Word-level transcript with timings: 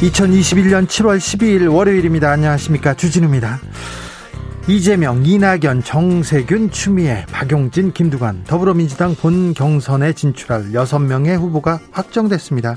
2021년 0.00 0.86
7월 0.86 1.18
12일 1.18 1.70
월요일입니다. 1.70 2.30
안녕하십니까. 2.30 2.94
주진우입니다. 2.94 3.60
이재명, 4.70 5.26
이낙연, 5.26 5.82
정세균, 5.82 6.70
추미애, 6.70 7.26
박용진, 7.32 7.92
김두관 7.92 8.44
더불어민주당 8.44 9.16
본 9.16 9.52
경선에 9.52 10.12
진출할 10.12 10.70
6명의 10.70 11.36
후보가 11.36 11.80
확정됐습니다. 11.90 12.76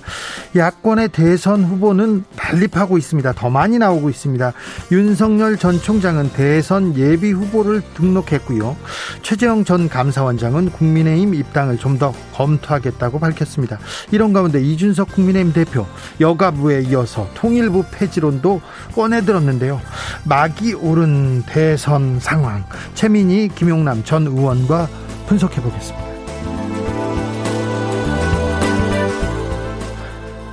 야권의 0.56 1.10
대선 1.10 1.64
후보는 1.64 2.24
난립하고 2.36 2.98
있습니다. 2.98 3.34
더 3.34 3.52
많이 3.52 3.78
나오고 3.78 4.10
있습니다. 4.10 4.54
윤석열 4.92 5.56
전 5.58 5.80
총장은 5.80 6.32
대선 6.34 6.98
예비 6.98 7.32
후보를 7.32 7.84
등록했고요. 7.94 8.76
최재형 9.22 9.64
전 9.64 9.88
감사원장은 9.88 10.72
국민의힘 10.72 11.36
입당을 11.36 11.78
좀 11.78 11.94
더 11.94 12.12
검토하겠다고 12.34 13.20
밝혔습니다. 13.20 13.78
이런 14.12 14.34
가운데 14.34 14.60
이준석 14.60 15.10
국민의힘 15.12 15.54
대표 15.54 15.86
여가부에 16.20 16.82
이어서 16.90 17.30
통일부 17.36 17.86
폐지론도 17.92 18.62
꺼내들었는데요. 18.96 19.80
막이 20.26 20.74
오른 20.74 21.44
대선 21.44 21.83
대선 21.84 22.18
상황 22.22 22.64
최민희 22.94 23.50
김용남 23.56 24.06
전 24.06 24.26
의원과 24.26 24.88
분석해 25.28 25.62
보겠습니다. 25.62 26.08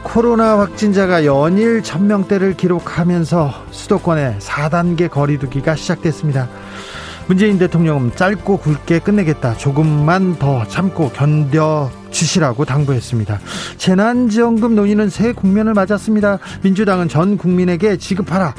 코로나 0.02 0.58
확진자가 0.58 1.24
연일 1.24 1.84
천명대를 1.84 2.56
기록하면서 2.56 3.66
수도권의 3.70 4.38
4단계 4.40 5.08
거리두기가 5.08 5.76
시작됐습니다. 5.76 6.48
문재인 7.28 7.60
대통령은 7.60 8.16
짧고 8.16 8.56
굵게 8.56 8.98
끝내겠다. 8.98 9.56
조금만 9.56 10.36
더 10.36 10.66
참고 10.66 11.10
견뎌 11.10 11.92
주시라고 12.10 12.64
당부했습니다. 12.64 13.40
재난지원금 13.78 14.74
논의는 14.74 15.08
새 15.08 15.32
국면을 15.32 15.74
맞았습니다. 15.74 16.38
민주당은 16.62 17.08
전 17.08 17.36
국민에게 17.36 17.96
지급하라 17.96 18.54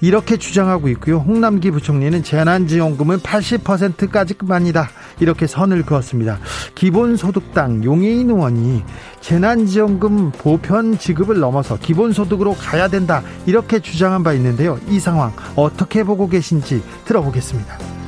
이렇게 0.00 0.36
주장하고 0.36 0.88
있고요. 0.90 1.18
홍남기 1.18 1.70
부총리는 1.70 2.22
재난지원금은 2.22 3.18
80%까지만이다 3.20 4.88
이렇게 5.20 5.46
선을 5.46 5.84
그었습니다. 5.84 6.38
기본소득당 6.74 7.84
용해인 7.84 8.30
의원이 8.30 8.82
재난지원금 9.20 10.32
보편 10.32 10.98
지급을 10.98 11.38
넘어서 11.40 11.78
기본소득으로 11.78 12.54
가야 12.54 12.88
된다 12.88 13.22
이렇게 13.46 13.80
주장한 13.80 14.22
바 14.22 14.32
있는데요. 14.32 14.78
이 14.88 14.98
상황 14.98 15.32
어떻게 15.56 16.04
보고 16.04 16.28
계신지 16.28 16.82
들어보겠습니다. 17.04 17.99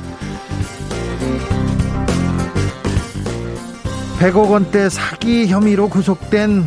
100억 4.23 4.51
원대 4.51 4.87
사기 4.87 5.47
혐의로 5.47 5.89
구속된 5.89 6.63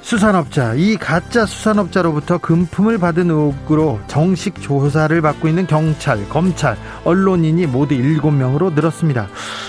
수산업자, 0.00 0.74
이 0.74 0.96
가짜 0.96 1.46
수산업자로부터 1.46 2.38
금품을 2.38 2.98
받은 2.98 3.30
의혹으로 3.30 4.00
정식 4.08 4.60
조사를 4.60 5.22
받고 5.22 5.46
있는 5.46 5.68
경찰, 5.68 6.28
검찰, 6.28 6.76
언론인이 7.04 7.66
모두 7.66 7.94
7명으로 7.94 8.74
늘었습니다. 8.74 9.28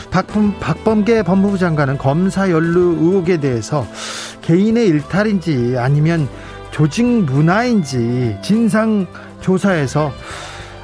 박범, 0.09 0.57
박범계 0.59 1.21
법무부 1.21 1.59
장관은 1.59 1.99
검사 1.99 2.49
연루 2.49 2.97
의혹에 2.99 3.37
대해서 3.37 3.85
개인의 4.41 4.87
일탈인지 4.87 5.75
아니면 5.77 6.27
조직 6.71 7.05
문화인지 7.05 8.39
진상 8.41 9.05
조사에서 9.39 10.11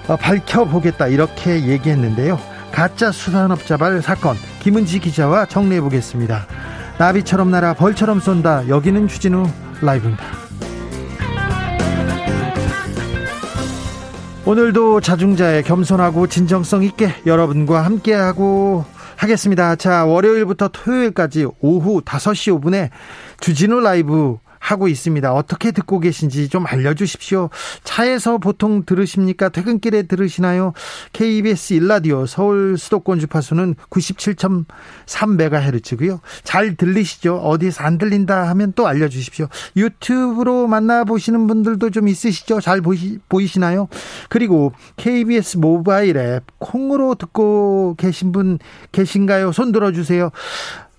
어, 0.08 0.16
밝혀보겠다 0.16 1.08
이렇게 1.08 1.66
얘기했는데요. 1.66 2.59
가짜 2.72 3.12
수산업자발 3.12 4.02
사건 4.02 4.36
김은지 4.62 5.00
기자와 5.00 5.46
정리해 5.46 5.82
보겠습니다. 5.82 6.48
나비처럼 6.98 7.52
날아 7.52 7.74
벌처럼 7.76 8.20
쏜다. 8.20 8.68
여기는 8.68 9.08
주진우 9.08 9.48
라이브입니다. 9.82 10.26
오늘도 14.46 15.02
자중자의 15.02 15.64
겸손하고 15.64 16.28
진정성 16.28 16.84
있게 16.84 17.14
여러분과 17.26 17.86
함께하고 17.86 18.84
하겠습니다. 19.16 19.76
자, 19.76 20.06
월요일부터 20.06 20.70
토요일까지 20.70 21.46
오후 21.60 22.02
5시 22.02 22.60
5분에 22.60 22.90
주진우 23.42 23.80
라이브 23.82 24.38
하고 24.70 24.88
있습니다. 24.88 25.34
어떻게 25.34 25.72
듣고 25.72 26.00
계신지 26.00 26.48
좀 26.48 26.68
알려주십시오. 26.68 27.50
차에서 27.84 28.38
보통 28.38 28.86
들으십니까? 28.86 29.50
퇴근길에 29.50 30.04
들으시나요? 30.04 30.74
KBS 31.12 31.74
일라디오 31.74 32.28
서울 32.28 32.78
수도권 32.78 33.20
주파수는 33.20 33.74
97.3MHz고요. 33.90 36.20
잘 36.44 36.76
들리시죠? 36.76 37.38
어디서 37.38 37.84
안 37.84 37.98
들린다 37.98 38.48
하면 38.50 38.74
또 38.76 38.86
알려주십시오. 38.88 39.48
유튜브로 39.76 40.68
만나보시는 40.68 41.48
분들도 41.48 41.90
좀 41.90 42.08
있으시죠? 42.08 42.62
잘 42.62 42.82
보시, 42.82 43.18
보이시나요? 43.28 43.88
그리고 44.30 44.74
KBS 44.98 45.58
모바일 45.58 46.16
앱 46.18 46.44
콩으로 46.60 47.16
듣고 47.16 47.96
계신 47.98 48.32
분 48.32 48.60
계신가요? 48.92 49.52
손 49.52 49.72
들어주세요. 49.72 50.30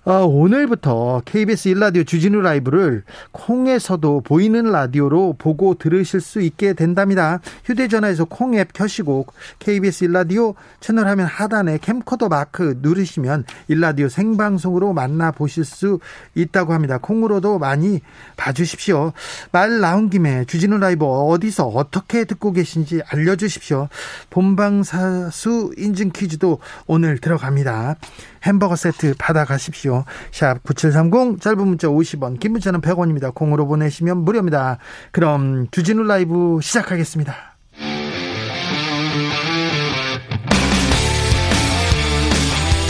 어, 0.03 0.25
오늘부터 0.25 1.21
KBS 1.25 1.67
일라디오 1.69 2.03
주진우 2.03 2.41
라이브를 2.41 3.03
콩에서도 3.33 4.21
보이는 4.21 4.63
라디오로 4.63 5.35
보고 5.37 5.75
들으실 5.75 6.21
수 6.21 6.41
있게 6.41 6.73
된답니다. 6.73 7.39
휴대전화에서 7.65 8.25
콩 8.25 8.55
앱 8.55 8.73
켜시고 8.73 9.27
KBS 9.59 10.05
일라디오 10.05 10.55
채널 10.79 11.07
화면 11.07 11.27
하단에 11.27 11.77
캠코더 11.77 12.29
마크 12.29 12.79
누르시면 12.81 13.45
일라디오 13.67 14.09
생방송으로 14.09 14.91
만나보실 14.93 15.65
수 15.65 15.99
있다고 16.33 16.73
합니다. 16.73 16.97
콩으로도 16.97 17.59
많이 17.59 18.01
봐주십시오. 18.37 19.13
말 19.51 19.81
나온 19.81 20.09
김에 20.09 20.45
주진우 20.45 20.79
라이브 20.79 21.05
어디서 21.05 21.67
어떻게 21.67 22.25
듣고 22.25 22.53
계신지 22.53 23.01
알려주십시오. 23.07 23.87
본방사수 24.31 25.73
인증 25.77 26.09
퀴즈도 26.09 26.57
오늘 26.87 27.19
들어갑니다. 27.19 27.97
햄버거 28.43 28.75
세트 28.75 29.15
받아가십시오. 29.17 30.05
샵 30.31 30.63
9730 30.63 31.41
짧은 31.41 31.67
문자 31.67 31.87
50원 31.87 32.39
긴 32.39 32.53
문자는 32.53 32.81
100원입니다. 32.81 33.33
공으로 33.33 33.67
보내시면 33.67 34.23
무료입니다. 34.23 34.77
그럼 35.11 35.67
주진우 35.71 36.03
라이브 36.03 36.59
시작하겠습니다. 36.61 37.35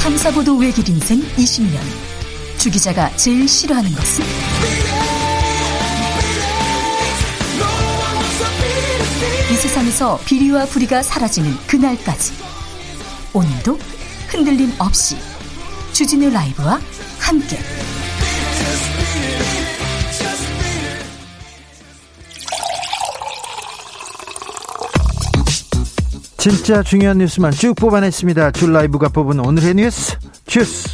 탐사보도 0.01 0.57
외길 0.57 0.89
인생 0.89 1.19
20년 1.19 1.77
주 2.57 2.69
기자가 2.69 3.09
제일 3.15 3.47
싫어하는 3.47 3.91
것은? 3.91 4.25
이 9.51 9.53
세상에서 9.53 10.19
비리와 10.25 10.65
부리가 10.65 11.03
사라지는 11.03 11.51
그날까지 11.67 12.33
오늘도 13.33 13.77
흔들림 14.29 14.71
없이 14.79 15.17
주진우 15.93 16.29
라이브와 16.29 16.79
함께 17.19 17.57
진짜 26.37 26.81
중요한 26.81 27.19
뉴스만 27.19 27.51
쭉 27.51 27.75
뽑아냈습니다. 27.75 28.51
줄 28.53 28.73
라이브가 28.73 29.09
뽑은 29.09 29.39
오늘의 29.39 29.75
뉴스 29.75 30.17
주스. 30.47 30.89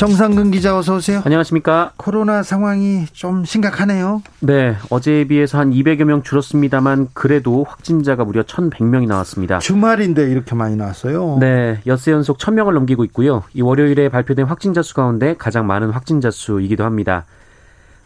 정상근 0.00 0.50
기자 0.50 0.78
어서 0.78 0.96
오세요. 0.96 1.20
안녕하십니까. 1.26 1.92
코로나 1.98 2.42
상황이 2.42 3.04
좀 3.12 3.44
심각하네요. 3.44 4.22
네, 4.40 4.74
어제에 4.88 5.24
비해서 5.24 5.58
한 5.58 5.72
200여 5.72 6.04
명 6.04 6.22
줄었습니다만 6.22 7.08
그래도 7.12 7.64
확진자가 7.68 8.24
무려 8.24 8.42
1,100명이 8.42 9.06
나왔습니다. 9.06 9.58
주말인데 9.58 10.30
이렇게 10.30 10.54
많이 10.54 10.74
나왔어요. 10.74 11.36
네, 11.38 11.82
엿새 11.86 12.12
연속 12.12 12.38
1,000명을 12.38 12.72
넘기고 12.72 13.04
있고요. 13.04 13.42
이 13.52 13.60
월요일에 13.60 14.08
발표된 14.08 14.46
확진자 14.46 14.80
수 14.80 14.94
가운데 14.94 15.34
가장 15.36 15.66
많은 15.66 15.90
확진자 15.90 16.30
수이기도 16.30 16.82
합니다. 16.82 17.26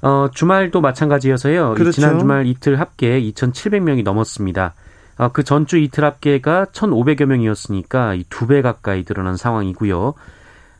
어, 0.02 0.28
주말도 0.34 0.80
마찬가지여서요. 0.80 1.74
그렇죠. 1.74 1.92
지난 1.92 2.18
주말 2.18 2.46
이틀 2.46 2.80
합계 2.80 3.20
2,700명이 3.20 4.02
넘었습니다. 4.02 4.74
어, 5.18 5.28
그 5.32 5.44
전주 5.44 5.78
이틀 5.78 6.04
합계가 6.04 6.66
1,500여 6.72 7.26
명이었으니까 7.26 8.14
이두배 8.14 8.62
가까이 8.62 9.04
늘어난 9.04 9.36
상황이고요. 9.36 10.14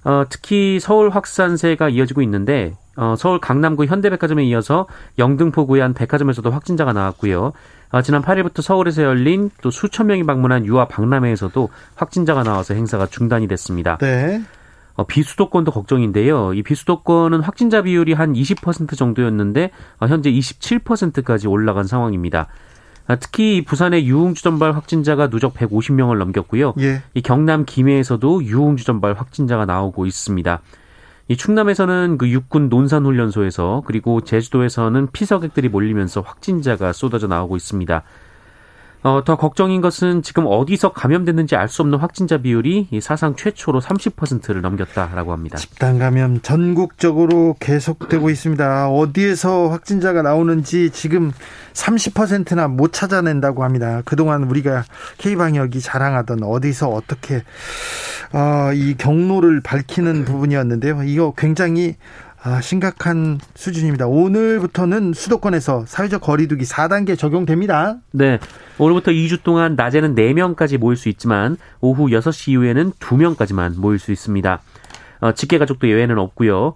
어, 0.05 0.25
특히 0.29 0.79
서울 0.81 1.11
확산세가 1.11 1.89
이어지고 1.89 2.23
있는데 2.23 2.75
어, 2.97 3.15
서울 3.17 3.41
강남구 3.41 3.87
현대백화점에 3.87 4.45
이어서 4.45 4.87
영등포구의 5.19 5.83
한 5.83 5.95
백화점에서도 5.95 6.49
확진자가 6.51 6.93
나왔고요. 6.93 7.53
어, 7.91 8.03
지난 8.03 8.23
8일부터 8.23 8.63
서울에서 8.63 9.03
열린 9.03 9.51
또 9.63 9.71
수천 9.71 10.07
명이 10.07 10.25
방문한 10.25 10.67
유아 10.67 10.89
박람회에서도 10.89 11.69
확진자가 11.95 12.43
나와서 12.43 12.75
행사가 12.75 13.07
중단이 13.07 13.49
됐습니다. 13.49 13.99
네. 13.99 14.43
어, 14.97 15.05
비수도권도 15.05 15.73
걱정인데요. 15.73 16.55
이 16.55 16.63
비수도권은 16.63 17.41
확진자 17.41 17.83
비율이 17.83 18.13
한 18.13 18.33
20% 18.33 18.97
정도였는데 18.97 19.71
어, 20.01 20.07
현재 20.07 20.31
27%까지 20.31 21.49
올라간 21.49 21.85
상황입니다. 21.85 22.49
아, 23.07 23.17
특히 23.17 23.63
부산의 23.65 24.07
유흥주 24.07 24.43
전발 24.43 24.73
확진자가 24.73 25.29
누적 25.29 25.55
150명을 25.55 26.17
넘겼고요. 26.19 26.75
예. 26.81 27.03
이 27.13 27.21
경남 27.21 27.65
김해에서도 27.67 28.45
유흥주 28.45 28.85
전발 28.85 29.15
확진자가 29.15 29.67
나오고 29.67 30.07
있습니다. 30.07 30.61
이 31.29 31.37
충남에서는 31.37 32.19
그 32.19 32.29
육군 32.29 32.69
논산훈련소에서 32.69 33.83
그리고 33.87 34.21
제주도에서는 34.21 35.09
피서객들이 35.13 35.69
몰리면서 35.69 36.21
확진자가 36.21 36.93
쏟아져 36.93 37.27
나오고 37.27 37.57
있습니다. 37.57 38.03
어, 39.05 39.23
더 39.23 39.37
걱정인 39.37 39.83
것은 39.83 40.23
지금 40.23 40.47
어디서 40.47 40.93
감염됐는지 40.93 41.57
알 41.57 41.69
수 41.69 41.83
없는 41.83 41.99
확진자 41.99 42.39
비율이 42.39 42.89
사상 43.03 43.35
최초로 43.37 43.81
30%를 43.81 44.63
넘겼다라고 44.63 45.33
합니다. 45.33 45.59
집단 45.59 45.99
감염 45.99 46.41
전국적으로 46.41 47.57
계속되고 47.59 48.31
있습니다. 48.31 48.89
어디에서 48.89 49.69
확진자가 49.69 50.23
나오는지 50.23 50.91
지금 50.91 51.33
30%나 51.75 52.69
못 52.69 52.93
찾아낸다고 52.93 53.65
합니다. 53.65 54.03
그동안 54.05 54.45
우리가 54.45 54.85
K방역이 55.19 55.81
자랑하던 55.81 56.43
어디서 56.45 56.89
어떻게 56.89 57.43
어, 58.33 58.73
이 58.73 58.95
경로를 58.97 59.61
밝히는 59.61 60.25
부분이었는데요. 60.25 61.03
이거 61.03 61.35
굉장히 61.37 61.97
아, 62.43 62.61
심각한 62.61 63.41
수준입니다. 63.55 64.07
오늘부터는 64.07 65.15
수도권에서 65.15 65.85
사회적 65.87 66.21
거리두기 66.21 66.65
4단계 66.65 67.19
적용됩니다. 67.19 67.97
네. 68.13 68.39
오늘부터 68.79 69.13
2주 69.13 69.43
동안 69.43 69.77
낮에는 69.77 70.15
4명까지 70.15 70.79
모일 70.79 70.97
수 70.97 71.09
있지만 71.09 71.57
오후 71.81 72.07
6시 72.09 72.53
이후에는 72.53 72.93
2명까지만 72.93 73.79
모일 73.79 73.99
수 73.99 74.13
있습니다. 74.13 74.61
어, 75.21 75.33
직계 75.33 75.59
가족도 75.59 75.89
예외는 75.89 76.19
없고요. 76.19 76.75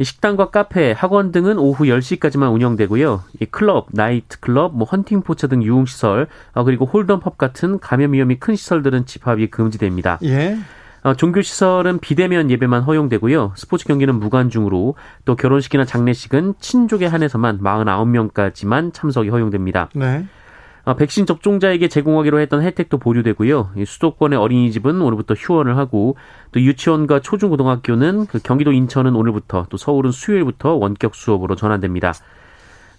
식당과 0.00 0.50
카페, 0.50 0.92
학원 0.92 1.30
등은 1.30 1.58
오후 1.58 1.84
10시까지만 1.84 2.54
운영되고요. 2.54 3.22
이 3.40 3.44
클럽, 3.46 3.88
나이트클럽, 3.90 4.74
뭐 4.74 4.86
헌팅 4.86 5.22
포차 5.22 5.46
등 5.46 5.62
유흥시설, 5.62 6.26
어, 6.54 6.64
그리고 6.64 6.86
홀덤펍 6.86 7.36
같은 7.36 7.78
감염 7.80 8.14
위험이 8.14 8.36
큰 8.36 8.56
시설들은 8.56 9.04
집합이 9.04 9.48
금지됩니다. 9.48 10.18
예. 10.22 10.56
어, 11.02 11.14
종교시설은 11.14 11.98
비대면 11.98 12.50
예배만 12.50 12.82
허용되고요. 12.82 13.52
스포츠 13.56 13.86
경기는 13.86 14.14
무관중으로 14.14 14.94
또 15.24 15.36
결혼식이나 15.36 15.84
장례식은 15.84 16.54
친족에 16.60 17.06
한해서만 17.06 17.60
49명까지만 17.60 18.92
참석이 18.92 19.28
허용됩니다. 19.30 19.88
네. 19.94 20.26
어, 20.84 20.94
백신 20.94 21.26
접종자에게 21.26 21.88
제공하기로 21.88 22.40
했던 22.40 22.62
혜택도 22.62 22.98
보류되고요. 22.98 23.72
수도권의 23.84 24.38
어린이집은 24.38 25.00
오늘부터 25.00 25.34
휴원을 25.34 25.76
하고 25.76 26.16
또 26.52 26.60
유치원과 26.60 27.20
초중고등학교는 27.20 28.26
그 28.26 28.38
경기도 28.42 28.72
인천은 28.72 29.14
오늘부터 29.14 29.66
또 29.68 29.76
서울은 29.76 30.10
수요일부터 30.10 30.74
원격 30.74 31.14
수업으로 31.14 31.54
전환됩니다. 31.56 32.12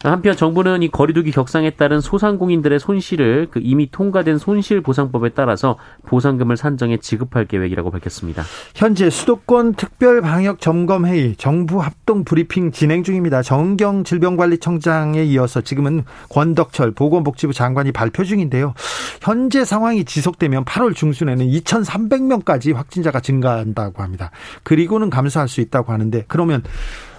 한편 0.10 0.36
정부는 0.36 0.82
이 0.82 0.90
거리두기 0.90 1.32
격상에 1.32 1.72
따른 1.72 2.02
소상공인들의 2.02 2.80
손실을 2.80 3.48
그 3.52 3.60
이미 3.62 3.90
통과된 3.92 4.38
손실보상법에 4.38 5.30
따라서 5.30 5.78
보상금을 6.08 6.58
산정해 6.58 6.98
지급할 6.98 7.46
계획이라고 7.46 7.92
밝혔습니다. 7.92 8.44
현재 8.76 9.10
수도권 9.10 9.76
특별 9.76 10.22
방역 10.22 10.60
점검 10.60 11.06
회의 11.06 11.36
정부 11.36 11.82
합동 11.82 12.24
브리핑 12.24 12.72
진행 12.72 13.04
중입니다. 13.04 13.42
정경 13.44 14.04
질병관리청장에 14.04 15.24
이어서 15.26 15.62
지금은 15.62 16.04
권덕철 16.30 16.92
보건복지부 16.92 17.54
장관이 17.54 17.92
발표 17.92 18.24
중인데요. 18.24 18.74
현재 19.22 19.66
상황이 19.66 20.04
지속되면 20.04 20.66
8월 20.66 20.96
중순에는 20.96 21.46
2,300명까지 21.48 22.74
확진자가 22.74 23.20
증가한다고 23.20 24.02
합니다. 24.02 24.32
그리고는 24.64 25.10
감소할 25.10 25.48
수 25.48 25.62
있다고 25.62 25.92
하는데 25.94 26.24
그러면 26.28 26.64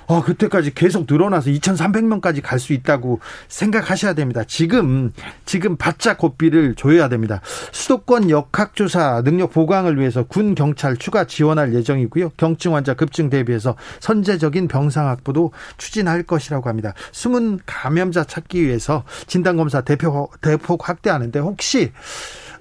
어, 0.06 0.22
그때까지 0.22 0.75
계속 0.75 1.06
늘어나서 1.08 1.50
2,300명까지 1.50 2.40
갈 2.43 2.62
수 2.62 2.72
있다고 2.72 3.19
생각하셔야 3.49 4.14
됩니다. 4.14 4.44
지금, 4.46 5.12
지금 5.44 5.76
바짝 5.76 6.16
고삐를 6.16 6.76
조여야 6.76 7.08
됩니다. 7.08 7.40
수도권 7.72 8.31
역학조사 8.31 9.22
능력 9.22 9.52
보강을 9.52 9.99
위해서 9.99 10.22
군, 10.22 10.54
경찰 10.54 10.96
추가 10.96 11.25
지원할 11.25 11.75
예정이고요. 11.75 12.31
경증 12.37 12.75
환자 12.76 12.94
급증 12.94 13.31
대비해서 13.31 13.75
선제적인 13.99 14.69
병상 14.69 15.08
확보도 15.08 15.52
추진할 15.76 16.22
것이라고 16.22 16.69
합니다. 16.69 16.94
숨은 17.10 17.58
감염자 17.66 18.25
찾기 18.25 18.62
위해서 18.62 19.02
진단검사 19.26 19.81
대폭, 19.81 20.40
대폭 20.40 20.88
확대하는데 20.88 21.38
혹시 21.40 21.90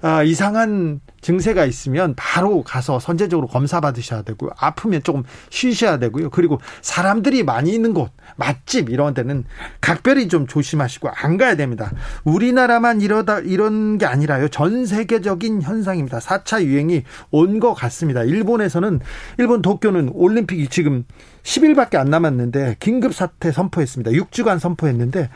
아, 0.00 0.24
이상한 0.24 1.00
증세가 1.22 1.64
있으면 1.64 2.12
바로 2.16 2.62
가서 2.62 3.00
선제적으로 3.00 3.46
검사 3.46 3.80
받으셔야 3.80 4.20
되고요. 4.22 4.50
아프면 4.58 5.02
조금 5.02 5.22
쉬셔야 5.48 5.98
되고요. 5.98 6.28
그리고 6.28 6.60
사람들이 6.82 7.42
많이 7.44 7.72
있는 7.72 7.94
곳, 7.94 8.10
맛집 8.36 8.90
이런 8.90 9.14
데는 9.14 9.44
각별히 9.80 10.28
좀 10.28 10.46
조심하시고 10.46 11.08
안 11.08 11.38
가야 11.38 11.56
됩니다. 11.56 11.90
우리나라만 12.24 13.00
이러다 13.00 13.38
이런 13.38 13.96
게 13.96 14.04
아니라요. 14.04 14.48
전 14.48 14.84
세계적인 14.84 15.62
현상입니다. 15.62 16.18
4차 16.18 16.62
유행이 16.64 17.04
온 17.30 17.62
것 17.62 17.74
같습니다. 17.74 18.24
일본에서는 18.24 18.98
일본 19.38 19.62
도쿄는 19.62 20.10
올림픽이 20.14 20.66
지금 20.66 21.04
10일밖에 21.44 21.94
안 21.94 22.10
남았는데 22.10 22.76
긴급 22.80 23.14
사태 23.14 23.52
선포했습니다. 23.52 24.10
6주간 24.10 24.58
선포했는데 24.58 25.28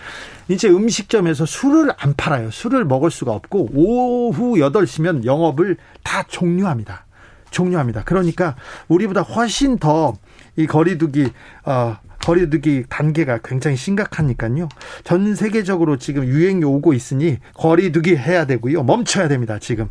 이제 0.48 0.68
음식점에서 0.68 1.46
술을 1.46 1.92
안 1.96 2.14
팔아요. 2.16 2.50
술을 2.50 2.84
먹을 2.84 3.12
수가 3.12 3.32
없고 3.32 3.70
오후 3.74 4.54
8시면 4.56 5.24
영업을 5.24 5.75
다 6.02 6.22
종료합니다. 6.24 7.06
종료합니다. 7.50 8.02
그러니까 8.04 8.56
우리보다 8.88 9.22
훨씬 9.22 9.78
더 9.78 10.14
이 10.56 10.66
거리두기 10.66 11.30
어 11.64 11.96
거리두기 12.24 12.84
단계가 12.88 13.38
굉장히 13.44 13.76
심각하니까요. 13.76 14.68
전 15.04 15.34
세계적으로 15.34 15.96
지금 15.96 16.24
유행이 16.24 16.64
오고 16.64 16.92
있으니 16.92 17.38
거리두기 17.54 18.16
해야 18.16 18.46
되고요. 18.46 18.82
멈춰야 18.82 19.28
됩니다. 19.28 19.58
지금 19.60 19.88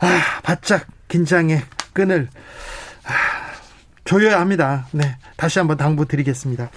아, 0.00 0.40
바짝 0.42 0.86
긴장의 1.08 1.62
끈을 1.92 2.28
아, 3.04 3.10
조여야 4.04 4.40
합니다. 4.40 4.88
네, 4.90 5.18
다시 5.36 5.58
한번 5.60 5.76
당부드리겠습니다. 5.76 6.70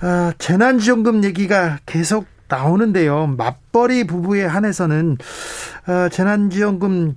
아, 0.00 0.32
재난지원금 0.38 1.24
얘기가 1.24 1.78
계속 1.86 2.26
나오는데요. 2.48 3.34
맞벌이 3.36 4.06
부부에 4.06 4.44
한해서는 4.44 5.16
어, 5.88 6.08
재난지원금 6.10 7.14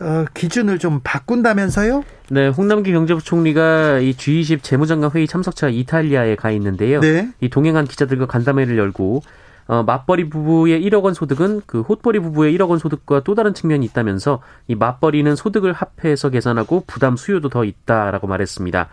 어, 0.00 0.24
기준을 0.34 0.78
좀 0.78 1.00
바꾼다면서요? 1.02 2.04
네, 2.30 2.48
홍남기 2.48 2.92
경제부총리가 2.92 4.00
이 4.00 4.12
G20 4.12 4.62
재무장관 4.62 5.10
회의 5.14 5.26
참석차 5.26 5.68
이탈리아에 5.68 6.36
가 6.36 6.50
있는데요. 6.50 7.00
네. 7.00 7.30
이 7.40 7.48
동행한 7.48 7.86
기자들과 7.86 8.26
간담회를 8.26 8.76
열고 8.76 9.22
어, 9.68 9.82
맞벌이 9.82 10.28
부부의 10.28 10.80
1억 10.82 11.02
원 11.02 11.14
소득은 11.14 11.62
그 11.66 11.80
헛벌이 11.80 12.20
부부의 12.20 12.56
1억 12.56 12.68
원 12.68 12.78
소득과 12.78 13.22
또 13.24 13.34
다른 13.34 13.52
측면이 13.52 13.84
있다면서 13.86 14.40
이 14.68 14.74
맞벌이는 14.74 15.34
소득을 15.34 15.72
합해서 15.72 16.30
계산하고 16.30 16.84
부담 16.86 17.16
수요도 17.16 17.48
더 17.48 17.64
있다라고 17.64 18.26
말했습니다. 18.26 18.88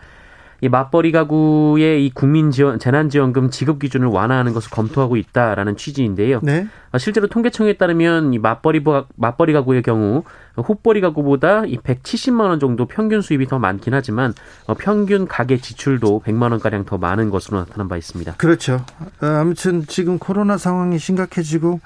이 0.64 0.68
맞벌이 0.70 1.12
가구의 1.12 2.06
이 2.06 2.10
국민 2.14 2.50
지원 2.50 2.78
재난 2.78 3.10
지원금 3.10 3.50
지급 3.50 3.78
기준을 3.78 4.08
완화하는 4.08 4.54
것을 4.54 4.70
검토하고 4.70 5.18
있다라는 5.18 5.76
취지인데요. 5.76 6.40
네. 6.42 6.66
아, 6.90 6.96
실제로 6.96 7.26
통계청에 7.26 7.74
따르면 7.74 8.32
이 8.32 8.38
맞벌이 8.38 8.82
맞벌이 9.16 9.52
가구의 9.52 9.82
경우 9.82 10.22
헛벌이 10.56 11.00
가구보다 11.00 11.64
이 11.66 11.78
170만 11.78 12.40
원 12.40 12.60
정도 12.60 12.86
평균 12.86 13.20
수입이 13.20 13.46
더 13.46 13.58
많긴 13.58 13.94
하지만 13.94 14.34
어, 14.66 14.74
평균 14.74 15.26
가계 15.26 15.58
지출도 15.58 16.22
100만 16.24 16.50
원 16.50 16.60
가량 16.60 16.84
더 16.84 16.98
많은 16.98 17.30
것으로 17.30 17.58
나타난 17.58 17.88
바 17.88 17.96
있습니다. 17.96 18.34
그렇죠. 18.36 18.84
어, 19.20 19.26
아무튼 19.26 19.84
지금 19.86 20.18
코로나 20.18 20.56
상황이 20.56 20.98
심각해지고 20.98 21.80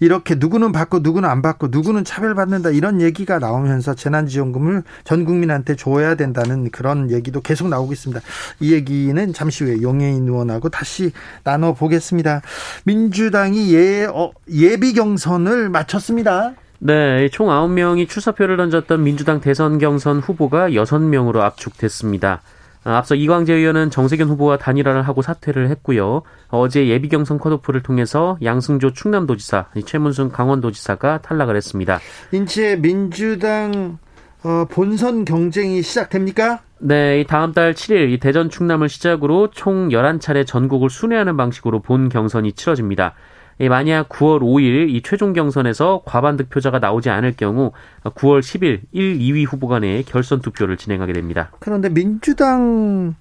이렇게 0.00 0.36
누구는 0.36 0.72
받고 0.72 1.00
누구는 1.00 1.28
안 1.28 1.42
받고 1.42 1.68
누구는 1.68 2.04
차별받는다 2.04 2.70
이런 2.70 3.00
얘기가 3.00 3.38
나오면서 3.38 3.94
재난지원금을 3.94 4.82
전 5.04 5.24
국민한테 5.24 5.76
줘야 5.76 6.14
된다는 6.14 6.70
그런 6.70 7.10
얘기도 7.10 7.40
계속 7.40 7.68
나오고 7.68 7.92
있습니다. 7.92 8.20
이 8.60 8.72
얘기는 8.72 9.32
잠시 9.32 9.64
후에 9.64 9.82
용해인 9.82 10.24
의원하고 10.24 10.68
다시 10.70 11.12
나눠 11.42 11.74
보겠습니다. 11.74 12.42
민주당이 12.84 13.74
예 13.74 14.06
어, 14.06 14.32
예비 14.48 14.94
경선을 14.94 15.68
마쳤습니다. 15.68 16.54
네, 16.86 17.30
총 17.30 17.48
9명이 17.48 18.10
출사표를 18.10 18.58
던졌던 18.58 19.02
민주당 19.02 19.40
대선 19.40 19.78
경선 19.78 20.18
후보가 20.18 20.68
6명으로 20.68 21.38
압축됐습니다. 21.40 22.42
아, 22.84 22.96
앞서 22.98 23.14
이광재 23.14 23.54
의원은 23.54 23.88
정세균 23.88 24.28
후보와 24.28 24.58
단일화를 24.58 25.00
하고 25.00 25.22
사퇴를 25.22 25.70
했고요. 25.70 26.20
어제 26.48 26.86
예비 26.88 27.08
경선 27.08 27.38
컷오프를 27.38 27.82
통해서 27.82 28.36
양승조 28.42 28.92
충남도지사, 28.92 29.68
최문순 29.86 30.30
강원도지사가 30.30 31.22
탈락을 31.22 31.56
했습니다. 31.56 32.00
이제 32.32 32.76
민주당 32.76 33.96
어, 34.42 34.66
본선 34.70 35.24
경쟁이 35.24 35.80
시작됩니까? 35.80 36.60
네, 36.80 37.24
다음 37.24 37.54
달 37.54 37.72
7일 37.72 38.10
이 38.10 38.18
대전 38.18 38.50
충남을 38.50 38.90
시작으로 38.90 39.48
총 39.52 39.88
11차례 39.88 40.46
전국을 40.46 40.90
순회하는 40.90 41.38
방식으로 41.38 41.80
본 41.80 42.10
경선이 42.10 42.52
치러집니다. 42.52 43.14
만약 43.60 44.08
9월 44.08 44.40
5일 44.40 44.90
이 44.90 45.02
최종 45.02 45.32
경선에서 45.32 46.02
과반 46.04 46.36
득표자가 46.36 46.78
나오지 46.78 47.10
않을 47.10 47.34
경우 47.36 47.72
9월 48.02 48.40
10일 48.40 48.80
1, 48.92 49.18
2위 49.18 49.46
후보 49.46 49.68
간의 49.68 50.04
결선 50.04 50.40
투표를 50.40 50.76
진행하게 50.76 51.12
됩니다. 51.12 51.50
그런데 51.60 51.88
민주당 51.88 53.14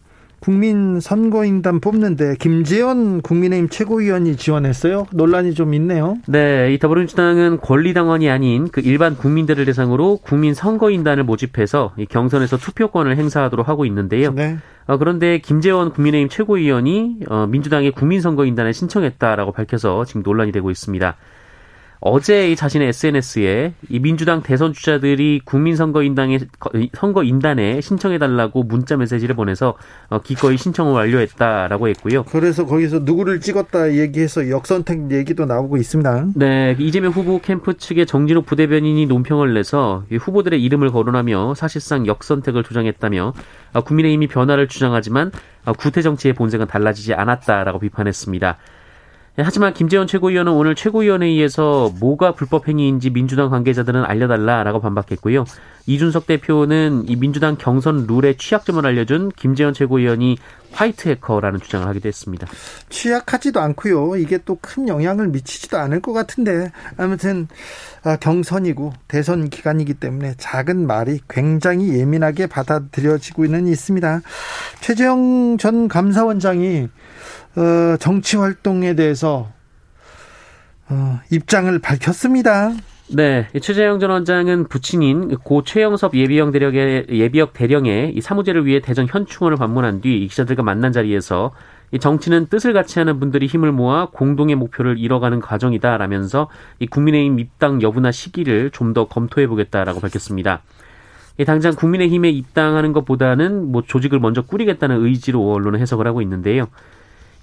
국민 0.44 1.00
선거인단 1.00 1.80
뽑는데 1.80 2.36
김재원 2.38 3.22
국민의힘 3.22 3.70
최고위원이 3.70 4.36
지원했어요. 4.36 5.08
논란이 5.14 5.54
좀 5.54 5.74
있네요. 5.76 6.18
네, 6.28 6.74
이 6.74 6.80
더불어민주당은 6.80 7.62
권리당원이 7.62 8.30
아닌 8.30 8.68
그 8.68 8.82
일반 8.82 9.16
국민들을 9.16 9.64
대상으로 9.64 10.18
국민 10.18 10.54
선거인단을 10.54 11.24
모집해서 11.24 11.94
이 11.96 12.06
경선에서 12.06 12.58
투표권을 12.58 13.16
행사하도록 13.16 13.70
하고 13.70 13.86
있는데요. 13.86 14.34
네. 14.34 14.58
어, 14.86 14.98
그런데 14.98 15.38
김재원 15.38 15.94
국민의힘 15.94 16.28
최고위원이 16.28 17.20
어, 17.30 17.48
민주당의 17.48 17.92
국민선거인단에 17.92 18.74
신청했다라고 18.74 19.54
밝혀서 19.54 20.04
지금 20.04 20.24
논란이 20.24 20.52
되고 20.52 20.70
있습니다. 20.70 21.16
어제 22.06 22.54
자신의 22.54 22.90
SNS에 22.90 23.74
이 23.88 24.00
민주당 24.00 24.44
대선 24.44 24.74
주자들이 24.74 25.40
국민선거인단에 25.46 26.40
선거인단에 26.94 27.80
신청해달라고 27.80 28.64
문자 28.64 28.98
메시지를 28.98 29.36
보내서 29.36 29.76
어, 30.10 30.20
기꺼이 30.20 30.58
신청을 30.58 30.92
완료했다라고 30.92 31.88
했고요. 31.88 32.24
그래서 32.24 32.66
거기서 32.66 33.00
누구를 33.00 33.40
찍었다 33.40 33.94
얘기해서 33.94 34.50
역선택 34.50 35.12
얘기도 35.12 35.46
나오고 35.46 35.78
있습니다. 35.78 36.28
네, 36.36 36.76
이재명 36.78 37.14
후보 37.14 37.40
캠프 37.40 37.78
측의 37.78 38.06
정진욱 38.06 38.46
부대변인이 38.46 39.06
논평을 39.06 39.54
내서 39.54 40.04
후보들의 40.12 40.62
이름을 40.62 40.92
거론하며 40.92 41.54
사실상 41.56 42.06
역선택을 42.06 42.64
주장했다며 42.64 43.34
어, 43.76 43.82
국민의힘이 43.82 44.28
변화를 44.28 44.68
주장하지만 44.68 45.32
어, 45.64 45.72
구태 45.72 46.02
정치의 46.02 46.34
본색은 46.34 46.68
달라지지 46.68 47.14
않았다라고 47.14 47.80
비판했습니다. 47.80 48.58
예, 49.40 49.42
하지만 49.42 49.74
김재원 49.74 50.06
최고위원은 50.06 50.52
오늘 50.52 50.76
최고위원회의에서 50.76 51.92
뭐가 52.00 52.34
불법 52.34 52.68
행위인지 52.68 53.10
민주당 53.10 53.50
관계자들은 53.50 54.06
알려달라라고 54.06 54.80
반박했고요. 54.80 55.46
이준석 55.86 56.28
대표는 56.28 57.06
이 57.08 57.16
민주당 57.16 57.58
경선 57.58 58.06
룰의 58.08 58.38
취약점을 58.38 58.86
알려준 58.86 59.32
김재원 59.36 59.74
최고위원이 59.74 60.38
화이트 60.72 61.10
해커라는 61.10 61.60
주장을 61.60 61.86
하기도 61.88 62.08
했습니다. 62.08 62.48
취약하지도 62.90 63.60
않고요. 63.60 64.16
이게 64.18 64.38
또 64.40 64.58
큰 64.62 64.88
영향을 64.88 65.28
미치지도 65.28 65.78
않을 65.78 66.00
것 66.00 66.14
같은데 66.14 66.72
아무튼 66.98 67.48
아, 68.04 68.16
경선이고 68.16 68.94
대선 69.08 69.50
기간이기 69.50 69.96
때문에 69.96 70.36
작은 70.38 70.88
말이 70.88 71.20
굉장히 71.28 71.98
예민하게 72.00 72.48
받아들여지고는 72.48 73.68
있습니다. 73.68 74.22
최재형 74.80 75.58
전 75.58 75.88
감사원장이 75.88 76.88
어, 77.56 77.98
정치 78.00 78.38
활동에 78.38 78.96
대해서 78.96 79.52
어, 80.90 81.20
입장을 81.32 81.78
밝혔습니다. 81.80 82.72
네, 83.10 83.48
최재형 83.62 84.00
전 84.00 84.10
원장은 84.10 84.68
부친인 84.70 85.36
고 85.38 85.64
최영섭 85.64 86.16
예비역 86.16 86.52
대령의 86.52 87.06
예비역 87.10 87.54
대령의 87.54 88.14
이 88.16 88.22
사무제를 88.22 88.66
위해 88.66 88.80
대전 88.80 89.08
현충원을 89.08 89.58
방문한 89.58 90.02
뒤 90.02 90.28
기자들과 90.28 90.64
만난 90.64 90.92
자리에서 90.92 91.52
이 91.92 92.00
정치는 92.00 92.48
뜻을 92.48 92.74
같이 92.74 92.98
하는 92.98 93.20
분들이 93.20 93.46
힘을 93.46 93.72
모아 93.72 94.08
공동의 94.08 94.56
목표를 94.56 94.98
이뤄가는 94.98 95.42
과정이다라면서 95.42 96.50
이 96.80 96.88
국민의힘 96.88 97.38
입당 97.38 97.82
여부나 97.84 98.12
시기를 98.12 98.72
좀 98.72 98.94
더 98.94 99.08
검토해 99.08 99.48
보겠다라고 99.48 100.00
밝혔습니다. 100.00 100.64
당장 101.46 101.76
국민의힘에 101.76 102.30
입당하는 102.30 102.94
것보다는 102.94 103.72
뭐 103.72 103.82
조직을 103.84 104.20
먼저 104.20 104.42
꾸리겠다는 104.44 105.04
의지로 105.06 105.52
언론은 105.52 105.80
해석을 105.80 106.08
하고 106.08 106.22
있는데요. 106.22 106.68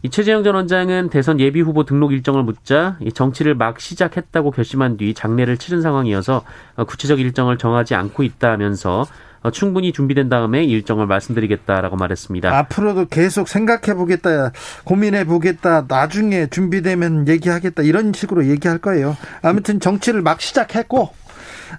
이 0.02 0.10
최재형 0.10 0.44
전 0.44 0.54
원장은 0.54 1.10
대선 1.10 1.40
예비 1.40 1.60
후보 1.60 1.84
등록 1.84 2.12
일정을 2.12 2.42
묻자 2.42 2.96
이 3.00 3.12
정치를 3.12 3.54
막 3.54 3.80
시작했다고 3.80 4.50
결심한 4.50 4.96
뒤 4.96 5.12
장례를 5.12 5.58
치른 5.58 5.82
상황이어서 5.82 6.42
어, 6.76 6.84
구체적 6.84 7.20
일정을 7.20 7.58
정하지 7.58 7.94
않고 7.94 8.22
있다면서 8.22 9.06
어, 9.42 9.50
충분히 9.50 9.92
준비된 9.92 10.28
다음에 10.28 10.64
일정을 10.64 11.06
말씀드리겠다라고 11.06 11.96
말했습니다. 11.96 12.56
앞으로도 12.58 13.06
계속 13.06 13.48
생각해 13.48 13.94
보겠다, 13.94 14.52
고민해 14.84 15.24
보겠다, 15.24 15.84
나중에 15.88 16.46
준비되면 16.46 17.28
얘기하겠다 17.28 17.82
이런 17.82 18.12
식으로 18.12 18.46
얘기할 18.46 18.78
거예요. 18.78 19.16
아무튼 19.42 19.80
정치를 19.80 20.22
막 20.22 20.40
시작했고 20.40 21.02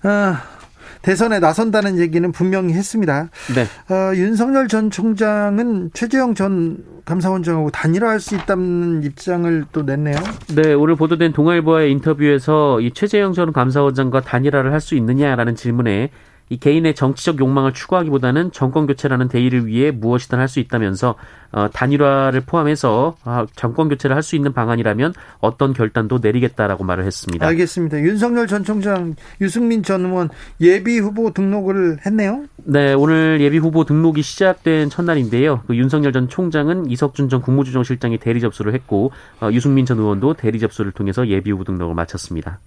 어, 0.04 0.36
대선에 1.02 1.40
나선다는 1.40 1.98
얘기는 1.98 2.32
분명히 2.32 2.74
했습니다. 2.74 3.30
네. 3.56 3.94
어, 3.94 4.16
윤석열 4.16 4.68
전 4.68 4.92
총장은 4.92 5.92
최재형 5.94 6.36
전 6.36 6.78
감사원장하고 7.06 7.72
단일화할 7.72 8.20
수 8.20 8.36
있다는 8.36 9.04
입장을 9.04 9.66
또 9.72 9.82
냈네요. 9.82 10.16
네, 10.56 10.74
오늘 10.74 10.96
보도된 10.96 11.34
동아일보와의 11.34 11.92
인터뷰에서 11.92 12.80
이 12.82 12.92
최재형 12.94 13.34
전 13.34 13.52
감사원장과 13.52 14.22
단일화를 14.22 14.72
할 14.72 14.82
수 14.82 14.96
있느냐라는 14.96 15.56
질문에 15.56 16.10
이 16.52 16.58
개인의 16.58 16.96
정치적 16.96 17.40
욕망을 17.40 17.72
추구하기보다는 17.72 18.52
정권 18.52 18.86
교체라는 18.86 19.30
대의를 19.30 19.68
위해 19.68 19.90
무엇이든 19.90 20.38
할 20.38 20.50
수 20.52 20.60
있다면서 20.60 21.16
어, 21.54 21.70
단일화를 21.72 22.42
포함해서 22.42 23.16
아, 23.24 23.46
정권 23.56 23.88
교체를 23.88 24.18
할 24.18 24.22
수 24.22 24.36
있는 24.36 24.52
방안이라면 24.52 25.14
어떤 25.40 25.72
결단도 25.74 26.20
내리겠다라고 26.22 26.84
말을 26.84 27.06
했습니다. 27.06 27.48
알겠습니다. 27.48 28.02
윤석열 28.02 28.48
전 28.48 28.66
총장, 28.66 29.16
유승민 29.40 29.82
전 29.82 30.06
의원 30.06 30.30
예비 30.60 31.00
후보 31.00 31.32
등록을 31.32 32.00
했네요. 32.06 32.44
네, 32.58 32.94
오늘 32.94 33.40
예비 33.40 33.58
후보 33.58 33.86
등록이 33.86 34.22
시작된 34.22 34.90
첫날인데요. 34.90 35.62
그 35.68 35.76
윤석열 35.78 36.12
전 36.12 36.28
총장은 36.28 36.90
이석준 36.92 37.30
전 37.30 37.42
국무조정실장이 37.42 38.18
대리 38.18 38.42
접수를 38.42 38.74
했고 38.74 39.12
어, 39.40 39.50
유승민 39.54 39.86
전 39.86 40.00
의원도 40.00 40.34
대리 40.34 40.60
접수를 40.60 40.92
통해서 40.92 41.26
예비 41.30 41.50
후보 41.52 41.64
등록을 41.64 41.96
마쳤습니다. 41.96 42.60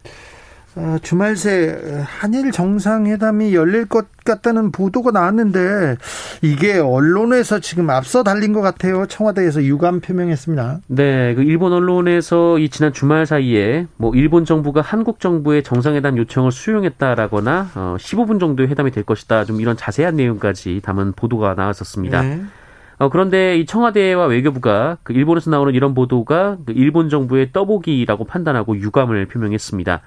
어, 0.76 0.96
주말 1.02 1.36
새 1.36 2.04
한일 2.04 2.50
정상회담이 2.50 3.54
열릴 3.54 3.86
것 3.86 4.06
같다는 4.24 4.72
보도가 4.72 5.12
나왔는데 5.12 5.96
이게 6.42 6.78
언론에서 6.78 7.60
지금 7.60 7.90
앞서 7.90 8.24
달린 8.24 8.52
것 8.52 8.60
같아요. 8.60 9.06
청와대에서 9.06 9.62
유감 9.62 10.00
표명했습니다. 10.00 10.80
네, 10.88 11.34
그 11.34 11.42
일본 11.42 11.72
언론에서 11.72 12.58
이 12.58 12.68
지난 12.68 12.92
주말 12.92 13.26
사이에 13.26 13.86
뭐 13.96 14.14
일본 14.14 14.44
정부가 14.44 14.80
한국 14.80 15.20
정부의 15.20 15.62
정상회담 15.62 16.16
요청을 16.18 16.50
수용했다라거나 16.50 17.70
어, 17.74 17.96
15분 17.98 18.40
정도의 18.40 18.68
회담이 18.68 18.90
될 18.90 19.04
것이다. 19.04 19.44
좀 19.44 19.60
이런 19.60 19.76
자세한 19.76 20.16
내용까지 20.16 20.80
담은 20.82 21.12
보도가 21.12 21.54
나왔었습니다. 21.54 22.22
네. 22.22 22.42
어, 22.98 23.08
그런데 23.08 23.58
이 23.58 23.66
청와대와 23.66 24.26
외교부가 24.26 24.98
그 25.02 25.12
일본에서 25.12 25.50
나오는 25.50 25.72
이런 25.74 25.94
보도가 25.94 26.58
그 26.64 26.72
일본 26.72 27.08
정부의 27.08 27.52
떠보기라고 27.52 28.24
판단하고 28.24 28.76
유감을 28.76 29.26
표명했습니다. 29.26 30.00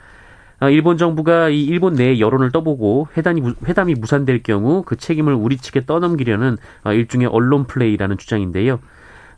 아, 0.60 0.70
일본 0.70 0.98
정부가 0.98 1.50
이 1.50 1.64
일본 1.64 1.94
내 1.94 2.20
여론을 2.20 2.52
떠보고 2.52 3.08
회담이 3.16 3.42
회담이 3.66 3.94
무산될 3.96 4.44
경우 4.44 4.84
그 4.84 4.96
책임을 4.96 5.34
우리 5.34 5.58
측에 5.58 5.86
떠넘기려는 5.86 6.58
아, 6.84 6.94
일종의 6.94 7.28
언론 7.28 7.68
플레이라는 7.68 8.18
주장인데요. 8.18 8.80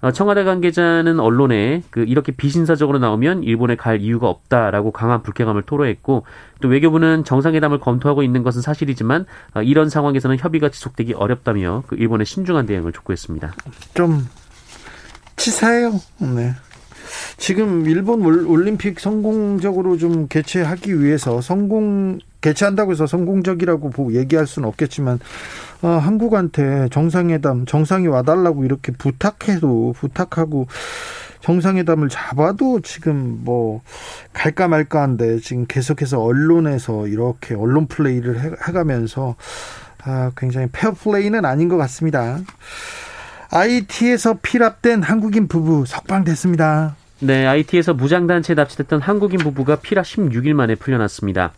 아, 0.02 0.14
청와대 0.14 0.46
관계자는 0.46 1.20
언론에 1.20 1.84
그 1.90 2.06
이렇게 2.08 2.32
비신사적으로 2.32 3.00
나오면 3.00 3.44
일본에 3.44 3.76
갈 3.76 4.00
이유가 4.00 4.30
없다라고 4.30 4.92
강한 4.92 5.22
불쾌감을 5.22 5.64
토로했고 5.64 6.24
또 6.62 6.68
외교부는 6.70 7.26
정상회담을 7.26 7.80
검토하고 7.80 8.24
있는 8.24 8.42
것은 8.44 8.62
사실이지만 8.62 9.26
이런 9.66 9.90
상황에서는 9.90 10.38
협의가 10.38 10.70
지속되기 10.70 11.16
어렵다며 11.16 11.84
그 11.88 11.98
일본의 11.98 12.26
신중한 12.26 12.66
대응을 12.66 12.94
촉구했습니다. 12.94 13.52
좀 13.94 14.26
치사해요. 15.36 15.92
네. 16.34 16.54
지금 17.40 17.86
일본 17.88 18.22
올림픽 18.26 19.00
성공적으로 19.00 19.98
좀 19.98 20.28
개최하기 20.28 21.02
위해서 21.02 21.40
성공 21.40 22.20
개최한다고 22.42 22.92
해서 22.92 23.08
성공적이라고 23.08 24.14
얘기할 24.14 24.46
수는 24.46 24.68
없겠지만 24.68 25.20
어, 25.82 25.88
한국한테 25.88 26.90
정상회담 26.92 27.66
정상이 27.66 28.08
와달라고 28.08 28.66
이렇게 28.66 28.92
부탁해도 28.92 29.96
부탁하고 29.98 30.68
정상회담을 31.40 32.10
잡아도 32.10 32.82
지금 32.82 33.40
뭐 33.44 33.82
갈까 34.34 34.68
말까한데 34.68 35.40
지금 35.40 35.66
계속해서 35.66 36.22
언론에서 36.22 37.08
이렇게 37.08 37.56
언론 37.56 37.88
플레이를 37.88 38.42
해, 38.42 38.52
해가면서 38.68 39.36
아, 40.04 40.32
굉장히 40.36 40.68
페어 40.72 40.92
플레이는 40.92 41.46
아닌 41.46 41.70
것 41.70 41.78
같습니다. 41.78 42.40
IT에서 43.52 44.40
필압된 44.42 45.04
한국인 45.04 45.48
부부 45.48 45.86
석방됐습니다. 45.88 46.99
네, 47.22 47.46
IT에서 47.46 47.94
무장단체에 47.94 48.56
납치됐던 48.56 49.02
한국인 49.02 49.40
부부가 49.40 49.76
피라 49.76 50.02
16일 50.02 50.54
만에 50.54 50.76
풀려났습니다. 50.76 51.52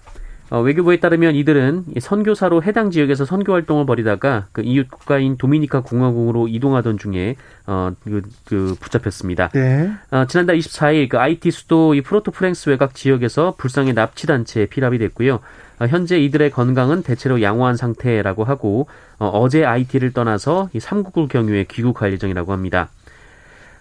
어, 0.49 0.59
외교부에 0.59 0.99
따르면 0.99 1.35
이들은 1.35 1.85
선교사로 1.97 2.61
해당 2.63 2.91
지역에서 2.91 3.23
선교 3.23 3.53
활동을 3.53 3.85
벌이다가 3.85 4.47
그 4.51 4.61
이웃 4.65 4.89
국가인 4.91 5.37
도미니카 5.37 5.81
공화국으로 5.81 6.49
이동하던 6.49 6.97
중에 6.97 7.37
어, 7.67 7.91
그, 8.03 8.21
그 8.45 8.75
붙잡혔습니다. 8.79 9.49
네. 9.53 9.91
어, 10.09 10.25
지난달 10.25 10.57
24일 10.57 11.07
그 11.07 11.19
IT 11.19 11.51
수도 11.51 11.95
이 11.95 12.01
프로토 12.01 12.31
프랭스 12.31 12.69
외곽 12.69 12.95
지역에서 12.95 13.55
불상의 13.57 13.93
납치 13.93 14.27
단체에 14.27 14.65
피랍이 14.65 14.97
됐고요. 14.97 15.39
어, 15.79 15.85
현재 15.87 16.19
이들의 16.19 16.51
건강은 16.51 17.03
대체로 17.03 17.41
양호한 17.41 17.77
상태라고 17.77 18.43
하고 18.43 18.87
어, 19.19 19.47
제 19.47 19.63
IT를 19.63 20.11
떠나서 20.11 20.69
이 20.73 20.81
삼국을 20.81 21.29
경유해 21.29 21.65
귀국할 21.69 22.11
예정이라고 22.11 22.51
합니다. 22.51 22.89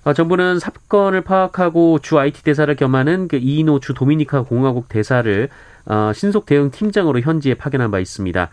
어, 0.04 0.12
정부는 0.14 0.58
사건을 0.58 1.20
파악하고 1.20 1.98
주 2.00 2.18
IT 2.18 2.42
대사를 2.42 2.74
겸하는 2.74 3.28
그 3.28 3.38
이노 3.40 3.80
주 3.80 3.94
도미니카 3.94 4.42
공화국 4.42 4.88
대사를 4.88 5.48
어, 5.86 6.12
신속 6.14 6.46
대응 6.46 6.70
팀장으로 6.70 7.20
현지에 7.20 7.54
파견한 7.54 7.90
바 7.90 7.98
있습니다. 7.98 8.48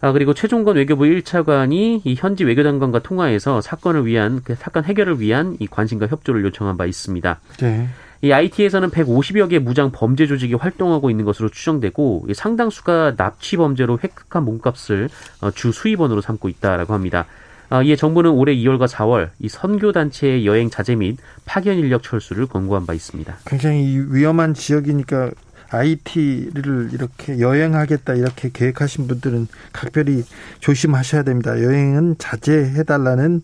아, 0.00 0.12
그리고 0.12 0.32
최종건 0.32 0.76
외교부 0.76 1.04
1차관이 1.04 2.02
이 2.04 2.14
현지 2.16 2.44
외교장관과 2.44 3.00
통화해서 3.00 3.60
사건을 3.60 4.06
위한 4.06 4.40
그 4.44 4.54
사건 4.54 4.84
해결을 4.84 5.20
위한 5.20 5.56
이 5.58 5.66
관심과 5.66 6.06
협조를 6.06 6.44
요청한 6.44 6.76
바 6.76 6.86
있습니다. 6.86 7.40
네. 7.60 7.88
이 8.22 8.32
IT에서는 8.32 8.90
150여 8.90 9.48
개 9.48 9.58
무장 9.58 9.90
범죄 9.92 10.26
조직이 10.26 10.54
활동하고 10.54 11.10
있는 11.10 11.24
것으로 11.24 11.48
추정되고 11.48 12.26
상당수가 12.34 13.14
납치 13.16 13.56
범죄로 13.56 13.98
획득한 14.02 14.44
몸값을 14.44 15.08
어, 15.40 15.50
주 15.50 15.72
수입원으로 15.72 16.20
삼고 16.20 16.48
있다라고 16.48 16.94
합니다. 16.94 17.26
아, 17.70 17.82
이에 17.82 17.96
정부는 17.96 18.30
올해 18.30 18.54
2월과 18.54 18.88
4월 18.88 19.30
이 19.38 19.48
선교 19.48 19.92
단체의 19.92 20.46
여행 20.46 20.70
자제 20.70 20.94
및 20.96 21.18
파견 21.44 21.76
인력 21.76 22.02
철수를 22.02 22.46
권고한 22.46 22.86
바 22.86 22.94
있습니다. 22.94 23.36
굉장히 23.46 23.98
위험한 24.10 24.54
지역이니까 24.54 25.30
IT를 25.70 26.88
이렇게 26.92 27.40
여행하겠다 27.40 28.14
이렇게 28.14 28.48
계획하신 28.50 29.06
분들은 29.06 29.48
각별히 29.72 30.24
조심하셔야 30.60 31.24
됩니다. 31.24 31.62
여행은 31.62 32.16
자제해 32.18 32.84
달라는 32.84 33.42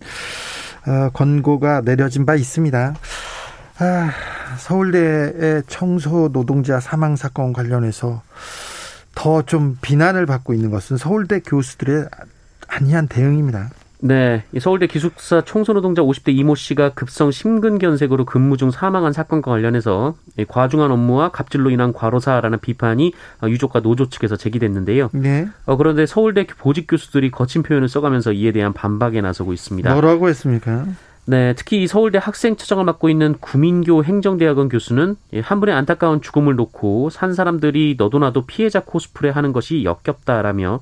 어, 0.86 1.10
권고가 1.12 1.82
내려진 1.82 2.24
바 2.24 2.34
있습니다. 2.34 2.94
아, 3.78 4.10
서울대의 4.58 5.64
청소 5.66 6.30
노동자 6.32 6.80
사망 6.80 7.16
사건 7.16 7.52
관련해서 7.52 8.22
더 9.14 9.42
좀 9.42 9.76
비난을 9.82 10.26
받고 10.26 10.54
있는 10.54 10.70
것은 10.70 10.96
서울대 10.96 11.40
교수들의 11.40 12.06
안이한 12.68 13.08
대응입니다. 13.08 13.70
네, 14.06 14.44
서울대 14.60 14.86
기숙사 14.86 15.40
청소노동자 15.40 16.02
50대 16.02 16.36
이모 16.36 16.54
씨가 16.54 16.90
급성 16.90 17.30
심근경색으로 17.30 18.26
근무 18.26 18.58
중 18.58 18.70
사망한 18.70 19.14
사건과 19.14 19.50
관련해서 19.50 20.14
과중한 20.46 20.90
업무와 20.90 21.30
갑질로 21.30 21.70
인한 21.70 21.94
과로사라는 21.94 22.58
비판이 22.60 23.14
유족과 23.44 23.80
노조 23.80 24.10
측에서 24.10 24.36
제기됐는데요. 24.36 25.08
네. 25.14 25.48
어, 25.64 25.78
그런데 25.78 26.04
서울대 26.04 26.46
보직 26.46 26.86
교수들이 26.86 27.30
거친 27.30 27.62
표현을 27.62 27.88
써가면서 27.88 28.34
이에 28.34 28.52
대한 28.52 28.74
반박에 28.74 29.22
나서고 29.22 29.54
있습니다. 29.54 29.90
뭐라고 29.90 30.28
했습니까? 30.28 30.84
네, 31.24 31.54
특히 31.54 31.86
서울대 31.86 32.18
학생처장을 32.18 32.84
맡고 32.84 33.08
있는 33.08 33.36
구민교 33.40 34.04
행정대학원 34.04 34.68
교수는 34.68 35.16
한 35.42 35.60
분의 35.60 35.74
안타까운 35.74 36.20
죽음을 36.20 36.56
놓고 36.56 37.08
산 37.08 37.32
사람들이 37.32 37.94
너도 37.96 38.18
나도 38.18 38.44
피해자 38.44 38.80
코스프레 38.80 39.30
하는 39.30 39.54
것이 39.54 39.84
역겹다라며 39.84 40.74
어, 40.74 40.80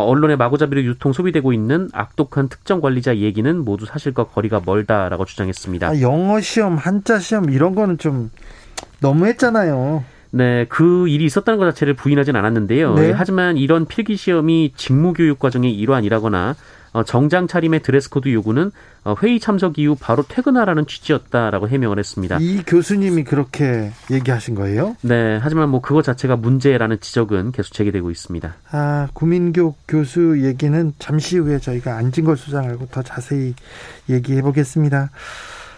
언론의 0.00 0.36
마구잡이로 0.36 0.82
유통 0.84 1.12
소비되고 1.12 1.52
있는 1.52 1.88
악독한 1.92 2.48
특정 2.48 2.80
관리자 2.80 3.16
얘기는 3.16 3.58
모두 3.58 3.84
사실과 3.84 4.24
거리가 4.24 4.62
멀다라고 4.64 5.24
주장했습니다. 5.24 5.88
아, 5.88 6.00
영어 6.00 6.40
시험, 6.40 6.76
한자 6.76 7.18
시험 7.18 7.50
이런 7.50 7.74
거는 7.74 7.98
좀 7.98 8.30
너무했잖아요. 9.00 10.04
네, 10.30 10.64
그 10.70 11.08
일이 11.08 11.26
있었다는 11.26 11.58
것 11.58 11.66
자체를 11.66 11.94
부인하진 11.94 12.36
않았는데요. 12.36 12.94
네. 12.94 13.12
하지만 13.12 13.58
이런 13.58 13.84
필기 13.86 14.16
시험이 14.16 14.72
직무 14.76 15.12
교육 15.12 15.38
과정의 15.38 15.74
일환이라거나 15.74 16.50
어, 16.50 16.54
정장 17.02 17.46
차림의 17.46 17.80
드레스 17.80 18.10
코드 18.10 18.32
요구는 18.32 18.70
어, 19.04 19.14
회의 19.22 19.40
참석 19.40 19.78
이후 19.78 19.96
바로 19.98 20.22
퇴근하라는 20.28 20.86
취지였다라고 20.86 21.68
해명을 21.68 21.98
했습니다. 21.98 22.38
이 22.40 22.62
교수님이 22.66 23.24
그렇게 23.24 23.90
얘기하신 24.10 24.54
거예요? 24.54 24.96
네, 25.00 25.38
하지만 25.40 25.70
뭐 25.70 25.80
그것 25.80 26.02
자체가 26.02 26.36
문제라는 26.36 27.00
지적은 27.00 27.52
계속 27.52 27.72
제기되고 27.72 28.10
있습니다. 28.10 28.54
아, 28.70 29.08
구민교 29.14 29.74
교수 29.88 30.44
얘기는 30.44 30.92
잠시 30.98 31.38
후에 31.38 31.58
저희가 31.58 31.96
안진걸 31.96 32.36
소장하고 32.36 32.86
더 32.90 33.02
자세히 33.02 33.54
얘기해 34.10 34.42
보겠습니다. 34.42 35.10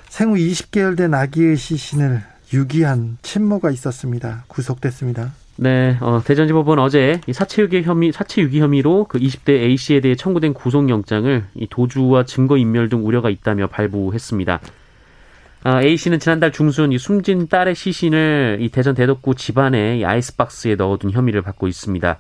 생후 0.09 0.35
20개월 0.35 0.96
된 0.96 1.14
아기의 1.14 1.57
시신을 1.57 2.22
유기한 2.53 3.18
친모가 3.22 3.70
있었습니다. 3.70 4.44
구속됐습니다. 4.48 5.33
네, 5.56 5.96
어, 6.00 6.20
대전지법은 6.24 6.78
어제 6.78 7.20
이 7.26 7.32
사체유기 7.32 7.82
혐의, 7.82 8.10
사체유기 8.12 8.60
혐의로 8.60 9.06
그 9.08 9.18
20대 9.18 9.50
A 9.50 9.76
씨에 9.76 10.00
대해 10.00 10.16
청구된 10.16 10.52
구속영장을 10.52 11.44
이 11.54 11.66
도주와 11.68 12.24
증거인멸 12.24 12.88
등 12.88 13.06
우려가 13.06 13.30
있다며 13.30 13.68
발부했습니다. 13.68 14.60
아, 15.62 15.82
A 15.82 15.96
씨는 15.96 16.18
지난달 16.18 16.52
중순 16.52 16.92
이 16.92 16.98
숨진 16.98 17.48
딸의 17.48 17.74
시신을 17.74 18.58
이 18.60 18.68
대전 18.68 18.94
대덕구 18.94 19.34
집안에 19.34 19.98
이 19.98 20.04
아이스박스에 20.04 20.74
넣어둔 20.74 21.10
혐의를 21.10 21.40
받고 21.42 21.68
있습니다. 21.68 22.18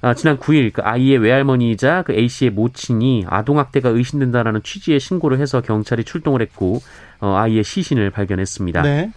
아, 0.00 0.14
지난 0.14 0.38
9일 0.38 0.72
그 0.72 0.82
아이의 0.82 1.18
외할머니이자 1.18 2.02
그 2.02 2.12
A 2.12 2.28
씨의 2.28 2.50
모친이 2.50 3.26
아동학대가 3.28 3.90
의심된다라는 3.90 4.62
취지의 4.62 5.00
신고를 5.00 5.38
해서 5.38 5.60
경찰이 5.60 6.04
출동을 6.04 6.42
했고 6.42 6.80
어, 7.20 7.36
아이의 7.36 7.62
시신을 7.62 8.10
발견했습니다. 8.10 8.82
네. 8.82 9.12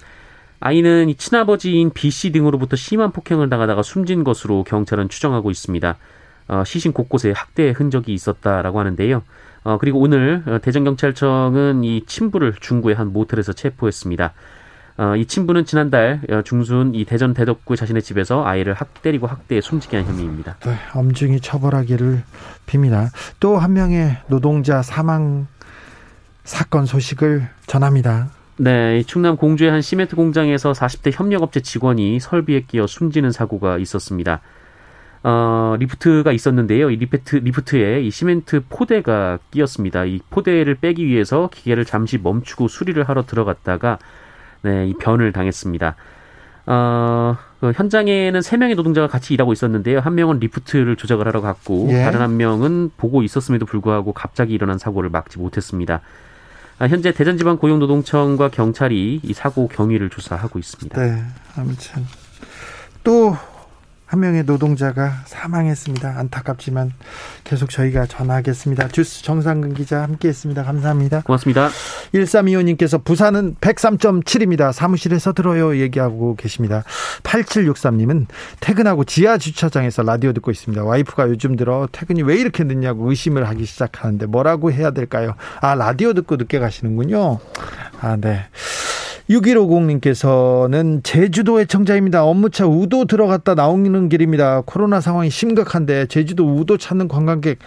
아이는 0.59 1.13
친아버지인 1.17 1.91
B 1.91 2.09
씨 2.09 2.31
등으로부터 2.31 2.75
심한 2.75 3.11
폭행을 3.11 3.49
당하다가 3.49 3.83
숨진 3.83 4.23
것으로 4.23 4.63
경찰은 4.63 5.09
추정하고 5.09 5.51
있습니다. 5.51 5.97
어, 6.49 6.63
시신 6.65 6.93
곳곳에 6.93 7.31
학대의 7.35 7.73
흔적이 7.73 8.13
있었다라고 8.13 8.79
하는데요. 8.79 9.21
어, 9.63 9.77
그리고 9.79 9.99
오늘 9.99 10.43
어, 10.47 10.59
대전경찰청은 10.61 11.83
이 11.83 12.05
친부를 12.05 12.53
중구의 12.59 12.95
한 12.95 13.11
모텔에서 13.13 13.53
체포했습니다. 13.53 14.33
어, 14.99 15.15
이 15.15 15.25
친부는 15.25 15.65
지난달 15.65 16.21
어, 16.31 16.41
중순 16.43 16.95
이 16.95 17.05
대전 17.05 17.33
대덕구 17.35 17.75
자신의 17.75 18.01
집에서 18.01 18.43
아이를 18.45 18.73
학 18.73 19.01
때리고 19.03 19.27
학대해 19.27 19.61
숨지게 19.61 19.97
한 19.97 20.05
혐의입니다. 20.07 20.55
네, 20.65 20.75
엄중히 20.95 21.39
처벌하기를 21.39 22.23
빕니다. 22.65 23.09
또 23.39 23.57
한 23.57 23.73
명의 23.73 24.17
노동자 24.27 24.81
사망 24.81 25.47
사건 26.45 26.85
소식을 26.85 27.47
전합니다. 27.67 28.29
네, 28.59 29.03
충남 29.03 29.37
공주의 29.37 29.69
한 29.69 29.81
시멘트 29.81 30.15
공장에서 30.15 30.71
40대 30.71 31.11
협력업체 31.13 31.61
직원이 31.61 32.19
설비에 32.19 32.61
끼어 32.61 32.87
숨지는 32.87 33.31
사고가 33.31 33.77
있었습니다. 33.77 34.41
어, 35.23 35.75
리프트가 35.79 36.31
있었는데요. 36.31 36.89
이 36.89 36.95
리프트, 36.95 37.37
리프트에 37.37 38.01
이 38.01 38.09
시멘트 38.09 38.63
포대가 38.69 39.37
끼었습니다. 39.51 40.05
이 40.05 40.19
포대를 40.29 40.75
빼기 40.75 41.05
위해서 41.05 41.49
기계를 41.53 41.85
잠시 41.85 42.17
멈추고 42.17 42.67
수리를 42.67 43.01
하러 43.03 43.25
들어갔다가, 43.25 43.99
네, 44.63 44.87
이 44.87 44.93
변을 44.93 45.33
당했습니다. 45.33 45.95
어, 46.65 47.37
그 47.59 47.71
현장에는 47.75 48.41
세 48.41 48.57
명의 48.57 48.75
노동자가 48.75 49.07
같이 49.07 49.33
일하고 49.33 49.53
있었는데요. 49.53 49.99
한 49.99 50.15
명은 50.15 50.39
리프트를 50.39 50.95
조작을 50.95 51.27
하러 51.27 51.41
갔고, 51.41 51.87
예. 51.91 52.03
다른 52.03 52.21
한 52.21 52.37
명은 52.37 52.91
보고 52.97 53.21
있었음에도 53.21 53.65
불구하고 53.65 54.13
갑자기 54.13 54.53
일어난 54.53 54.77
사고를 54.77 55.09
막지 55.09 55.39
못했습니다. 55.39 56.01
아, 56.79 56.87
현재 56.87 57.11
대전지방고용노동청과 57.11 58.49
경찰이 58.49 59.21
이 59.23 59.33
사고 59.33 59.67
경위를 59.67 60.09
조사하고 60.09 60.59
있습니다. 60.59 61.01
네, 61.01 61.23
아무튼 61.55 62.05
또 63.03 63.35
한 64.07 64.21
명의 64.21 64.45
노동자가 64.45 65.11
사망했습니다. 65.25 66.17
안타깝지만 66.17 66.93
계속 67.43 67.69
저희가 67.69 68.05
전하겠습니다. 68.05 68.87
주스 68.87 69.21
정상근 69.21 69.73
기자 69.73 70.01
함께 70.01 70.29
했습니다. 70.29 70.63
감사합니다. 70.63 71.23
고맙습니다. 71.23 71.69
1325님께서 72.13 73.03
부산은 73.03 73.55
103.7입니다. 73.55 74.71
사무실에서 74.71 75.33
들어요 75.33 75.77
얘기하고 75.77 76.37
계십니다. 76.37 76.85
8763님은 77.23 78.27
퇴근하고 78.61 79.03
지하 79.03 79.37
주차장에서 79.37 80.03
라디오 80.03 80.31
듣고 80.31 80.51
있습니다. 80.51 80.85
와이프가 80.85 81.27
요즘 81.27 81.57
들어 81.57 81.89
퇴근이 81.91 82.23
왜 82.23 82.37
이렇게 82.37 82.63
늦냐고 82.63 83.09
의심을 83.09 83.49
하기 83.49 83.65
시작하는데 83.65 84.25
뭐라고 84.27 84.71
해야 84.71 84.91
될까요? 84.91 85.35
아 85.59 85.75
라디오 85.75 86.13
듣고 86.13 86.37
늦게 86.37 86.59
가시는군요. 86.59 87.39
아 87.99 88.15
네. 88.15 88.45
6150님께서는 89.29 91.03
제주도 91.03 91.59
의청자입니다 91.59 92.23
업무차 92.23 92.65
우도 92.65 93.05
들어갔다 93.05 93.55
나오는 93.55 94.09
길입니다. 94.09 94.63
코로나 94.65 95.01
상황이 95.01 95.29
심각한데 95.29 96.05
제주도 96.07 96.45
우도 96.45 96.77
찾는 96.77 97.07
관광객 97.07 97.59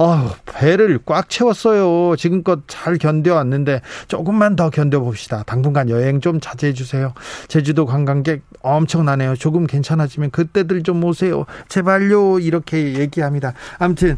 아, 0.00 0.32
배를 0.46 1.00
꽉 1.04 1.28
채웠어요. 1.28 2.14
지금껏 2.16 2.60
잘 2.68 2.98
견뎌왔는데 2.98 3.82
조금만 4.06 4.54
더 4.54 4.70
견뎌봅시다. 4.70 5.42
당분간 5.42 5.90
여행 5.90 6.20
좀 6.20 6.38
자제해 6.38 6.72
주세요. 6.72 7.14
제주도 7.48 7.84
관광객 7.84 8.42
엄청나네요. 8.62 9.34
조금 9.34 9.66
괜찮아지면 9.66 10.30
그때들 10.30 10.84
좀 10.84 11.02
오세요. 11.02 11.46
제발요. 11.68 12.38
이렇게 12.38 12.94
얘기합니다. 12.94 13.54
아무튼 13.80 14.16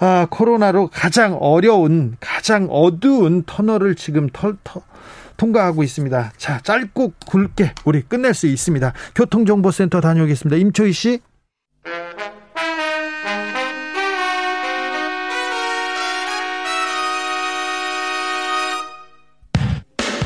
아, 0.00 0.26
코로나로 0.28 0.88
가장 0.92 1.38
어려운 1.40 2.16
가장 2.18 2.66
어두운 2.68 3.44
터널을 3.44 3.94
지금 3.94 4.28
털, 4.32 4.56
터, 4.64 4.82
통과하고 5.40 5.82
있습니다. 5.82 6.32
자, 6.36 6.60
짧고 6.62 7.14
굵게 7.26 7.72
우리 7.86 8.02
끝낼 8.02 8.34
수 8.34 8.46
있습니다. 8.46 8.92
교통정보센터 9.14 10.02
다녀오겠습니다. 10.02 10.56
임초희 10.56 10.92
씨. 10.92 11.20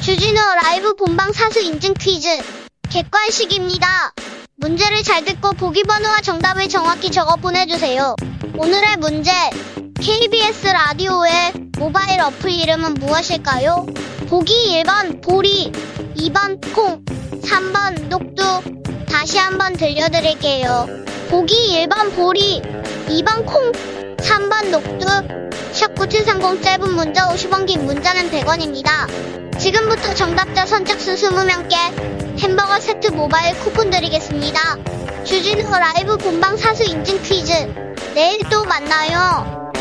주진우 0.03 0.41
라이브 0.65 0.95
본방 0.97 1.33
사수 1.33 1.61
인증 1.61 1.95
퀴즈 1.95 2.29
객관식입니다. 2.91 3.87
문제를 4.57 5.03
잘 5.03 5.25
듣고 5.25 5.53
보기 5.53 5.83
번호와 5.83 6.21
정답을 6.21 6.69
정확히 6.69 7.11
적어 7.11 7.35
보내주세요. 7.37 8.15
오늘의 8.57 8.97
문제 8.99 9.33
KBS 10.01 10.69
라디오의 10.69 11.53
모바일 11.79 12.21
어플 12.21 12.51
이름은 12.51 12.95
무엇일까요? 12.95 13.85
보기 14.29 14.83
1번 14.85 15.21
보리 15.23 15.73
2번 16.17 16.61
콩 16.73 17.05
3번 17.43 18.07
녹두 18.09 18.45
다시 19.07 19.39
한번 19.39 19.73
들려드릴게요. 19.73 20.87
보기 21.31 21.87
1번 21.87 22.15
보리 22.15 22.63
2번 23.09 23.45
콩 23.47 23.73
3번 23.73 24.71
녹두 24.71 25.07
샵9730 25.73 26.63
짧은 26.63 26.95
문자 26.95 27.29
50원 27.29 27.67
긴 27.67 27.87
문자는 27.87 28.31
100원입니다. 28.31 29.59
지금부터 29.59 30.15
정답자 30.15 30.65
선착순 30.65 31.17
20명께 31.17 32.34
햄버거 32.75 32.81
세트 32.81 33.09
모바일 33.13 33.55
쿠폰 33.61 33.89
드리겠습니다. 33.89 34.59
주진우 35.23 35.71
라이브 35.71 36.17
본방 36.17 36.57
사수 36.57 36.83
인증 36.83 37.23
퀴즈. 37.23 37.53
내일 38.15 38.41
또 38.51 38.65
만나요. 38.65 39.73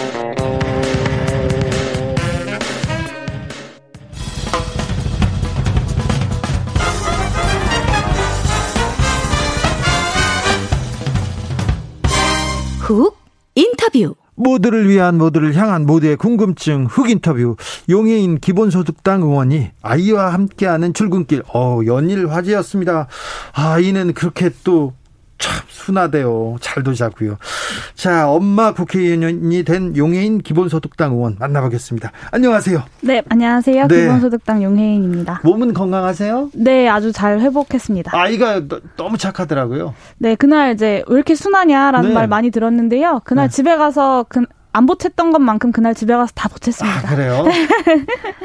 훅 12.82 13.18
인터뷰. 13.56 14.16
모두를 14.36 14.90
위한 14.90 15.18
모두를 15.18 15.56
향한 15.56 15.86
모두의 15.86 16.18
궁금증 16.18 16.88
흑 16.90 17.10
인터뷰 17.10 17.56
용해인 17.90 18.40
기본소득당 18.40 19.22
의원이 19.22 19.72
아이와 19.82 20.34
함께하는 20.34 20.94
출근길 20.94 21.44
어 21.54 21.82
연일 21.86 22.30
화제였습니다. 22.30 23.08
아이는 23.54 24.14
그렇게 24.14 24.50
또 24.64 24.94
참 25.40 25.54
순하대요. 25.68 26.56
잘도 26.62 26.94
자고요. 26.94 27.38
자, 27.96 28.30
엄마 28.30 28.74
국회의원이 28.74 29.64
된 29.64 29.98
용해인 29.98 30.40
기본소득당 30.40 31.14
의원 31.14 31.36
만나보겠습니다. 31.40 32.12
안녕하세요. 32.32 32.84
네, 33.02 33.22
안녕하세요. 33.28 33.88
네. 33.88 34.02
기본소득당 34.04 34.64
용혜인입니다. 34.64 35.42
몸은 35.44 35.74
건강하세요? 35.74 36.52
네, 36.54 36.88
아주 36.88 37.12
잘 37.12 37.40
회복했습니다. 37.42 38.12
아이가 38.18 38.62
너- 38.68 38.80
너무 38.96 39.18
착하더라고요. 39.18 39.94
네, 40.18 40.36
그날 40.36 40.74
이제 40.74 41.04
왜 41.08 41.16
이렇게 41.16 41.36
순하냐라는 41.36 42.10
네. 42.10 42.16
말 42.16 42.28
많이 42.28 42.50
들었는데요. 42.50 43.22
그날 43.26 43.50
네. 43.50 43.56
집에 43.56 43.76
가서 43.76 44.26
그, 44.30 44.46
안 44.76 44.88
보탰던 44.88 45.32
것만큼 45.32 45.72
그날 45.72 45.94
집에 45.94 46.16
가서 46.16 46.32
다 46.34 46.50
아, 46.50 46.54
보탰습니다. 46.54 47.10
그래요? 47.16 47.46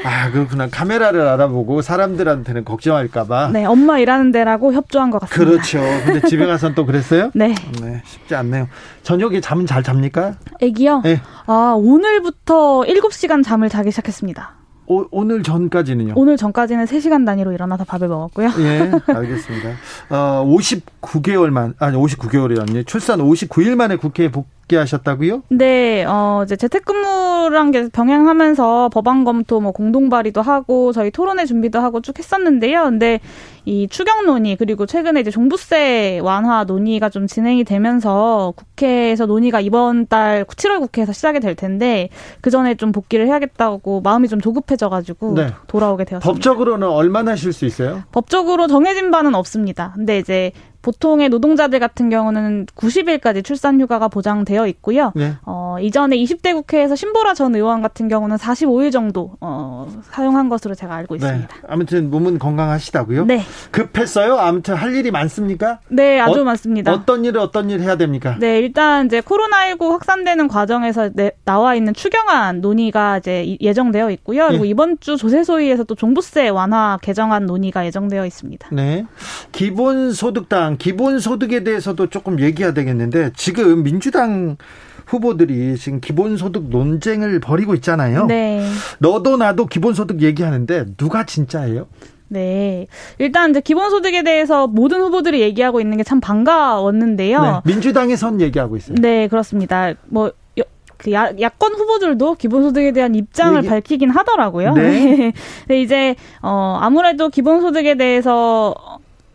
아, 0.05 0.29
그렇구나. 0.31 0.69
카메라를 0.69 1.21
알아보고 1.27 1.81
사람들한테는 1.81 2.65
걱정할까봐. 2.65 3.49
네, 3.51 3.65
엄마 3.65 3.97
일하는 3.97 4.31
데라고 4.31 4.71
협조한 4.71 5.09
것 5.09 5.19
같습니다. 5.21 5.51
그렇죠. 5.51 5.79
근데 6.05 6.27
집에 6.27 6.45
가서는 6.45 6.75
또 6.75 6.85
그랬어요? 6.85 7.31
네, 7.35 7.55
네, 7.81 8.01
쉽지 8.05 8.35
않네요. 8.35 8.67
저녁에 9.01 9.41
잠은 9.41 9.65
잘 9.65 9.81
잡니까? 9.81 10.35
애기요. 10.61 11.01
네. 11.03 11.19
아, 11.47 11.73
오늘부터 11.75 12.81
7시간 12.81 13.43
잠을 13.43 13.67
자기 13.69 13.89
시작했습니다. 13.89 14.53
오, 14.85 15.05
오늘 15.11 15.41
전까지는요? 15.41 16.13
오늘 16.15 16.37
전까지는 16.37 16.85
3시간 16.85 17.25
단위로 17.25 17.53
일어나서 17.53 17.85
밥을 17.85 18.07
먹었고요. 18.07 18.49
예, 18.59 18.91
알겠습니다. 19.07 19.69
어, 20.09 20.45
59개월 20.47 21.49
만, 21.49 21.73
아니, 21.79 21.97
59개월이라니. 21.97 22.85
출산 22.87 23.19
59일 23.19 23.75
만에 23.75 23.95
국회에 23.97 24.29
복 24.29 24.47
귀하셨다고요? 24.69 25.43
네, 25.49 26.05
어, 26.05 26.43
이제 26.45 26.55
재택근무랑 26.55 27.71
게 27.71 27.89
병행하면서 27.89 28.89
법안 28.93 29.25
검토, 29.25 29.59
뭐 29.59 29.71
공동 29.73 30.09
발의도 30.09 30.41
하고 30.41 30.93
저희 30.93 31.11
토론회 31.11 31.45
준비도 31.45 31.79
하고 31.79 32.01
쭉 32.01 32.17
했었는데요. 32.17 32.83
근데 32.83 33.19
이 33.65 33.87
추경 33.89 34.25
논의 34.25 34.55
그리고 34.55 34.85
최근에 34.85 35.19
이제 35.19 35.31
종부세 35.31 36.19
완화 36.23 36.63
논의가 36.63 37.09
좀 37.09 37.27
진행이 37.27 37.65
되면서 37.65 38.53
국회에서 38.55 39.25
논의가 39.25 39.59
이번 39.59 40.07
달 40.07 40.45
7월 40.45 40.79
국회에서 40.79 41.11
시작이 41.11 41.39
될 41.39 41.55
텐데 41.55 42.09
그 42.41 42.49
전에 42.49 42.75
좀 42.75 42.91
복귀를 42.91 43.27
해야겠다고 43.27 44.01
마음이 44.01 44.27
좀 44.27 44.39
조급해져가지고 44.39 45.33
네. 45.35 45.53
돌아오게 45.67 46.05
되었습니다. 46.05 46.31
법적으로는 46.31 46.87
얼마나 46.87 47.35
쉴 47.35 47.51
수 47.53 47.65
있어요? 47.65 48.03
법적으로 48.11 48.67
정해진 48.67 49.11
바는 49.11 49.35
없습니다. 49.35 49.93
근데 49.95 50.19
이제 50.19 50.51
보통의 50.81 51.29
노동자들 51.29 51.79
같은 51.79 52.09
경우는 52.09 52.67
90일까지 52.75 53.43
출산 53.43 53.79
휴가가 53.81 54.07
보장되어 54.07 54.65
있고요. 54.67 55.11
네. 55.15 55.33
어, 55.43 55.75
이전에 55.81 56.15
20대 56.17 56.53
국회에서 56.53 56.95
신보라 56.95 57.33
전 57.33 57.53
의원 57.55 57.81
같은 57.81 58.07
경우는 58.07 58.37
45일 58.37 58.91
정도 58.91 59.33
어, 59.41 59.87
사용한 60.11 60.47
것으로 60.49 60.75
제가 60.75 60.95
알고 60.95 61.17
네. 61.17 61.25
있습니다. 61.25 61.55
아무튼 61.67 62.09
몸은 62.09 62.39
건강하시다고요? 62.39 63.25
네. 63.25 63.41
급했어요? 63.71 64.37
아무튼 64.37 64.75
할 64.75 64.95
일이 64.95 65.11
많습니까? 65.11 65.79
네, 65.89 66.19
아주 66.19 66.41
어- 66.41 66.43
많습니다. 66.43 66.93
어떤 66.93 67.25
일을 67.25 67.39
어떤 67.41 67.69
일 67.69 67.81
해야 67.81 67.97
됩니까? 67.97 68.37
네, 68.39 68.59
일단 68.59 69.05
이제 69.07 69.21
코로나19 69.21 69.89
확산되는 69.91 70.47
과정에서 70.47 71.09
내- 71.13 71.31
나와 71.45 71.75
있는 71.75 71.93
추경안 71.93 72.61
논의가 72.61 73.17
이제 73.17 73.43
이- 73.43 73.57
예정되어 73.61 74.11
있고요. 74.11 74.47
그리고 74.47 74.65
예. 74.65 74.69
이번 74.69 74.97
주 74.99 75.17
조세소위에서 75.17 75.83
또 75.83 75.95
종부세 75.95 76.49
완화 76.49 76.97
개정안 77.01 77.45
논의가 77.45 77.85
예정되어 77.85 78.25
있습니다. 78.25 78.69
네. 78.71 79.05
기본소득당, 79.51 80.68
기본소득에 80.77 81.63
대해서도 81.63 82.07
조금 82.07 82.39
얘기해야 82.39 82.73
되겠는데, 82.73 83.31
지금 83.35 83.83
민주당 83.83 84.57
후보들이 85.05 85.75
지금 85.77 85.99
기본소득 86.01 86.69
논쟁을 86.69 87.39
벌이고 87.39 87.73
있잖아요. 87.75 88.25
네. 88.27 88.63
너도 88.99 89.37
나도 89.37 89.65
기본소득 89.65 90.21
얘기하는데, 90.21 90.85
누가 90.97 91.25
진짜예요? 91.25 91.87
네. 92.27 92.85
일단 93.17 93.49
이제 93.49 93.59
기본소득에 93.59 94.21
대해서 94.23 94.67
모든 94.67 95.01
후보들이 95.01 95.41
얘기하고 95.41 95.81
있는 95.81 95.97
게 95.97 96.03
참 96.03 96.19
반가웠는데요. 96.19 97.41
네. 97.41 97.51
민주당에선 97.65 98.39
얘기하고 98.41 98.77
있어요. 98.77 98.95
네, 99.01 99.27
그렇습니다. 99.27 99.93
뭐, 100.09 100.31
여- 100.59 100.63
그 100.97 101.11
야, 101.11 101.31
야권 101.41 101.73
후보들도 101.73 102.35
기본소득에 102.35 102.91
대한 102.91 103.15
입장을 103.15 103.57
얘기- 103.57 103.67
밝히긴 103.69 104.11
하더라고요. 104.11 104.73
네. 104.75 105.31
근데 105.67 105.81
이제, 105.81 106.15
어, 106.43 106.77
아무래도 106.81 107.29
기본소득에 107.29 107.95
대해서 107.95 108.75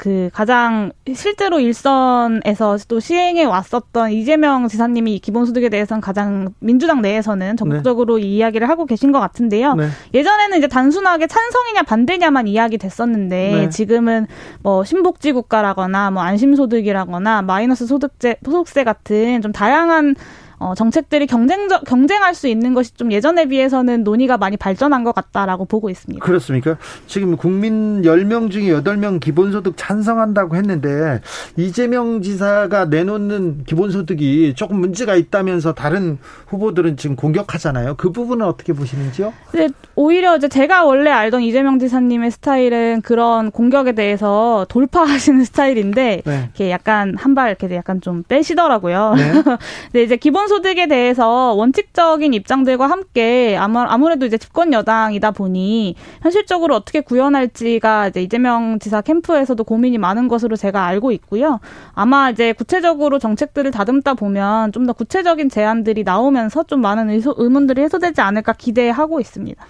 그 0.04 0.28
가장 0.34 0.92
실제로 1.14 1.60
일선에서 1.60 2.76
또 2.88 3.00
시행해 3.00 3.44
왔었던 3.44 4.12
이재명 4.12 4.68
지사님이 4.68 5.14
이 5.14 5.18
기본소득에 5.18 5.70
대해서는 5.70 6.02
가장 6.02 6.52
민주당 6.58 7.00
내에서는 7.00 7.56
적극적으로 7.56 8.18
이 8.18 8.36
이야기를 8.36 8.68
하고 8.68 8.84
계신 8.84 9.12
것 9.12 9.20
같은데요. 9.20 9.72
네. 9.72 9.88
예전에는 10.12 10.58
이제 10.58 10.68
단순하게 10.68 11.26
찬성이냐 11.26 11.84
반대냐만 11.84 12.46
이야기 12.46 12.76
됐었는데 12.76 13.52
네. 13.54 13.68
지금은 13.70 14.26
뭐 14.62 14.84
신복지 14.84 15.32
국가라거나 15.32 16.10
뭐 16.10 16.22
안심소득이라거나 16.22 17.40
마이너스 17.40 17.86
소득제 17.86 18.36
소득세 18.44 18.84
같은 18.84 19.40
좀 19.40 19.52
다양한 19.52 20.16
어, 20.58 20.74
정책들이 20.74 21.26
경쟁적 21.26 21.84
경쟁할 21.84 22.34
수 22.34 22.48
있는 22.48 22.74
것이 22.74 22.94
좀 22.94 23.12
예전에 23.12 23.46
비해서는 23.46 24.04
논의가 24.04 24.36
많이 24.38 24.56
발전한 24.56 25.04
것 25.04 25.14
같다라고 25.14 25.64
보고 25.64 25.90
있습니다. 25.90 26.24
그렇습니까? 26.24 26.76
지금 27.06 27.36
국민 27.36 28.02
10명 28.02 28.50
중에 28.50 28.72
8명 28.72 29.20
기본소득 29.20 29.74
찬성한다고 29.76 30.56
했는데, 30.56 31.20
이재명 31.56 32.22
지사가 32.22 32.86
내놓는 32.86 33.64
기본소득이 33.64 34.54
조금 34.56 34.80
문제가 34.80 35.14
있다면서 35.14 35.74
다른 35.74 36.18
후보들은 36.46 36.96
지금 36.96 37.16
공격하잖아요. 37.16 37.94
그 37.96 38.10
부분은 38.12 38.46
어떻게 38.46 38.72
보시는지요? 38.72 39.32
근데 39.50 39.68
오히려 39.96 40.36
이제 40.36 40.48
제가 40.48 40.84
원래 40.84 41.10
알던 41.10 41.42
이재명 41.42 41.78
지사님의 41.78 42.30
스타일은 42.32 43.00
그런 43.02 43.50
공격에 43.50 43.92
대해서 43.92 44.66
돌파하시는 44.68 45.44
스타일인데 45.44 46.22
네. 46.24 46.40
이렇게 46.44 46.70
약간 46.70 47.14
한 47.16 47.34
발 47.34 47.48
이렇게 47.50 47.74
약간 47.74 48.00
좀 48.00 48.22
빼시더라고요. 48.22 49.14
네. 49.16 49.32
근데 49.90 50.02
이제 50.04 50.16
기본소득에 50.16 50.86
대해서 50.86 51.52
원칙적인 51.54 52.32
입장들과 52.32 52.86
함께 52.88 53.56
아무, 53.58 53.80
아무래도 53.80 54.24
이제 54.24 54.38
집권 54.38 54.72
여당이다 54.72 55.32
보니 55.32 55.96
현실적으로 56.22 56.76
어떻게 56.76 57.00
구현할지가 57.00 58.08
이제 58.08 58.22
이재명 58.22 58.78
지사 58.78 59.00
캠프에서도 59.00 59.62
고민이 59.64 59.98
많은 59.98 60.28
것으로 60.28 60.54
제가 60.54 60.84
알고 60.86 61.10
있고요. 61.12 61.58
아마 61.94 62.30
이제 62.30 62.52
구체적으로 62.52 63.18
정책들을 63.18 63.70
다듬다 63.72 64.14
보면 64.14 64.70
좀 64.72 64.84
더 64.84 64.92
구체적인 64.92 65.48
제안들이 65.48 66.04
나오면서 66.04 66.64
좀 66.64 66.82
많은 66.82 67.08
의소, 67.08 67.34
의문들이 67.38 67.80
해소되지 67.82 68.20
않을까 68.20 68.52
기대하고 68.52 69.18
있습니다. 69.18 69.64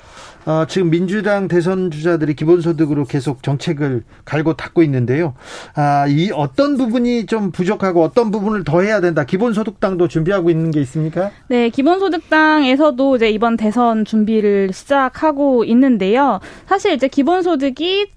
어, 0.47 0.65
지금 0.69 0.91
민주당 0.91 1.49
대선 1.49 1.91
주자들이 1.91 2.35
기본소득으로 2.35 3.05
계속 3.05 3.43
정책을 3.43 4.05
갈고 4.25 4.55
닦고 4.55 4.83
있는데요. 4.83 5.35
아, 5.75 6.07
이 6.07 6.31
어떤 6.33 6.77
부분이 6.77 7.27
좀 7.27 7.51
부족하고 7.51 8.03
어떤 8.03 8.31
부분을 8.31 8.65
더 8.65 8.83
해야 8.83 9.01
된다. 9.01 9.25
기본소득당도 9.25 10.09
준비하고 10.09 10.51
있는 10.51 10.71
게 10.71 10.81
있습니까? 10.83 11.31
네, 11.49 11.71
기본소득당에서도 11.71 13.17
이제 13.17 13.31
이번 13.31 13.57
대선 13.57 14.05
준비를 14.05 14.73
시작하고 14.73 15.65
있는데요. 15.65 16.41
사실 16.67 16.93
이제 16.93 17.09
기본소득이 17.09 18.09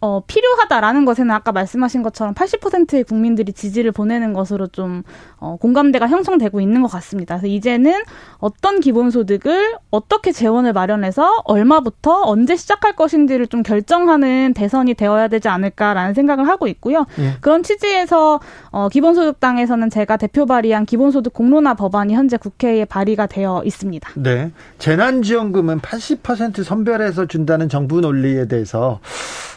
어, 0.00 0.22
필요하다라는 0.26 1.04
것에는 1.04 1.30
아까 1.32 1.50
말씀하신 1.50 2.02
것처럼 2.02 2.32
80%의 2.34 3.02
국민들이 3.02 3.52
지지를 3.52 3.90
보내는 3.90 4.32
것으로 4.32 4.68
좀 4.68 5.02
어, 5.38 5.56
공감대가 5.60 6.06
형성되고 6.06 6.60
있는 6.60 6.82
것 6.82 6.88
같습니다. 6.88 7.36
그래서 7.36 7.48
이제는 7.48 8.02
어떤 8.38 8.78
기본소득을 8.78 9.76
어떻게 9.90 10.30
재원을 10.30 10.72
마련해서 10.72 11.42
얼마부터 11.44 12.22
언제 12.22 12.54
시작할 12.54 12.94
것인지를 12.94 13.48
좀 13.48 13.64
결정하는 13.64 14.54
대선이 14.54 14.94
되어야 14.94 15.26
되지 15.26 15.48
않을까라는 15.48 16.14
생각을 16.14 16.46
하고 16.46 16.68
있고요. 16.68 17.04
예. 17.18 17.34
그런 17.40 17.64
취지에서 17.64 18.38
어, 18.70 18.88
기본소득당에서는 18.88 19.90
제가 19.90 20.16
대표 20.16 20.46
발의한 20.46 20.86
기본소득 20.86 21.32
공론화 21.32 21.74
법안이 21.74 22.14
현재 22.14 22.36
국회에 22.36 22.84
발의가 22.84 23.26
되어 23.26 23.62
있습니다. 23.64 24.10
네. 24.14 24.52
재난지원금은 24.78 25.80
80% 25.80 26.62
선별해서 26.62 27.26
준다는 27.26 27.68
정부 27.68 28.00
논리에 28.00 28.46
대해서 28.46 29.00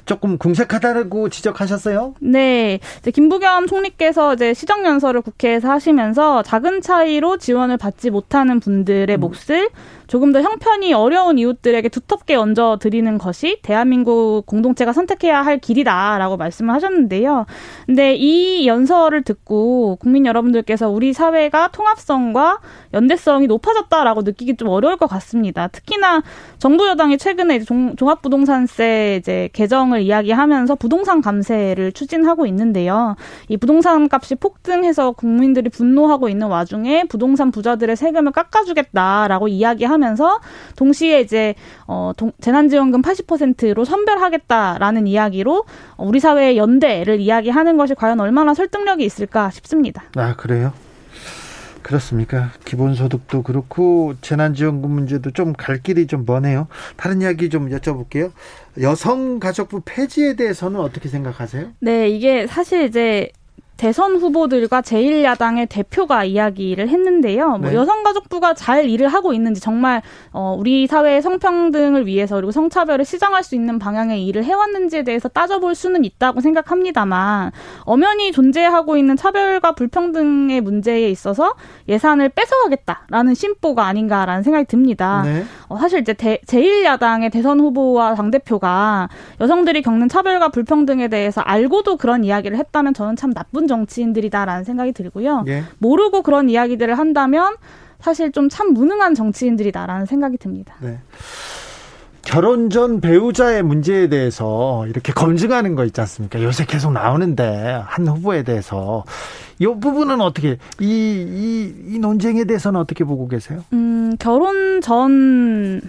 조금 0.05 0.37
궁색하다고 0.37 1.29
지적하셨어요? 1.29 2.15
네. 2.19 2.79
이제 2.99 3.11
김부겸 3.11 3.67
총리께서 3.67 4.33
이제 4.33 4.53
시정연설을 4.53 5.21
국회에서 5.21 5.69
하시면서 5.69 6.43
작은 6.43 6.81
차이로 6.81 7.37
지원을 7.37 7.77
받지 7.77 8.09
못하는 8.09 8.59
분들의 8.59 9.15
음. 9.15 9.19
몫을 9.19 9.69
조금 10.11 10.33
더 10.33 10.41
형편이 10.41 10.91
어려운 10.93 11.39
이웃들에게 11.39 11.87
두텁게 11.87 12.35
얹어 12.35 12.79
드리는 12.81 13.17
것이 13.17 13.59
대한민국 13.61 14.43
공동체가 14.45 14.91
선택해야 14.91 15.41
할 15.41 15.57
길이다라고 15.59 16.35
말씀을 16.35 16.73
하셨는데요. 16.75 17.45
근데 17.85 18.15
이 18.15 18.67
연설을 18.67 19.21
듣고 19.21 19.95
국민 20.01 20.25
여러분들께서 20.25 20.89
우리 20.89 21.13
사회가 21.13 21.69
통합성과 21.69 22.59
연대성이 22.93 23.47
높아졌다라고 23.47 24.23
느끼기 24.23 24.57
좀 24.57 24.67
어려울 24.67 24.97
것 24.97 25.07
같습니다. 25.07 25.69
특히나 25.69 26.23
정부 26.59 26.89
여당이 26.89 27.17
최근에 27.17 27.59
종, 27.59 27.95
종합부동산세 27.95 29.15
이제 29.17 29.47
개정을 29.53 30.01
이야기하면서 30.01 30.75
부동산 30.75 31.21
감세를 31.21 31.93
추진하고 31.93 32.45
있는데요. 32.47 33.15
이 33.47 33.55
부동산 33.55 34.09
값이 34.11 34.35
폭등해서 34.35 35.13
국민들이 35.13 35.69
분노하고 35.69 36.27
있는 36.27 36.47
와중에 36.47 37.05
부동산 37.05 37.49
부자들의 37.51 37.95
세금을 37.95 38.33
깎아주겠다라고 38.33 39.47
이야기하면 39.47 40.00
서 40.15 40.39
동시에 40.75 41.21
이제 41.21 41.55
어 41.87 42.11
동, 42.17 42.31
재난지원금 42.41 43.01
80%로 43.01 43.85
선별하겠다라는 43.85 45.07
이야기로 45.07 45.65
우리 45.97 46.19
사회의 46.19 46.57
연대를 46.57 47.19
이야기하는 47.19 47.77
것이 47.77 47.95
과연 47.95 48.19
얼마나 48.19 48.53
설득력이 48.53 49.05
있을까 49.05 49.49
싶습니다. 49.51 50.03
아 50.15 50.35
그래요? 50.35 50.73
그렇습니까? 51.81 52.51
기본소득도 52.65 53.41
그렇고 53.43 54.13
재난지원금 54.21 54.89
문제도 54.91 55.31
좀 55.31 55.53
갈 55.57 55.81
길이 55.81 56.07
좀 56.07 56.25
머네요. 56.25 56.67
다른 56.95 57.21
이야기 57.21 57.49
좀 57.49 57.69
여쭤볼게요. 57.69 58.31
여성가족부 58.79 59.81
폐지에 59.85 60.35
대해서는 60.35 60.79
어떻게 60.79 61.09
생각하세요? 61.09 61.71
네, 61.79 62.09
이게 62.09 62.47
사실 62.47 62.83
이제 62.83 63.31
대선 63.77 64.17
후보들과 64.17 64.81
제1야당의 64.81 65.67
대표가 65.67 66.23
이야기를 66.23 66.87
했는데요. 66.87 67.57
뭐 67.57 67.71
네. 67.71 67.75
여성가족부가 67.75 68.53
잘 68.53 68.87
일을 68.87 69.07
하고 69.07 69.33
있는지 69.33 69.59
정말 69.59 70.03
어, 70.33 70.55
우리 70.55 70.85
사회의 70.85 71.19
성평등을 71.23 72.05
위해서 72.05 72.35
그리고 72.35 72.51
성차별을 72.51 73.05
시정할 73.05 73.43
수 73.43 73.55
있는 73.55 73.79
방향의 73.79 74.23
일을 74.27 74.43
해왔는지에 74.43 75.01
대해서 75.01 75.29
따져볼 75.29 75.73
수는 75.73 76.05
있다고 76.05 76.41
생각합니다만 76.41 77.51
엄연히 77.79 78.31
존재하고 78.31 78.97
있는 78.97 79.15
차별과 79.15 79.71
불평등의 79.71 80.61
문제에 80.61 81.09
있어서 81.09 81.55
예산을 81.87 82.29
뺏어가겠다라는 82.29 83.33
심보가 83.33 83.87
아닌가라는 83.87 84.43
생각이 84.43 84.65
듭니다. 84.65 85.23
네. 85.25 85.43
어, 85.69 85.77
사실 85.77 86.01
이제 86.01 86.13
대, 86.13 86.39
제1야당의 86.45 87.31
대선 87.31 87.59
후보와 87.59 88.13
당대표가 88.13 89.09
여성들이 89.39 89.81
겪는 89.81 90.07
차별과 90.07 90.49
불평등에 90.49 91.07
대해서 91.07 91.41
알고도 91.41 91.97
그런 91.97 92.23
이야기를 92.23 92.57
했다면 92.57 92.93
저는 92.93 93.15
참 93.15 93.33
나쁜 93.33 93.60
정치인들이다라는 93.67 94.63
생각이 94.63 94.91
들고요. 94.93 95.45
예. 95.47 95.63
모르고 95.79 96.21
그런 96.21 96.49
이야기들을 96.49 96.97
한다면 96.97 97.55
사실 97.99 98.31
좀 98.31 98.49
참 98.49 98.73
무능한 98.73 99.13
정치인들이다라는 99.15 100.05
생각이 100.05 100.37
듭니다. 100.37 100.75
네. 100.79 100.97
결혼 102.23 102.69
전 102.69 103.01
배우자의 103.01 103.63
문제에 103.63 104.07
대해서 104.07 104.85
이렇게 104.87 105.11
검증하는 105.11 105.75
거 105.75 105.85
있지 105.85 105.99
않습니까? 106.01 106.41
요새 106.43 106.65
계속 106.65 106.91
나오는데 106.93 107.81
한 107.85 108.07
후보에 108.07 108.43
대해서 108.43 109.03
이 109.59 109.65
부분은 109.65 110.21
어떻게 110.21 110.57
이, 110.79 110.85
이, 110.85 111.93
이 111.95 111.99
논쟁에 111.99 112.45
대해서는 112.45 112.79
어떻게 112.79 113.03
보고 113.03 113.27
계세요? 113.27 113.63
음, 113.73 114.15
결혼 114.19 114.81
전 114.81 115.81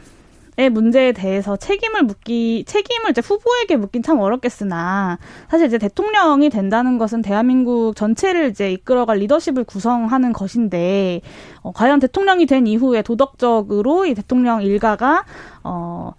의 0.58 0.68
문제에 0.68 1.12
대해서 1.12 1.56
책임을 1.56 2.02
묻기 2.02 2.64
책임을 2.66 3.12
이제 3.12 3.22
후보에게 3.24 3.76
묻긴 3.76 4.02
참 4.02 4.18
어렵겠으나 4.18 5.18
사실 5.48 5.66
이제 5.66 5.78
대통령이 5.78 6.50
된다는 6.50 6.98
것은 6.98 7.22
대한민국 7.22 7.96
전체를 7.96 8.50
이제 8.50 8.70
이끌어갈 8.70 9.16
리더십을 9.16 9.64
구성하는 9.64 10.34
것인데 10.34 11.22
어, 11.62 11.72
과연 11.72 12.00
대통령이 12.00 12.44
된 12.44 12.66
이후에 12.66 13.00
도덕적으로 13.00 14.04
이 14.04 14.12
대통령 14.12 14.62
일가가 14.62 15.24
어 15.64 16.12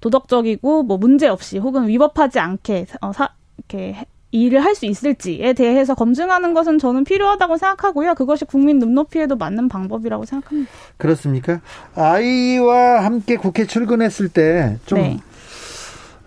도덕적이고 0.00 0.82
뭐 0.82 0.96
문제 0.96 1.28
없이 1.28 1.58
혹은 1.58 1.86
위법하지 1.86 2.40
않게 2.40 2.86
어, 3.00 3.12
사, 3.12 3.30
이렇게 3.58 4.06
일을 4.30 4.64
할 4.64 4.74
수 4.74 4.86
있을지에 4.86 5.54
대해서 5.54 5.94
검증하는 5.94 6.54
것은 6.54 6.78
저는 6.78 7.04
필요하다고 7.04 7.56
생각하고요. 7.56 8.14
그것이 8.14 8.44
국민 8.44 8.78
눈높이에도 8.78 9.36
맞는 9.36 9.68
방법이라고 9.68 10.24
생각합니다. 10.24 10.70
그렇습니까? 10.98 11.60
아이와 11.94 13.04
함께 13.04 13.36
국회 13.36 13.64
출근했을 13.66 14.28
때좀 14.28 14.98
네. 14.98 15.18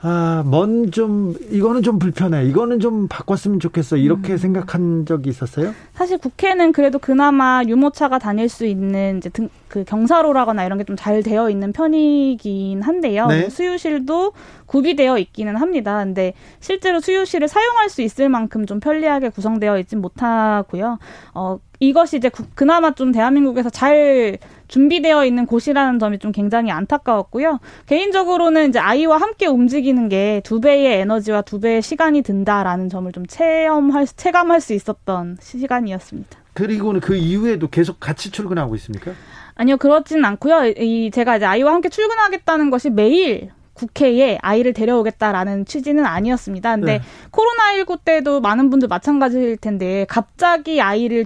아, 0.03 0.41
뭔 0.47 0.89
좀, 0.89 1.35
이거는 1.51 1.83
좀 1.83 1.99
불편해. 1.99 2.43
이거는 2.45 2.79
좀 2.79 3.07
바꿨으면 3.07 3.59
좋겠어. 3.59 3.97
이렇게 3.97 4.33
음. 4.33 4.37
생각한 4.37 5.05
적이 5.05 5.29
있었어요? 5.29 5.75
사실 5.93 6.17
국회는 6.17 6.71
그래도 6.71 6.97
그나마 6.97 7.61
유모차가 7.67 8.17
다닐 8.17 8.49
수 8.49 8.65
있는 8.65 9.17
이제 9.19 9.29
등, 9.29 9.49
그 9.67 9.83
경사로라거나 9.83 10.65
이런 10.65 10.79
게 10.79 10.85
좀 10.85 10.95
잘 10.95 11.21
되어 11.21 11.49
있는 11.51 11.71
편이긴 11.71 12.81
한데요. 12.81 13.27
네. 13.27 13.41
뭐 13.41 13.49
수유실도 13.51 14.33
구비되어 14.65 15.19
있기는 15.19 15.55
합니다. 15.55 16.03
근데 16.03 16.33
실제로 16.59 16.99
수유실을 16.99 17.47
사용할 17.47 17.89
수 17.89 18.01
있을 18.01 18.27
만큼 18.27 18.65
좀 18.65 18.79
편리하게 18.79 19.29
구성되어 19.29 19.77
있진 19.79 20.01
못하고요. 20.01 20.97
어, 21.35 21.59
이것이 21.81 22.17
이제 22.17 22.29
그나마 22.53 22.91
좀 22.93 23.11
대한민국에서 23.11 23.71
잘 23.71 24.37
준비되어 24.67 25.25
있는 25.25 25.47
곳이라는 25.47 25.97
점이 25.97 26.19
좀 26.19 26.31
굉장히 26.31 26.69
안타까웠고요. 26.71 27.59
개인적으로는 27.87 28.69
이제 28.69 28.77
아이와 28.79 29.17
함께 29.17 29.47
움직이는 29.47 30.07
게 30.07 30.41
두 30.43 30.61
배의 30.61 31.01
에너지와 31.01 31.41
두 31.41 31.59
배의 31.59 31.81
시간이 31.81 32.21
든다라는 32.21 32.87
점을 32.87 33.11
좀 33.11 33.25
체험할 33.25 34.05
체감할 34.05 34.61
수 34.61 34.73
있었던 34.73 35.37
시간이었습니다. 35.41 36.29
그리고는 36.53 36.99
그 37.01 37.15
이후에도 37.15 37.67
계속 37.67 37.99
같이 37.99 38.29
출근하고 38.29 38.75
있습니까? 38.75 39.13
아니요, 39.55 39.77
그렇지는 39.77 40.23
않고요. 40.25 40.73
이 40.77 41.09
제가 41.11 41.37
이제 41.37 41.45
아이와 41.45 41.73
함께 41.73 41.89
출근하겠다는 41.89 42.69
것이 42.69 42.91
매일 42.91 43.49
국회에 43.73 44.37
아이를 44.41 44.73
데려오겠다라는 44.73 45.65
취지는 45.65 46.05
아니었습니다. 46.05 46.75
근데 46.75 46.99
네. 46.99 47.03
코로나19 47.31 47.99
때도 48.05 48.39
많은 48.39 48.69
분들 48.69 48.87
마찬가지일 48.87 49.57
텐데 49.57 50.05
갑자기 50.07 50.79
아이를 50.79 51.25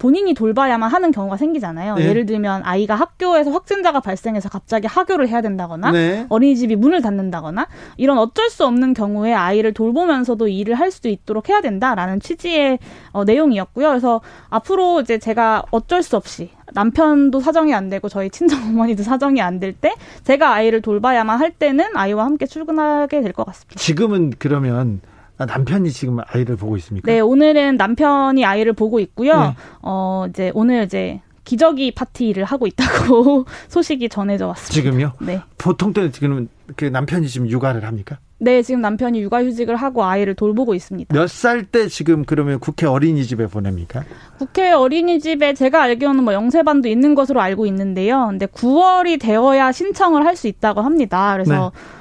본인이 0.00 0.32
돌봐야만 0.34 0.90
하는 0.90 1.12
경우가 1.12 1.36
생기잖아요. 1.36 1.96
네. 1.96 2.08
예를 2.08 2.24
들면 2.26 2.62
아이가 2.64 2.94
학교에서 2.96 3.50
확진자가 3.50 4.00
발생해서 4.00 4.48
갑자기 4.48 4.86
하교를 4.86 5.28
해야 5.28 5.42
된다거나 5.42 5.92
네. 5.92 6.26
어린이집이 6.30 6.74
문을 6.76 7.02
닫는다거나 7.02 7.68
이런 7.98 8.16
어쩔 8.18 8.48
수 8.48 8.64
없는 8.64 8.94
경우에 8.94 9.32
아이를 9.34 9.74
돌보면서도 9.74 10.48
일을 10.48 10.74
할 10.74 10.90
수도 10.90 11.10
있도록 11.10 11.50
해야 11.50 11.60
된다라는 11.60 12.18
취지의 12.20 12.78
어, 13.12 13.24
내용이었고요. 13.24 13.88
그래서 13.88 14.22
앞으로 14.48 15.02
이제 15.02 15.18
제가 15.18 15.64
어쩔 15.70 16.02
수 16.02 16.16
없이 16.16 16.50
남편도 16.72 17.40
사정이 17.40 17.74
안 17.74 17.90
되고 17.90 18.08
저희 18.08 18.30
친정 18.30 18.58
어머니도 18.70 19.02
사정이 19.02 19.40
안 19.42 19.60
될 19.60 19.74
때 19.74 19.92
제가 20.24 20.52
아이를 20.54 20.80
돌봐야만 20.80 21.38
할 21.38 21.50
때는 21.50 21.84
아이와 21.94 22.24
함께 22.24 22.46
출근하게 22.46 23.20
될 23.20 23.32
것 23.34 23.44
같습니다. 23.44 23.78
지금은 23.78 24.32
그러면 24.38 25.00
아, 25.04 25.19
남편이 25.46 25.90
지금 25.90 26.18
아이를 26.26 26.56
보고 26.56 26.76
있습니까? 26.78 27.10
네, 27.10 27.20
오늘은 27.20 27.76
남편이 27.76 28.44
아이를 28.44 28.72
보고 28.72 29.00
있고요. 29.00 29.40
네. 29.40 29.54
어, 29.82 30.26
이제 30.28 30.50
오늘 30.54 30.84
이제 30.84 31.20
기저귀 31.44 31.92
파티를 31.92 32.44
하고 32.44 32.66
있다고 32.66 33.46
소식이 33.68 34.08
전해져 34.08 34.46
왔습니다. 34.48 34.72
지금요? 34.72 35.12
네. 35.20 35.40
보통 35.58 35.92
때는 35.92 36.12
지금 36.12 36.48
그 36.76 36.84
남편이 36.84 37.28
지금 37.28 37.48
육아를 37.48 37.84
합니까? 37.84 38.18
네, 38.42 38.62
지금 38.62 38.80
남편이 38.80 39.20
육아휴직을 39.20 39.76
하고 39.76 40.04
아이를 40.04 40.34
돌보고 40.34 40.74
있습니다. 40.74 41.14
몇 41.14 41.26
살 41.28 41.64
때 41.64 41.88
지금 41.88 42.24
그러면 42.24 42.58
국회 42.58 42.86
어린이집에 42.86 43.48
보냅니까? 43.48 44.02
국회 44.38 44.70
어린이집에 44.70 45.52
제가 45.52 45.82
알기로는 45.82 46.24
뭐 46.24 46.32
영세반도 46.32 46.88
있는 46.88 47.14
것으로 47.14 47.40
알고 47.42 47.66
있는데요. 47.66 48.26
근데 48.28 48.46
9월이 48.46 49.20
되어야 49.20 49.72
신청을 49.72 50.24
할 50.24 50.36
수 50.36 50.46
있다고 50.48 50.80
합니다. 50.80 51.32
그래서 51.34 51.72
네. 51.74 51.99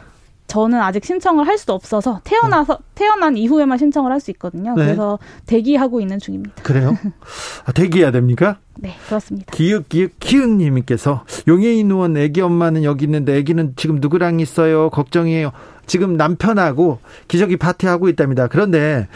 저는 0.49 0.81
아직 0.81 1.05
신청을 1.05 1.47
할 1.47 1.57
수도 1.57 1.73
없어서 1.73 2.21
태어나서 2.23 2.77
네. 2.77 2.83
태어난 2.95 3.37
이후에만 3.37 3.77
신청을 3.77 4.11
할 4.11 4.19
수 4.19 4.31
있거든요. 4.31 4.73
네. 4.75 4.83
그래서 4.83 5.17
대기하고 5.45 6.01
있는 6.01 6.19
중입니다. 6.19 6.61
그래요? 6.63 6.97
아, 7.65 7.71
대기해야 7.71 8.11
됩니까? 8.11 8.57
네, 8.75 8.95
그렇습니다. 9.07 9.51
기획 9.55 9.87
기획 9.87 10.19
키읔님께서 10.19 11.23
용해인 11.47 11.89
의원 11.91 12.17
애기 12.17 12.41
엄마는 12.41 12.83
여기 12.83 13.05
있는데 13.05 13.37
애기는 13.37 13.73
지금 13.77 13.99
누구랑 14.01 14.39
있어요? 14.41 14.89
걱정이에요. 14.89 15.51
지금 15.85 16.17
남편하고 16.17 16.99
기저귀 17.29 17.57
파티하고 17.57 18.09
있답니다. 18.09 18.47
그런데 18.47 19.07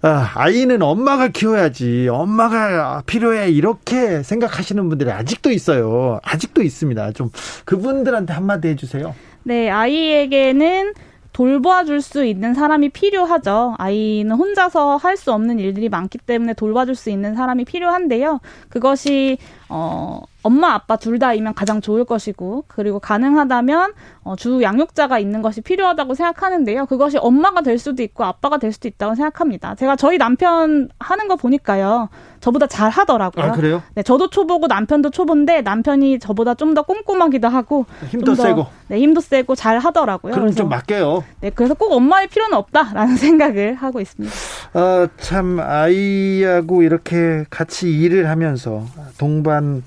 아, 0.00 0.30
아이는 0.34 0.80
엄마가 0.80 1.28
키워야지. 1.28 2.08
엄마가 2.08 3.02
필요해. 3.06 3.50
이렇게 3.50 4.22
생각하시는 4.22 4.88
분들이 4.88 5.10
아직도 5.10 5.50
있어요. 5.50 6.20
아직도 6.22 6.62
있습니다. 6.62 7.12
좀 7.12 7.30
그분들한테 7.64 8.32
한마디 8.32 8.68
해주세요. 8.68 9.14
네, 9.48 9.70
아이에게는 9.70 10.92
돌봐줄 11.32 12.02
수 12.02 12.22
있는 12.26 12.52
사람이 12.52 12.90
필요하죠. 12.90 13.76
아이는 13.78 14.36
혼자서 14.36 14.96
할 14.98 15.16
수 15.16 15.32
없는 15.32 15.58
일들이 15.58 15.88
많기 15.88 16.18
때문에 16.18 16.52
돌봐줄 16.52 16.94
수 16.94 17.08
있는 17.08 17.34
사람이 17.34 17.64
필요한데요. 17.64 18.40
그것이 18.68 19.38
어 19.70 20.20
엄마 20.42 20.72
아빠 20.72 20.96
둘 20.96 21.18
다이면 21.18 21.54
가장 21.54 21.80
좋을 21.80 22.04
것이고 22.04 22.64
그리고 22.68 23.00
가능하다면 23.00 23.92
어, 24.22 24.36
주 24.36 24.62
양육자가 24.62 25.18
있는 25.18 25.42
것이 25.42 25.60
필요하다고 25.60 26.14
생각하는데요. 26.14 26.86
그것이 26.86 27.18
엄마가 27.18 27.62
될 27.62 27.78
수도 27.78 28.02
있고 28.02 28.24
아빠가 28.24 28.58
될 28.58 28.72
수도 28.72 28.86
있다고 28.88 29.16
생각합니다. 29.16 29.74
제가 29.74 29.96
저희 29.96 30.16
남편 30.16 30.88
하는 31.00 31.28
거 31.28 31.36
보니까요. 31.36 32.08
저보다 32.40 32.68
잘 32.68 32.88
하더라고요. 32.90 33.46
아, 33.46 33.52
그래요? 33.52 33.82
네, 33.94 34.02
저도 34.04 34.30
초보고 34.30 34.68
남편도 34.68 35.10
초보인데 35.10 35.62
남편이 35.62 36.20
저보다 36.20 36.54
좀 36.54 36.68
더 36.74 36.82
꼼꼼하기도 36.82 37.48
하고 37.48 37.86
힘도 38.08 38.34
더, 38.34 38.42
세고. 38.42 38.66
네, 38.88 39.00
힘도 39.00 39.20
세고 39.22 39.54
잘 39.54 39.78
하더라고요. 39.78 40.34
그럼 40.34 40.52
좀 40.54 40.68
맡겨요. 40.68 41.24
네, 41.40 41.50
그래서 41.50 41.72
꼭 41.72 41.92
엄마의 41.92 42.28
필요는 42.28 42.56
없다라는 42.58 43.16
생각을 43.16 43.74
하고 43.74 44.00
있습니다. 44.00 44.34
아, 44.74 45.08
참 45.18 45.58
아이하고 45.58 46.82
이렇게 46.82 47.44
같이 47.48 47.90
일을 47.90 48.28
하면서 48.28 48.84
동반 49.18 49.82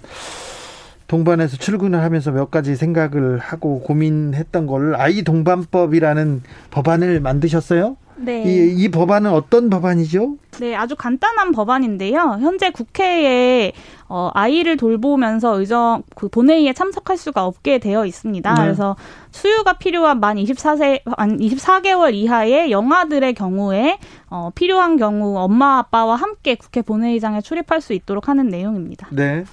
동반해서 1.11 1.57
출근을 1.57 2.01
하면서 2.01 2.31
몇 2.31 2.49
가지 2.49 2.77
생각을 2.77 3.37
하고 3.37 3.81
고민했던 3.81 4.65
걸 4.65 4.95
아이 4.95 5.23
동반법이라는 5.23 6.41
법안을 6.71 7.19
만드셨어요? 7.19 7.97
네. 8.23 8.43
이, 8.43 8.83
이 8.83 8.89
법안은 8.89 9.31
어떤 9.31 9.69
법안이죠? 9.69 10.37
네, 10.59 10.75
아주 10.75 10.95
간단한 10.95 11.51
법안인데요. 11.51 12.37
현재 12.41 12.69
국회에 12.69 13.71
어, 14.07 14.29
아이를 14.33 14.77
돌보면서 14.77 15.59
의정 15.59 16.03
그 16.15 16.27
본회의에 16.27 16.73
참석할 16.73 17.17
수가 17.17 17.45
없게 17.45 17.79
되어 17.79 18.05
있습니다. 18.05 18.53
네. 18.53 18.61
그래서 18.61 18.95
수유가 19.31 19.73
필요한 19.73 20.19
만 20.19 20.37
24세 20.37 21.01
만 21.05 21.37
24개월 21.37 22.13
이하의 22.13 22.71
영아들의 22.71 23.33
경우에 23.33 23.97
어, 24.29 24.49
필요한 24.53 24.97
경우 24.97 25.37
엄마 25.37 25.77
아빠와 25.79 26.15
함께 26.15 26.55
국회 26.55 26.81
본회의장에 26.81 27.41
출입할 27.41 27.81
수 27.81 27.93
있도록 27.93 28.27
하는 28.27 28.49
내용입니다. 28.49 29.07
네. 29.11 29.45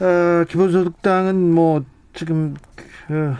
어, 0.00 0.44
기본소득당은 0.48 1.54
뭐 1.54 1.82
지금 2.14 2.54
그, 3.08 3.34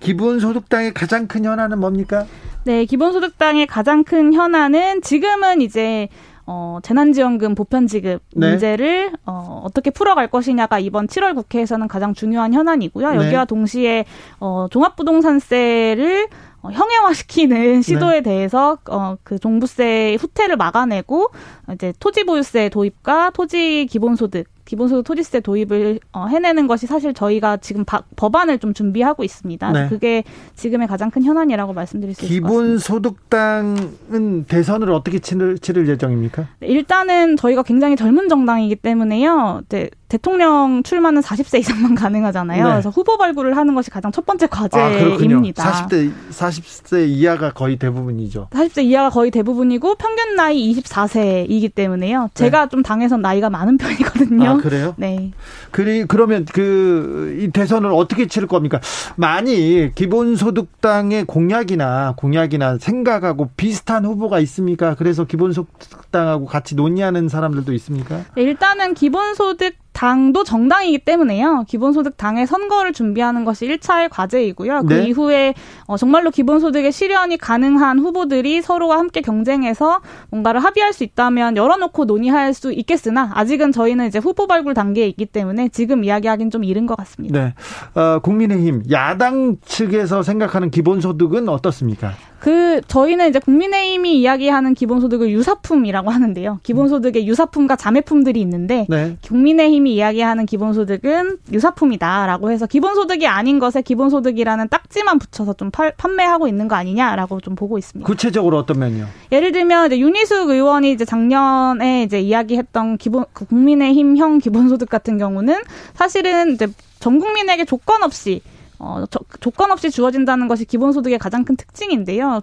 기본소득당의 0.00 0.94
가장 0.94 1.26
큰 1.26 1.44
현안은 1.44 1.80
뭡니까? 1.80 2.26
네, 2.66 2.84
기본소득당의 2.84 3.68
가장 3.68 4.02
큰 4.02 4.34
현안은 4.34 5.00
지금은 5.02 5.60
이제 5.60 6.08
어, 6.46 6.80
재난지원금 6.82 7.54
보편 7.54 7.86
지급 7.86 8.22
네. 8.34 8.50
문제를 8.50 9.12
어, 9.24 9.62
어떻게 9.64 9.90
풀어갈 9.90 10.26
것이냐가 10.26 10.80
이번 10.80 11.06
7월 11.06 11.36
국회에서는 11.36 11.86
가장 11.86 12.12
중요한 12.12 12.52
현안이고요. 12.52 13.12
네. 13.12 13.16
여기와 13.18 13.44
동시에 13.44 14.04
어, 14.40 14.66
종합부동산세를 14.68 16.26
어, 16.62 16.70
형해화시키는 16.72 17.82
시도에 17.82 18.22
대해서 18.22 18.78
어, 18.90 19.14
그 19.22 19.38
종부세 19.38 20.16
후퇴를 20.20 20.56
막아내고 20.56 21.28
이제 21.72 21.92
토지 22.00 22.24
보유세 22.24 22.68
도입과 22.68 23.30
토지 23.30 23.86
기본소득 23.88 24.55
기본소득 24.66 25.04
토지세 25.04 25.40
도입을 25.40 26.00
어, 26.12 26.26
해내는 26.26 26.66
것이 26.66 26.86
사실 26.86 27.14
저희가 27.14 27.56
지금 27.58 27.84
바, 27.84 28.02
법안을 28.16 28.58
좀 28.58 28.74
준비하고 28.74 29.24
있습니다. 29.24 29.72
네. 29.72 29.88
그게 29.88 30.24
지금의 30.56 30.88
가장 30.88 31.10
큰 31.10 31.22
현안이라고 31.24 31.72
말씀드릴 31.72 32.14
수 32.14 32.26
있을 32.26 32.40
것 32.40 32.46
같습니다. 32.46 32.58
기본소득당은 32.58 34.44
대선을 34.46 34.90
어떻게 34.90 35.20
치를, 35.20 35.58
치를 35.58 35.88
예정입니까? 35.88 36.48
네, 36.60 36.66
일단은 36.66 37.36
저희가 37.36 37.62
굉장히 37.62 37.96
젊은 37.96 38.28
정당이기 38.28 38.76
때문에요. 38.76 39.62
이제 39.66 39.88
대통령 40.08 40.82
출마는 40.84 41.20
40세 41.20 41.58
이상만 41.60 41.94
가능하잖아요. 41.96 42.64
네. 42.64 42.70
그래서 42.70 42.90
후보 42.90 43.16
발굴을 43.18 43.56
하는 43.56 43.74
것이 43.74 43.90
가장 43.90 44.12
첫 44.12 44.24
번째 44.26 44.46
아, 44.50 44.58
그렇군요. 44.58 45.12
과제입니다. 45.16 45.64
40대 45.64 46.12
40세 46.30 47.08
이하가 47.08 47.52
거의 47.52 47.76
대부분이죠. 47.76 48.48
40대 48.50 48.84
이하가 48.84 49.10
거의 49.10 49.30
대부분이고 49.30 49.96
평균 49.96 50.36
나이 50.36 50.72
24세이기 50.72 51.74
때문에요. 51.74 52.30
제가 52.34 52.68
좀 52.68 52.82
당에선 52.82 53.20
나이가 53.20 53.50
많은 53.50 53.78
편이거든요. 53.78 54.55
네. 54.55 54.55
아, 54.56 54.62
그래요? 54.62 54.94
네. 54.96 55.32
그리 55.70 56.04
그러면 56.04 56.44
그이 56.44 57.50
대선을 57.50 57.90
어떻게 57.92 58.26
치를 58.26 58.48
겁니까? 58.48 58.80
많이 59.16 59.90
기본소득당의 59.94 61.24
공약이나 61.24 62.14
공약이나 62.16 62.78
생각하고 62.78 63.50
비슷한 63.56 64.04
후보가 64.04 64.40
있습니까? 64.40 64.94
그래서 64.94 65.24
기본소득당하고 65.24 66.46
같이 66.46 66.74
논의하는 66.74 67.28
사람들도 67.28 67.72
있습니까? 67.74 68.24
네, 68.36 68.42
일단은 68.42 68.94
기본소득 68.94 69.74
당도 69.96 70.44
정당이기 70.44 70.98
때문에요. 70.98 71.64
기본소득 71.66 72.18
당의 72.18 72.46
선거를 72.46 72.92
준비하는 72.92 73.46
것이 73.46 73.66
1차의 73.66 74.10
과제이고요. 74.10 74.82
그 74.82 74.92
네. 74.92 75.04
이후에 75.06 75.54
어, 75.86 75.96
정말로 75.96 76.30
기본소득의 76.30 76.92
실현이 76.92 77.38
가능한 77.38 78.00
후보들이 78.00 78.60
서로가 78.60 78.98
함께 78.98 79.22
경쟁해서 79.22 80.02
뭔가를 80.28 80.62
합의할 80.62 80.92
수 80.92 81.02
있다면 81.02 81.56
열어놓고 81.56 82.04
논의할 82.04 82.52
수 82.52 82.72
있겠으나 82.74 83.30
아직은 83.34 83.72
저희는 83.72 84.08
이제 84.08 84.18
후보 84.18 84.46
발굴 84.46 84.74
단계에 84.74 85.06
있기 85.06 85.24
때문에 85.24 85.70
지금 85.70 86.04
이야기하기는 86.04 86.50
좀 86.50 86.62
이른 86.62 86.84
것 86.84 86.94
같습니다. 86.98 87.40
네. 87.40 87.54
어, 87.98 88.18
국민의힘 88.18 88.82
야당 88.90 89.56
측에서 89.64 90.22
생각하는 90.22 90.70
기본소득은 90.70 91.48
어떻습니까? 91.48 92.12
그 92.38 92.80
저희는 92.86 93.30
이제 93.30 93.38
국민의힘이 93.38 94.20
이야기하는 94.20 94.74
기본소득을 94.74 95.30
유사품이라고 95.30 96.10
하는데요. 96.10 96.60
기본소득의 96.62 97.26
유사품과 97.26 97.76
자매품들이 97.76 98.40
있는데 98.42 98.86
네. 98.88 99.16
국민의힘이 99.26 99.94
이야기하는 99.94 100.44
기본소득은 100.46 101.38
유사품이다라고 101.52 102.50
해서 102.50 102.66
기본소득이 102.66 103.26
아닌 103.26 103.58
것에 103.58 103.80
기본소득이라는 103.82 104.68
딱지만 104.68 105.18
붙여서 105.18 105.54
좀 105.54 105.70
팔- 105.70 105.94
판매하고 105.96 106.46
있는 106.46 106.68
거 106.68 106.74
아니냐라고 106.76 107.40
좀 107.40 107.54
보고 107.54 107.78
있습니다. 107.78 108.06
구체적으로 108.06 108.58
어떤 108.58 108.78
면요? 108.78 109.06
예를 109.32 109.52
들면 109.52 109.86
이제 109.86 109.98
윤희숙 109.98 110.50
의원이 110.50 110.92
이제 110.92 111.04
작년에 111.04 112.02
이제 112.02 112.20
이야기했던 112.20 112.98
기본 112.98 113.24
그 113.32 113.46
국민의힘형 113.46 114.38
기본소득 114.38 114.88
같은 114.90 115.18
경우는 115.18 115.56
사실은 115.94 116.52
이제 116.52 116.66
전 117.00 117.18
국민에게 117.18 117.64
조건 117.64 118.02
없이 118.02 118.40
어 118.78 119.04
저- 119.10 119.20
조건 119.40 119.70
없이 119.70 119.90
주어진다는 119.90 120.48
것이 120.48 120.64
기본소득의 120.64 121.18
가장 121.18 121.44
큰 121.44 121.56
특징인데요. 121.56 122.40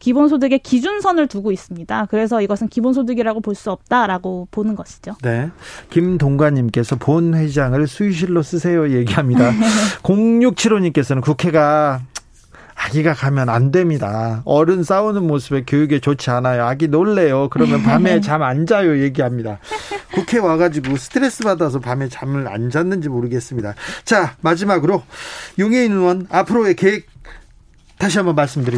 기본소득의 0.00 0.58
기준선을 0.58 1.28
두고 1.28 1.50
있습니다. 1.50 2.06
그래서 2.10 2.42
이것은 2.42 2.68
기본소득이라고 2.68 3.40
볼 3.40 3.54
수 3.54 3.70
없다라고 3.70 4.48
보는 4.50 4.74
것이죠. 4.74 5.12
네. 5.22 5.50
김동관님께서 5.90 6.96
본 6.96 7.34
회장을 7.34 7.86
수의실로 7.86 8.42
쓰세요 8.42 8.90
얘기합니다. 8.90 9.50
0675님께서는 10.02 11.22
국회가 11.22 12.02
아기가 12.86 13.14
가면 13.14 13.48
안 13.48 13.70
됩니다. 13.70 14.42
어른 14.44 14.82
싸우는 14.82 15.26
모습에 15.26 15.64
교육에 15.66 16.00
좋지 16.00 16.30
않아요. 16.30 16.64
아기 16.66 16.88
놀래요. 16.88 17.48
그러면 17.50 17.82
밤에 17.82 18.20
잠 18.20 18.42
안 18.42 18.66
자요 18.66 19.00
얘기합니다. 19.00 19.58
국회 20.12 20.38
와가지고 20.38 20.96
스트레스 20.96 21.42
받아서 21.44 21.78
밤에 21.80 22.08
잠을 22.08 22.46
안 22.46 22.68
잤는지 22.70 23.08
모르겠습니다. 23.08 23.74
자 24.04 24.36
마지막으로 24.42 25.02
용해인 25.58 25.92
의원 25.92 26.26
앞으로의 26.30 26.74
계획 26.76 27.06
다시 28.04 28.18
한번 28.18 28.34
말씀드리 28.34 28.76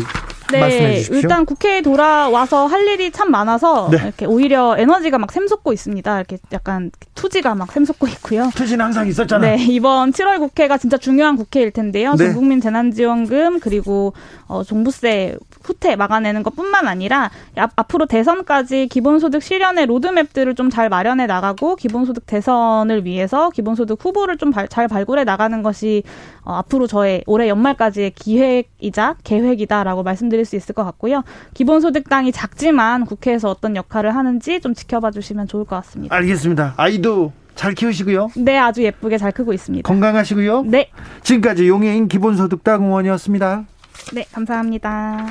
말씀해 0.53 0.87
네, 0.87 0.97
주십시오. 0.99 1.17
일단 1.17 1.45
국회에 1.45 1.83
돌아와서 1.83 2.67
할 2.67 2.87
일이 2.87 3.11
참 3.11 3.33
많아서 3.33 3.89
네. 3.91 3.97
이렇게 3.97 4.25
오히려 4.27 4.77
에너지가 4.79 5.19
막 5.19 5.33
샘솟고 5.33 5.73
있습니다. 5.73 6.17
이렇게 6.17 6.39
약간 6.53 6.93
투지가 7.17 7.57
막 7.57 7.73
샘솟고 7.73 8.07
있고요. 8.07 8.49
투신 8.55 8.81
항상 8.81 9.09
있었잖아. 9.09 9.45
네, 9.45 9.57
이번 9.69 10.13
7월 10.13 10.39
국회가 10.39 10.79
진짜 10.79 10.97
중요한 10.97 11.35
국회일 11.37 11.73
텐데요. 11.73 12.13
네. 12.13 12.27
전국민 12.27 12.61
재난지원금 12.61 13.59
그리고 13.59 14.13
어, 14.47 14.63
종부세 14.63 15.37
후퇴 15.65 15.97
막아내는 15.97 16.45
것뿐만 16.45 16.87
아니라 16.87 17.33
앞, 17.57 17.73
앞으로 17.75 18.07
대선까지 18.07 18.87
기본소득 18.87 19.43
실현의 19.43 19.87
로드맵들을 19.87 20.55
좀 20.55 20.71
잘 20.71 20.89
마련해 20.89 21.27
나가고 21.27 21.75
기본소득 21.75 22.27
대선을 22.27 23.05
위해서 23.05 23.51
기본소득 23.51 23.99
후보를 24.05 24.37
좀 24.37 24.53
잘 24.71 24.87
발굴해 24.87 25.25
나가는 25.25 25.61
것이 25.65 26.05
어, 26.45 26.55
앞으로 26.55 26.87
저의 26.87 27.25
올해 27.27 27.49
연말까지의 27.49 28.13
기획이자 28.13 29.16
계획이다라고 29.25 30.03
말씀드릴 30.03 30.45
수 30.45 30.57
있을 30.57 30.75
것 30.75 30.85
같고요. 30.85 31.23
기본소득 31.55 32.09
당이 32.09 32.33
작지만 32.33 33.05
국회에서 33.07 33.51
어떤 33.51 33.77
역할을 33.77 34.15
하는지 34.15 34.61
좀 34.61 34.75
지켜봐 34.75 35.11
주시면 35.11 35.49
좋을 35.49 35.65
것 35.65 35.77
같습니다. 35.77 36.15
알겠습니다. 36.15 36.75
아이도 36.77 37.33
잘 37.55 37.75
키우시고요. 37.75 38.31
네, 38.37 38.59
아주 38.59 38.83
예쁘게 38.83 39.19
잘 39.19 39.33
크고 39.33 39.53
있습니다. 39.53 39.89
건강하시고요. 39.89 40.63
네, 40.63 40.91
지금까지 41.23 41.67
용해인 41.69 42.09
기본소득당 42.09 42.85
의원이었습니다. 42.85 43.65
네, 44.13 44.27
감사합니다. 44.33 45.27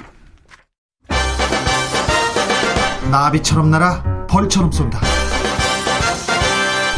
나비처럼 3.11 3.69
날아 3.69 4.25
벌처럼 4.27 4.71
쏜다. 4.71 4.99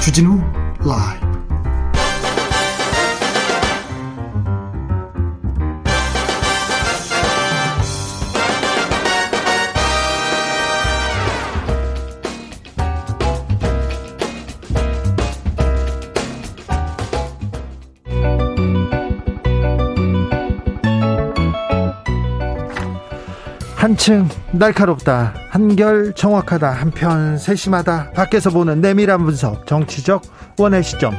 주진우 0.02 0.40
라이브. 0.80 1.27
한층 23.98 24.30
날카롭다 24.52 25.34
한결 25.50 26.14
정확하다 26.14 26.70
한편 26.70 27.36
세심하다 27.36 28.12
밖에서 28.12 28.52
보는 28.52 28.80
내밀한 28.80 29.26
분석 29.26 29.66
정치적 29.66 30.22
원의 30.60 30.84
시점 30.84 31.16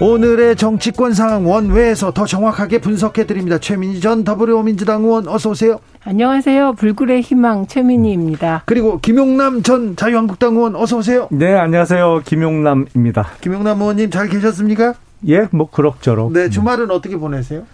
오늘의 0.00 0.54
정치권 0.54 1.12
상황 1.12 1.44
원외에서 1.44 2.12
더 2.12 2.24
정확하게 2.24 2.80
분석해 2.80 3.26
드립니다. 3.26 3.58
최민희 3.58 4.00
전 4.00 4.22
더불어민주당 4.22 5.02
의원 5.02 5.26
어서 5.26 5.50
오세요. 5.50 5.80
안녕하세요. 6.04 6.74
불굴의 6.74 7.20
희망 7.22 7.66
최민희입니다. 7.66 8.62
그리고 8.64 9.00
김용남 9.00 9.62
전 9.62 9.96
자유한국당 9.96 10.54
의원 10.54 10.76
어서 10.76 10.98
오세요. 10.98 11.26
네, 11.32 11.52
안녕하세요. 11.52 12.22
김용남입니다. 12.24 13.26
김용남 13.40 13.80
의원님 13.80 14.10
잘 14.10 14.28
계셨습니까? 14.28 14.94
예, 15.28 15.48
뭐 15.50 15.68
그럭저럭. 15.68 16.32
네, 16.32 16.48
주말은 16.48 16.92
어떻게 16.92 17.16
보내세요? 17.16 17.64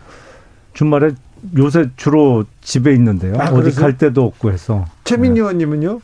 주말에 0.77 1.13
요새 1.57 1.91
주로 1.97 2.45
집에 2.61 2.93
있는데요. 2.95 3.35
아, 3.39 3.51
어디 3.51 3.75
갈 3.75 3.97
데도 3.97 4.25
없고 4.25 4.53
해서. 4.53 4.85
최민희 5.05 5.35
네. 5.35 5.41
의원님은요? 5.41 6.01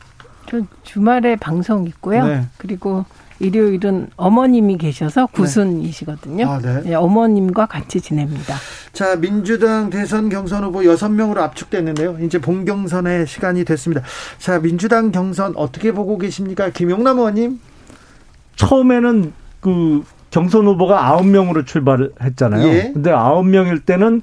저 0.49 0.61
주말에 0.83 1.35
방송 1.35 1.87
있고요. 1.87 2.25
네. 2.27 2.45
그리고 2.57 3.05
일요일은 3.39 4.09
어머님이 4.15 4.77
계셔서 4.77 5.27
구순이시거든요. 5.27 6.47
아, 6.47 6.59
네. 6.59 6.81
네, 6.83 6.93
어머님과 6.95 7.65
같이 7.65 7.99
지냅니다. 7.99 8.55
자, 8.93 9.15
민주당 9.15 9.89
대선 9.89 10.29
경선 10.29 10.63
후보 10.63 10.79
6명으로 10.79 11.37
압축됐는데요. 11.37 12.17
이제 12.21 12.39
본경선의 12.39 13.27
시간이 13.27 13.65
됐습니다. 13.65 14.03
자, 14.37 14.59
민주당 14.59 15.11
경선 15.11 15.53
어떻게 15.55 15.91
보고 15.91 16.17
계십니까? 16.17 16.69
김용남 16.69 17.17
의원님? 17.17 17.59
처음에는 18.55 19.33
그 19.59 20.03
경선 20.29 20.65
후보가 20.65 21.17
9명으로 21.17 21.65
출발을 21.65 22.13
했잖아요. 22.21 22.67
예. 22.67 22.91
근데 22.93 23.11
9명일 23.11 23.85
때는 23.85 24.21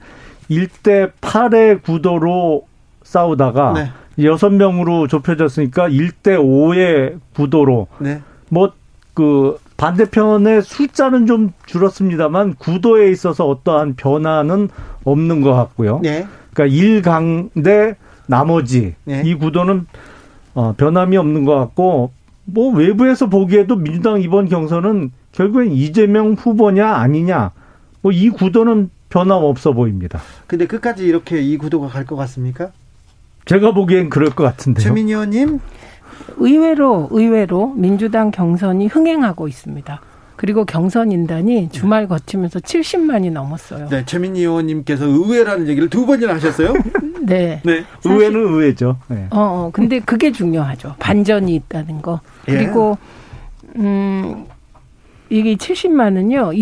1대 0.51 1.13
8의 1.21 1.83
구도로 1.83 2.67
싸우다가 3.03 3.73
네. 3.75 3.91
6명으로 4.19 5.09
좁혀졌으니까 5.09 5.89
1대 5.89 6.37
5의 6.39 7.19
구도로 7.35 7.87
네. 7.99 8.21
뭐그 8.51 9.59
반대편의 9.77 10.63
숫자는 10.63 11.27
좀 11.27 11.53
줄었습니다만 11.67 12.57
구도에 12.57 13.11
있어서 13.11 13.47
어떠한 13.49 13.95
변화는 13.97 14.69
없는 15.05 15.41
것 15.41 15.55
같고요. 15.55 16.01
네. 16.03 16.27
그러니까 16.53 16.77
1강 16.77 17.63
대 17.65 17.97
나머지 18.27 18.95
네. 19.05 19.23
이 19.25 19.35
구도는 19.35 19.87
어, 20.55 20.75
변함이 20.77 21.17
없는 21.17 21.45
것 21.45 21.55
같고 21.57 22.13
뭐 22.45 22.75
외부에서 22.75 23.29
보기에도 23.29 23.77
민주당 23.77 24.21
이번 24.21 24.49
경선은 24.49 25.13
결국엔 25.33 25.73
이재명 25.73 26.35
후보냐 26.35 26.87
아니냐 26.87 27.53
뭐 28.03 28.13
이 28.13 28.29
구도는 28.31 28.91
변함없어 29.11 29.73
보입니다. 29.73 30.21
근데 30.47 30.67
끝까지 30.67 31.05
이렇게 31.05 31.41
이 31.43 31.57
구도가 31.59 31.89
갈 31.89 32.05
것 32.07 32.17
같습니까? 32.17 32.71
제가 33.45 33.73
보기엔 33.75 34.09
그럴 34.11 34.31
것 34.31 34.45
같은데요. 34.45 34.83
최민희 34.83 35.13
의원님 35.13 35.61
의외로 36.37 37.09
의외로 37.11 37.69
민주당 37.75 38.31
경선이 38.31 38.87
흥행하고 38.87 39.49
있습니다. 39.49 40.01
그리고 40.37 40.65
경선 40.65 41.13
인단이 41.13 41.69
주말 41.71 42.09
거치면서 42.09 42.61
70만이 42.61 43.31
넘었어요. 43.31 43.89
네, 43.91 44.05
최민희 44.07 44.41
의원님께서 44.41 45.05
의외라는 45.05 45.69
얘기를 45.69 45.91
두 45.91 46.07
번이나 46.07 46.35
하셨어요? 46.35 46.73
네. 47.23 47.61
네. 47.65 47.85
의외는 48.05 48.41
의외죠. 48.41 48.97
네. 49.09 49.27
어, 49.31 49.39
어, 49.39 49.71
근데 49.73 49.99
그게 50.01 50.33
중요하죠. 50.33 50.95
반전이 50.99 51.55
있다는 51.57 52.01
거. 52.01 52.21
예. 52.49 52.53
그리고 52.53 52.97
음 53.77 54.47
이게 55.29 55.57
70만은요. 55.57 56.55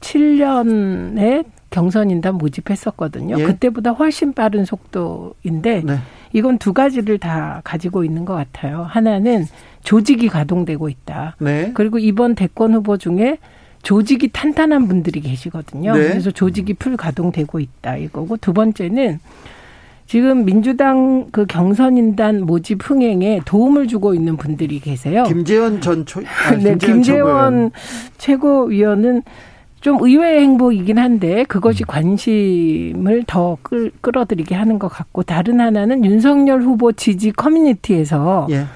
2017년에 0.00 1.44
경선인단 1.70 2.34
모집했었거든요. 2.34 3.38
예? 3.38 3.44
그때보다 3.44 3.92
훨씬 3.92 4.32
빠른 4.32 4.64
속도인데 4.64 5.82
네. 5.84 5.98
이건 6.32 6.58
두 6.58 6.72
가지를 6.72 7.18
다 7.18 7.60
가지고 7.62 8.04
있는 8.04 8.24
것 8.24 8.34
같아요. 8.34 8.82
하나는 8.82 9.46
조직이 9.84 10.28
가동되고 10.28 10.88
있다. 10.88 11.36
네. 11.38 11.70
그리고 11.74 11.98
이번 11.98 12.34
대권 12.34 12.74
후보 12.74 12.96
중에 12.96 13.38
조직이 13.82 14.28
탄탄한 14.28 14.88
분들이 14.88 15.20
계시거든요. 15.20 15.94
네. 15.94 16.08
그래서 16.08 16.30
조직이 16.30 16.74
풀 16.74 16.96
가동되고 16.96 17.60
있다 17.60 17.96
이거고 17.96 18.36
두 18.36 18.52
번째는 18.52 19.20
지금 20.06 20.44
민주당 20.44 21.28
그 21.30 21.46
경선인단 21.46 22.44
모집 22.44 22.90
흥행에 22.90 23.42
도움을 23.44 23.86
주고 23.86 24.12
있는 24.12 24.36
분들이 24.36 24.80
계세요. 24.80 25.22
김재원 25.22 25.80
전 25.80 26.04
초, 26.04 26.20
아, 26.20 26.50
네, 26.58 26.76
김재원 26.76 27.70
최고위원은 28.18 29.22
좀 29.80 29.98
의외의 30.00 30.42
행보이긴 30.42 30.98
한데 30.98 31.44
그것이 31.44 31.84
음. 31.84 31.86
관심을 31.86 33.24
더 33.26 33.56
끌, 33.62 33.90
끌어들이게 34.00 34.54
하는 34.54 34.78
것 34.78 34.88
같고 34.88 35.22
다른 35.22 35.60
하나는 35.60 36.04
윤석열 36.04 36.60
후보 36.62 36.92
지지 36.92 37.32
커뮤니티에서 37.32 38.46
예. 38.50 38.66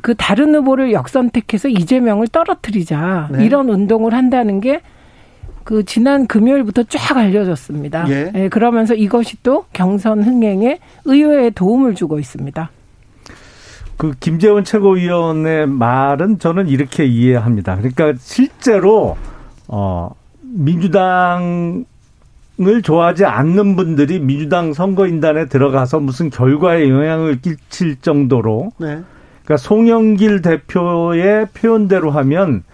그 0.00 0.14
다른 0.14 0.54
후보를 0.54 0.92
역선택해서 0.92 1.68
이재명을 1.68 2.28
떨어뜨리자 2.28 3.28
네. 3.32 3.44
이런 3.44 3.68
운동을 3.68 4.14
한다는 4.14 4.60
게 4.60 4.80
그 5.66 5.84
지난 5.84 6.28
금요일부터 6.28 6.84
쫙 6.84 7.16
알려졌습니다. 7.16 8.08
예. 8.08 8.32
예, 8.36 8.48
그러면서 8.48 8.94
이것이 8.94 9.36
또 9.42 9.64
경선 9.72 10.22
흥행에 10.22 10.78
의외의 11.04 11.50
도움을 11.50 11.96
주고 11.96 12.20
있습니다. 12.20 12.70
그 13.96 14.14
김재원 14.20 14.62
최고위원의 14.62 15.66
말은 15.66 16.38
저는 16.38 16.68
이렇게 16.68 17.04
이해합니다. 17.04 17.74
그러니까 17.78 18.12
실제로 18.20 19.16
어, 19.68 20.10
민주당을 20.42 21.84
좋아하지 22.82 23.24
않는 23.24 23.76
분들이 23.76 24.18
민주당 24.18 24.72
선거인단에 24.72 25.46
들어가서 25.46 26.00
무슨 26.00 26.30
결과에 26.30 26.88
영향을 26.88 27.40
끼칠 27.40 28.00
정도로 28.00 28.72
네. 28.78 29.02
그러니까 29.44 29.56
송영길 29.58 30.42
대표의 30.42 31.48
표현대로 31.54 32.10
하면 32.10 32.64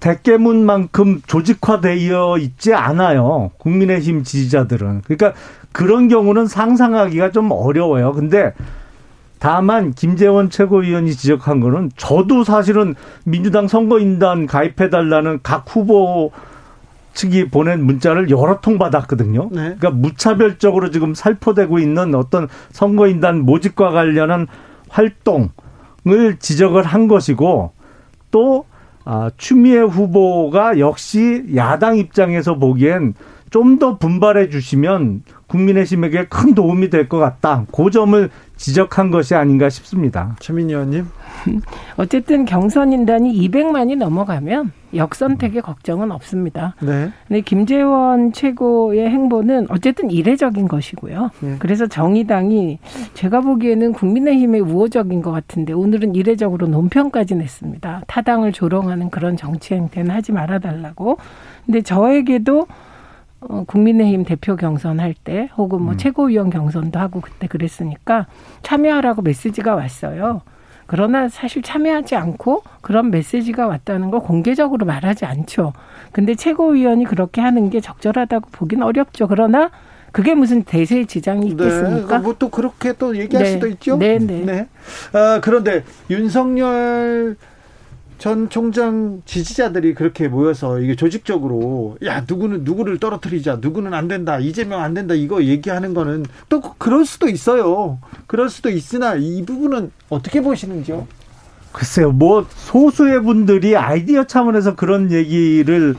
대깨문만큼 0.00 1.22
조직화되어 1.26 2.36
있지 2.38 2.74
않아요. 2.74 3.50
국민의힘 3.58 4.22
지지자들은. 4.22 5.02
그러니까 5.04 5.32
그런 5.72 6.08
경우는 6.08 6.46
상상하기가 6.46 7.30
좀 7.30 7.50
어려워요. 7.50 8.12
근데 8.12 8.52
다만 9.44 9.92
김재원 9.92 10.48
최고위원이 10.48 11.12
지적한 11.12 11.60
거는 11.60 11.90
저도 11.98 12.44
사실은 12.44 12.94
민주당 13.26 13.68
선거인단 13.68 14.46
가입해달라는 14.46 15.40
각 15.42 15.66
후보 15.68 16.32
측이 17.12 17.50
보낸 17.50 17.84
문자를 17.84 18.30
여러 18.30 18.62
통 18.62 18.78
받았거든요. 18.78 19.50
네. 19.52 19.76
그러니까 19.78 19.90
무차별적으로 19.90 20.90
지금 20.90 21.12
살포되고 21.12 21.78
있는 21.78 22.14
어떤 22.14 22.48
선거인단 22.72 23.40
모집과 23.40 23.90
관련한 23.90 24.46
활동을 24.88 26.38
지적을 26.38 26.82
한 26.82 27.06
것이고 27.06 27.72
또 28.30 28.64
아, 29.04 29.30
추미애 29.36 29.80
후보가 29.80 30.78
역시 30.78 31.44
야당 31.54 31.98
입장에서 31.98 32.54
보기엔 32.54 33.12
좀 33.50 33.78
더 33.78 33.98
분발해 33.98 34.48
주시면 34.48 35.22
국민의힘에게 35.46 36.26
큰 36.26 36.54
도움이 36.56 36.90
될 36.90 37.08
것 37.08 37.18
같다. 37.18 37.66
그 37.70 37.90
점을 37.90 38.28
지적한 38.56 39.10
것이 39.10 39.34
아닌가 39.34 39.68
싶습니다. 39.68 40.36
최민희 40.40 40.72
의원님. 40.72 41.06
어쨌든 41.96 42.44
경선 42.44 42.92
인단이 42.92 43.32
200만이 43.48 43.96
넘어가면 43.96 44.72
역선택의 44.94 45.60
걱정은 45.62 46.12
없습니다. 46.12 46.74
네. 46.80 47.10
근데 47.26 47.40
김재원 47.40 48.32
최고의 48.32 49.10
행보는 49.10 49.66
어쨌든 49.70 50.10
이례적인 50.10 50.68
것이고요. 50.68 51.30
네. 51.40 51.56
그래서 51.58 51.86
정의당이 51.86 52.78
제가 53.14 53.40
보기에는 53.40 53.92
국민의힘의 53.92 54.60
우호적인 54.60 55.20
것 55.22 55.32
같은데 55.32 55.72
오늘은 55.72 56.14
이례적으로 56.14 56.68
논평까지 56.68 57.34
냈습니다. 57.34 58.02
타당을 58.06 58.52
조롱하는 58.52 59.10
그런 59.10 59.36
정치 59.36 59.74
행태는 59.74 60.10
하지 60.12 60.32
말아달라고. 60.32 61.18
근데 61.66 61.82
저에게도 61.82 62.66
어, 63.48 63.64
국민의힘 63.66 64.24
대표 64.24 64.56
경선할 64.56 65.14
때 65.14 65.48
혹은 65.56 65.82
뭐 65.82 65.92
음. 65.94 65.98
최고위원 65.98 66.50
경선도 66.50 66.98
하고 66.98 67.20
그때 67.20 67.46
그랬으니까 67.46 68.26
참여하라고 68.62 69.22
메시지가 69.22 69.74
왔어요. 69.74 70.42
그러나 70.86 71.28
사실 71.28 71.62
참여하지 71.62 72.14
않고 72.14 72.62
그런 72.82 73.10
메시지가 73.10 73.66
왔다는 73.66 74.10
걸 74.10 74.20
공개적으로 74.20 74.84
말하지 74.84 75.24
않죠. 75.24 75.72
근데 76.12 76.34
최고위원이 76.34 77.04
그렇게 77.06 77.40
하는 77.40 77.70
게 77.70 77.80
적절하다고 77.80 78.50
보긴 78.52 78.82
어렵죠. 78.82 79.26
그러나 79.26 79.70
그게 80.12 80.34
무슨 80.34 80.62
대세의 80.62 81.06
지장이 81.06 81.40
네. 81.40 81.48
있겠습니까? 81.48 82.18
네, 82.18 82.22
뭐또 82.22 82.50
그렇게 82.50 82.92
또 82.92 83.16
얘기할 83.16 83.44
네. 83.44 83.52
수도 83.52 83.66
있죠. 83.66 83.96
네, 83.96 84.18
네. 84.18 84.44
네. 84.44 84.68
아, 85.12 85.40
그런데 85.42 85.84
윤석열 86.10 87.36
전 88.18 88.48
총장 88.48 89.22
지지자들이 89.24 89.94
그렇게 89.94 90.28
모여서 90.28 90.80
이게 90.80 90.94
조직적으로 90.96 91.98
야 92.04 92.24
누구는 92.26 92.64
누구를 92.64 92.98
떨어뜨리자 92.98 93.58
누구는 93.60 93.92
안 93.92 94.08
된다 94.08 94.38
이재명 94.38 94.80
안 94.80 94.94
된다 94.94 95.14
이거 95.14 95.42
얘기하는 95.42 95.94
거는 95.94 96.24
또 96.48 96.60
그럴 96.60 97.04
수도 97.04 97.28
있어요. 97.28 97.98
그럴 98.26 98.48
수도 98.48 98.70
있으나 98.70 99.14
이 99.14 99.44
부분은 99.44 99.90
어떻게 100.08 100.40
보시는지요? 100.40 101.06
글쎄요, 101.72 102.12
뭐 102.12 102.46
소수의 102.48 103.22
분들이 103.24 103.76
아이디어 103.76 104.24
차원에서 104.24 104.76
그런 104.76 105.10
얘기를 105.10 105.96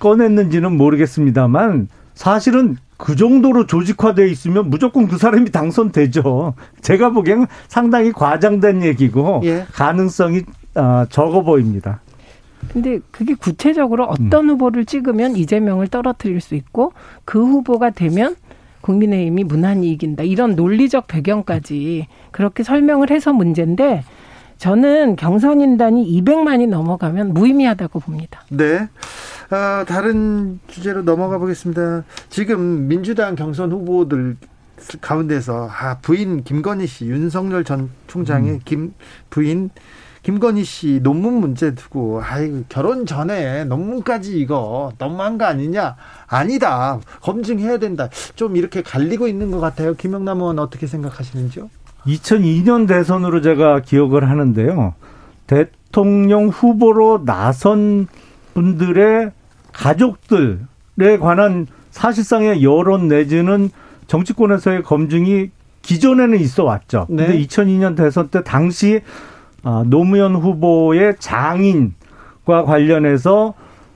꺼냈는지는 0.00 0.74
모르겠습니다만 0.76 1.88
사실은 2.14 2.76
그 2.96 3.14
정도로 3.14 3.66
조직화되어 3.66 4.24
있으면 4.26 4.70
무조건 4.70 5.08
그 5.08 5.18
사람이 5.18 5.50
당선되죠. 5.50 6.54
제가 6.80 7.10
보기에는 7.10 7.46
상당히 7.68 8.10
과장된 8.12 8.84
얘기고 8.84 9.42
예. 9.44 9.66
가능성이 9.72 10.42
어, 10.74 11.04
적어 11.10 11.42
보입니다. 11.42 12.00
근데 12.72 13.00
그게 13.10 13.34
구체적으로 13.34 14.04
어떤 14.04 14.44
음. 14.44 14.50
후보를 14.50 14.84
찍으면 14.84 15.36
이재명을 15.36 15.88
떨어뜨릴 15.88 16.40
수 16.40 16.54
있고 16.54 16.92
그 17.24 17.44
후보가 17.44 17.90
되면 17.90 18.36
국민의힘이 18.82 19.44
무난히 19.44 19.90
이긴다. 19.90 20.24
이런 20.24 20.54
논리적 20.54 21.06
배경까지 21.06 22.08
그렇게 22.30 22.62
설명을 22.62 23.10
해서 23.10 23.32
문제인데 23.32 24.04
저는 24.58 25.16
경선인단이 25.16 26.20
200만이 26.22 26.68
넘어가면 26.68 27.34
무의미하다고 27.34 28.00
봅니다. 28.00 28.44
네. 28.50 28.88
아, 29.50 29.84
다른 29.86 30.60
주제로 30.68 31.02
넘어가 31.02 31.38
보겠습니다. 31.38 32.04
지금 32.28 32.86
민주당 32.86 33.34
경선 33.34 33.72
후보들 33.72 34.36
가운데서 35.00 35.68
아, 35.68 35.98
부인 35.98 36.44
김건희 36.44 36.86
씨, 36.86 37.06
윤석열 37.06 37.64
전 37.64 37.90
총장의 38.06 38.52
음. 38.52 38.60
김 38.64 38.94
부인 39.30 39.70
김건희 40.22 40.64
씨 40.64 41.00
논문 41.02 41.34
문제 41.34 41.74
두고 41.74 42.22
아이 42.22 42.62
결혼 42.68 43.06
전에 43.06 43.64
논문까지 43.64 44.38
이거 44.38 44.92
너무한 44.98 45.36
거 45.36 45.46
아니냐? 45.46 45.96
아니다. 46.28 47.00
검증해야 47.22 47.78
된다. 47.78 48.08
좀 48.36 48.56
이렇게 48.56 48.82
갈리고 48.82 49.26
있는 49.26 49.50
것 49.50 49.58
같아요. 49.58 49.94
김영남 49.94 50.40
의원 50.40 50.60
어떻게 50.60 50.86
생각하시는지요? 50.86 51.68
2002년 52.06 52.86
대선으로 52.86 53.42
제가 53.42 53.80
기억을 53.80 54.28
하는데요. 54.30 54.94
대통령 55.48 56.48
후보로 56.48 57.24
나선 57.24 58.06
분들의 58.54 59.32
가족들에 59.72 61.18
관한 61.20 61.66
사실상의 61.90 62.62
여론 62.62 63.08
내지는 63.08 63.70
정치권에서의 64.06 64.82
검증이 64.82 65.50
기존에는 65.82 66.38
있어 66.38 66.64
왔죠. 66.64 67.06
네. 67.10 67.26
근데 67.26 67.38
2002년 67.44 67.96
대선 67.96 68.28
때 68.28 68.42
당시 68.44 69.00
아, 69.00 69.31
노무현 69.86 70.34
후보의 70.34 71.16
장인과 71.18 72.64
관련해서 72.66 73.54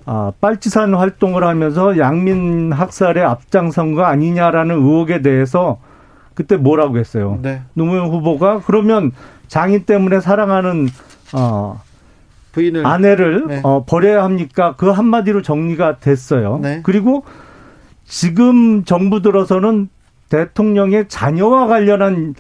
아, 0.09 0.33
빨치산 0.41 0.95
활동을 0.95 1.43
하면서 1.45 1.99
양민 1.99 2.73
학살의 2.73 3.25
앞장선 3.25 3.95
거 3.95 4.05
아니냐라는 4.05 4.77
의혹에 4.77 5.21
대해서 5.21 5.79
그때 6.35 6.57
뭐라고 6.57 6.99
했어요. 6.99 7.41
네. 7.43 7.63
노무현 7.75 8.07
후보가 8.07 8.61
그러면 8.67 9.11
장인 9.49 9.85
때문에 9.85 10.21
사랑하는 10.21 10.89
어 11.35 11.83
부인을 12.53 12.87
아내를 12.87 13.47
네. 13.49 13.61
어, 13.65 13.85
버려야 13.85 14.23
합니까? 14.23 14.75
그 14.77 14.91
한마디로 14.91 15.43
정리가 15.43 15.99
됐어요. 15.99 16.59
네. 16.63 16.81
그리고 16.85 17.25
지금 18.05 18.85
정부 18.85 19.23
들어서는 19.23 19.89
대통령의 20.29 21.09
자녀와 21.09 21.67
관련한 21.67 22.35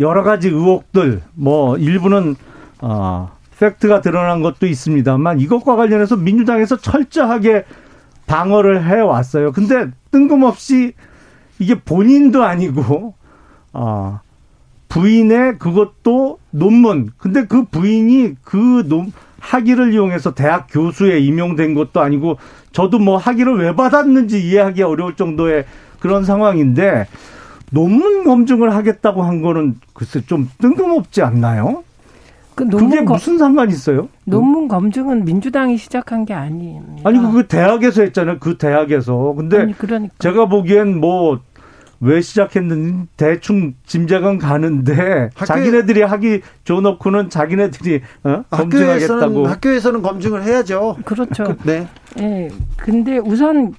여러 0.00 0.22
가지 0.22 0.48
의혹들 0.48 1.22
뭐 1.34 1.76
일부는 1.76 2.34
어, 2.82 3.30
팩트가 3.58 4.00
드러난 4.00 4.42
것도 4.42 4.66
있습니다만 4.66 5.40
이것과 5.40 5.76
관련해서 5.76 6.16
민주당에서 6.16 6.76
철저하게 6.76 7.64
방어를 8.26 8.84
해 8.84 9.00
왔어요. 9.00 9.52
근데 9.52 9.88
뜬금없이 10.10 10.92
이게 11.58 11.76
본인도 11.76 12.42
아니고 12.42 13.14
어, 13.72 14.20
부인의 14.88 15.58
그것도 15.58 16.38
논문. 16.50 17.10
근데 17.16 17.46
그 17.46 17.64
부인이 17.64 18.34
그 18.42 18.84
논, 18.88 19.12
학위를 19.38 19.92
이용해서 19.92 20.34
대학 20.34 20.66
교수에 20.70 21.18
임용된 21.20 21.74
것도 21.74 22.00
아니고 22.00 22.38
저도 22.72 22.98
뭐 22.98 23.16
학위를 23.16 23.58
왜 23.58 23.74
받았는지 23.74 24.42
이해하기 24.42 24.82
어려울 24.82 25.14
정도의 25.14 25.64
그런 25.98 26.24
상황인데 26.24 27.06
논문 27.70 28.24
검증을 28.24 28.74
하겠다고 28.74 29.22
한 29.22 29.40
거는 29.40 29.76
글쎄 29.94 30.20
좀 30.26 30.50
뜬금없지 30.58 31.22
않나요? 31.22 31.84
그 32.54 32.66
그게 32.68 33.00
무슨 33.00 33.38
상관이 33.38 33.72
있어요? 33.72 34.08
논문 34.24 34.68
검증은 34.68 35.24
민주당이 35.24 35.76
시작한 35.78 36.24
게 36.24 36.34
아닙니다. 36.34 37.08
아니 37.08 37.18
그 37.18 37.46
대학에서 37.46 38.02
했잖아요. 38.02 38.38
그 38.40 38.58
대학에서. 38.58 39.34
근데 39.36 39.58
아니, 39.60 39.72
그러니까. 39.78 40.14
제가 40.18 40.48
보기엔 40.48 41.00
뭐 41.00 41.40
왜 42.02 42.20
시작했는지 42.20 43.06
대충 43.16 43.74
짐작은 43.86 44.38
가는데 44.38 45.30
학교, 45.36 45.46
자기네들이 45.46 46.02
하기 46.02 46.40
줘놓고는 46.64 47.30
자기네들이 47.30 48.00
어? 48.24 48.42
검증하겠다고. 48.50 49.46
학교에서는 49.46 50.02
검증을 50.02 50.42
해야죠. 50.42 50.96
그렇죠. 51.04 51.44
네. 51.62 51.86
네. 52.16 52.48
근데 52.76 53.18
우선 53.18 53.74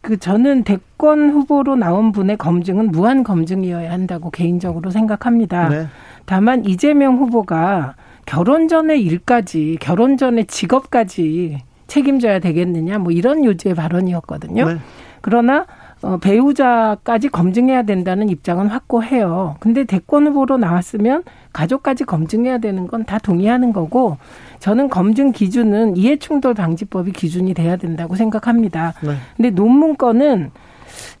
그 0.00 0.16
저는 0.16 0.64
대권 0.64 1.28
후보로 1.28 1.76
나온 1.76 2.10
분의 2.10 2.38
검증은 2.38 2.90
무한 2.90 3.22
검증이어야 3.22 3.92
한다고 3.92 4.30
개인적으로 4.30 4.90
생각합니다. 4.90 5.68
네. 5.68 5.86
다만 6.24 6.64
이재명 6.64 7.18
후보가 7.18 7.96
결혼 8.28 8.68
전의 8.68 9.02
일까지, 9.02 9.78
결혼 9.80 10.18
전의 10.18 10.44
직업까지 10.46 11.60
책임져야 11.86 12.40
되겠느냐, 12.40 12.98
뭐 12.98 13.10
이런 13.10 13.42
요지의 13.42 13.74
발언이었거든요. 13.74 14.68
네. 14.68 14.76
그러나 15.22 15.64
어, 16.02 16.18
배우자까지 16.18 17.30
검증해야 17.30 17.82
된다는 17.84 18.28
입장은 18.28 18.66
확고해요. 18.66 19.56
근데 19.60 19.84
대권 19.84 20.26
후보로 20.26 20.58
나왔으면 20.58 21.24
가족까지 21.54 22.04
검증해야 22.04 22.58
되는 22.58 22.86
건 22.86 23.04
다 23.04 23.18
동의하는 23.18 23.72
거고 23.72 24.18
저는 24.58 24.90
검증 24.90 25.32
기준은 25.32 25.96
이해충돌 25.96 26.52
방지법이 26.52 27.12
기준이 27.12 27.54
돼야 27.54 27.76
된다고 27.76 28.14
생각합니다. 28.14 28.92
네. 29.02 29.14
근데 29.36 29.50
논문 29.50 29.96
건은 29.96 30.50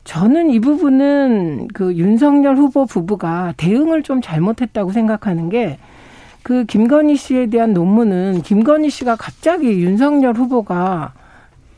저는 0.04 0.50
이 0.50 0.60
부분은 0.60 1.68
그 1.72 1.94
윤석열 1.96 2.56
후보 2.56 2.84
부부가 2.84 3.54
대응을 3.56 4.02
좀 4.02 4.20
잘못했다고 4.20 4.92
생각하는 4.92 5.48
게 5.48 5.78
그 6.42 6.64
김건희 6.64 7.16
씨에 7.16 7.46
대한 7.46 7.72
논문은 7.72 8.42
김건희 8.42 8.90
씨가 8.90 9.16
갑자기 9.16 9.80
윤석열 9.80 10.34
후보가 10.34 11.12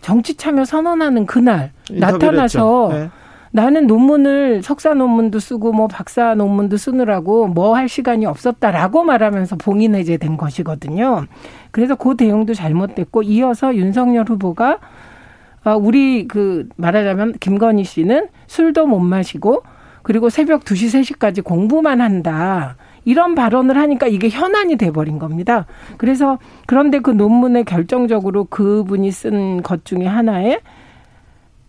정치 0.01 0.37
참여 0.37 0.65
선언하는 0.65 1.27
그날 1.27 1.73
나타나서 1.91 2.89
네. 2.93 3.11
나는 3.53 3.87
논문을 3.89 4.63
석사 4.63 4.95
논문도 4.95 5.41
쓰고 5.41 5.73
뭐 5.73 5.89
박사 5.89 6.35
논문도 6.35 6.77
쓰느라고 6.77 7.49
뭐 7.49 7.75
할 7.75 7.89
시간이 7.89 8.25
없었다라고 8.27 9.03
말하면서 9.03 9.57
봉인 9.57 9.95
해제된 9.97 10.37
것이거든요. 10.37 11.27
그래서 11.73 11.97
그 11.97 12.17
대응도 12.17 12.55
잘못됐고 12.55 13.23
이어서 13.25 13.75
윤석열 13.75 14.25
후보가 14.29 14.79
아, 15.63 15.75
우리 15.75 16.27
그 16.29 16.69
말하자면 16.77 17.35
김건희 17.41 17.85
씨는 17.85 18.29
술도 18.47 18.87
못 18.87 19.01
마시고 19.01 19.63
그리고 20.03 20.31
새벽 20.31 20.65
2시, 20.65 21.19
3시까지 21.19 21.45
공부만 21.45 22.01
한다. 22.01 22.77
이런 23.11 23.35
발언을 23.35 23.77
하니까 23.77 24.07
이게 24.07 24.29
현안이 24.29 24.77
돼버린 24.77 25.19
겁니다. 25.19 25.67
그래서 25.97 26.39
그런데 26.67 27.01
그 27.01 27.11
논문에 27.11 27.65
결정적으로 27.65 28.45
그분이 28.45 29.11
쓴 29.11 29.63
것 29.63 29.85
중에 29.85 30.07
하나에 30.07 30.61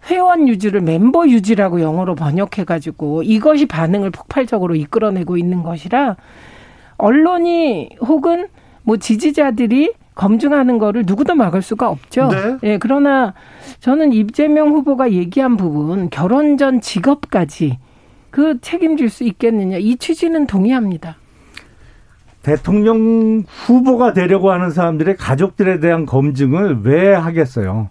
회원 0.05 0.47
유지를 0.47 0.81
멤버 0.81 1.27
유지라고 1.27 1.81
영어로 1.81 2.13
번역해가지고 2.13 3.23
이것이 3.23 3.65
반응을 3.65 4.11
폭발적으로 4.11 4.75
이끌어내고 4.75 5.37
있는 5.37 5.63
것이라 5.63 6.15
언론이 6.97 7.89
혹은 8.01 8.47
뭐 8.83 8.97
지지자들이 8.97 9.93
검증하는 10.13 10.77
거를 10.77 11.03
누구도 11.07 11.33
막을 11.33 11.63
수가 11.63 11.89
없죠. 11.89 12.27
네. 12.27 12.57
예, 12.63 12.77
그러나 12.77 13.33
저는 13.79 14.13
이재명 14.13 14.69
후보가 14.73 15.11
얘기한 15.11 15.57
부분 15.57 16.09
결혼 16.11 16.57
전 16.57 16.81
직업까지 16.81 17.79
그 18.29 18.59
책임질 18.61 19.09
수 19.09 19.23
있겠느냐 19.23 19.77
이 19.77 19.95
취지는 19.97 20.45
동의합니다. 20.45 21.17
대통령 22.43 23.43
후보가 23.47 24.13
되려고 24.13 24.51
하는 24.51 24.71
사람들의 24.71 25.17
가족들에 25.17 25.79
대한 25.79 26.05
검증을 26.05 26.79
왜 26.83 27.13
하겠어요? 27.13 27.89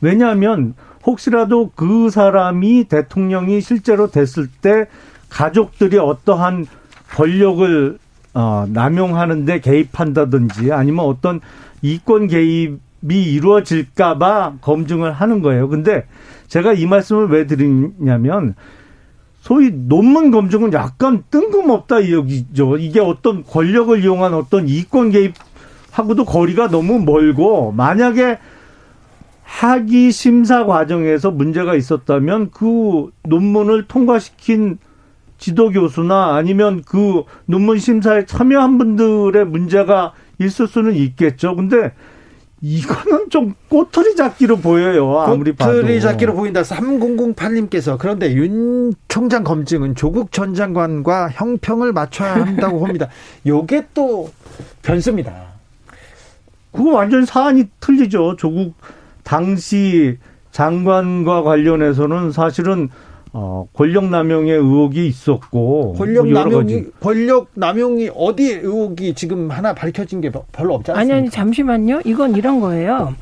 왜냐하면 0.00 0.74
혹시라도 1.04 1.70
그 1.74 2.10
사람이 2.10 2.84
대통령이 2.84 3.60
실제로 3.60 4.10
됐을 4.10 4.48
때 4.48 4.86
가족들이 5.28 5.98
어떠한 5.98 6.66
권력을 7.14 7.98
어, 8.34 8.66
남용하는데 8.68 9.60
개입한다든지 9.60 10.72
아니면 10.72 11.04
어떤 11.04 11.40
이권 11.82 12.28
개입이 12.28 12.78
이루어질까봐 13.10 14.54
검증을 14.60 15.12
하는 15.12 15.42
거예요. 15.42 15.68
근데 15.68 16.06
제가 16.46 16.72
이 16.72 16.86
말씀을 16.86 17.28
왜 17.28 17.46
드리냐면 17.46 18.54
소위 19.42 19.72
논문 19.72 20.30
검증은 20.30 20.72
약간 20.72 21.24
뜬금없다 21.28 21.98
이 21.98 22.14
얘기죠. 22.14 22.76
이게 22.76 23.00
어떤 23.00 23.42
권력을 23.42 24.00
이용한 24.00 24.34
어떤 24.34 24.68
이권 24.68 25.10
개입하고도 25.10 26.24
거리가 26.24 26.68
너무 26.68 27.00
멀고 27.00 27.72
만약에 27.72 28.38
학위 29.42 30.12
심사 30.12 30.64
과정에서 30.64 31.32
문제가 31.32 31.74
있었다면 31.74 32.52
그 32.52 33.10
논문을 33.24 33.88
통과시킨 33.88 34.78
지도 35.38 35.70
교수나 35.70 36.36
아니면 36.36 36.82
그 36.86 37.24
논문 37.46 37.80
심사에 37.80 38.26
참여한 38.26 38.78
분들의 38.78 39.44
문제가 39.44 40.12
있을 40.38 40.68
수는 40.68 40.94
있겠죠. 40.94 41.56
근데 41.56 41.92
이거는 42.64 43.28
좀 43.28 43.54
꼬투리 43.68 44.14
잡기로 44.14 44.58
보여요. 44.58 45.18
아무리 45.18 45.52
봐도. 45.52 45.72
꼬투리 45.72 46.00
잡기로 46.00 46.34
보인다. 46.34 46.62
3008님께서 46.62 47.98
그런데 47.98 48.32
윤 48.34 48.94
총장 49.08 49.42
검증은 49.42 49.96
조국 49.96 50.30
전 50.30 50.54
장관과 50.54 51.30
형평을 51.30 51.92
맞춰야 51.92 52.34
한다고 52.34 52.78
봅니다. 52.78 53.08
요게 53.44 53.88
또 53.94 54.30
변수입니다. 54.82 55.34
그거 56.70 56.90
완전 56.90 57.24
사안이 57.24 57.64
틀리죠. 57.80 58.36
조국 58.36 58.74
당시 59.24 60.18
장관과 60.52 61.42
관련해서는 61.42 62.30
사실은 62.30 62.90
어, 63.34 63.66
권력 63.72 64.10
남용의 64.10 64.52
의혹이 64.52 65.06
있었고 65.06 65.94
권력 65.94 66.28
뭐 66.28 66.42
남용이 66.42 66.84
권력 67.00 67.48
남용이 67.54 68.10
어디 68.14 68.52
의혹이 68.52 69.14
지금 69.14 69.50
하나 69.50 69.74
밝혀진 69.74 70.20
게 70.20 70.30
별로 70.52 70.74
없지 70.74 70.90
않습니까? 70.90 71.00
아니 71.00 71.12
아니 71.12 71.30
잠시만요. 71.30 72.02
이건 72.04 72.36
이런 72.36 72.60
거예요. 72.60 73.14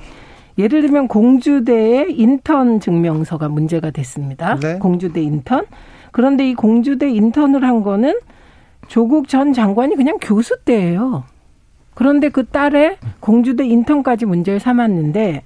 예를 0.59 0.83
들면 0.83 1.09
공주대의 1.09 2.13
인턴 2.13 2.81
증명서가 2.81 3.49
문제가 3.49 3.91
됐습니다. 3.91 4.57
네. 4.57 4.79
공주대 4.79 5.23
인턴. 5.23 5.65
그런데 6.11 6.51
이 6.51 6.55
공주대 6.55 7.09
인턴을 7.09 7.63
한 7.63 7.83
거는 7.83 8.19
조국 8.89 9.29
전 9.29 9.53
장관이 9.53 9.95
그냥 9.95 10.19
교수 10.21 10.59
때예요. 10.65 11.23
그런데 11.95 12.29
그 12.29 12.47
딸의 12.47 12.97
공주대 13.21 13.65
인턴까지 13.65 14.27
문제를 14.27 14.59
삼았는데 14.59 15.45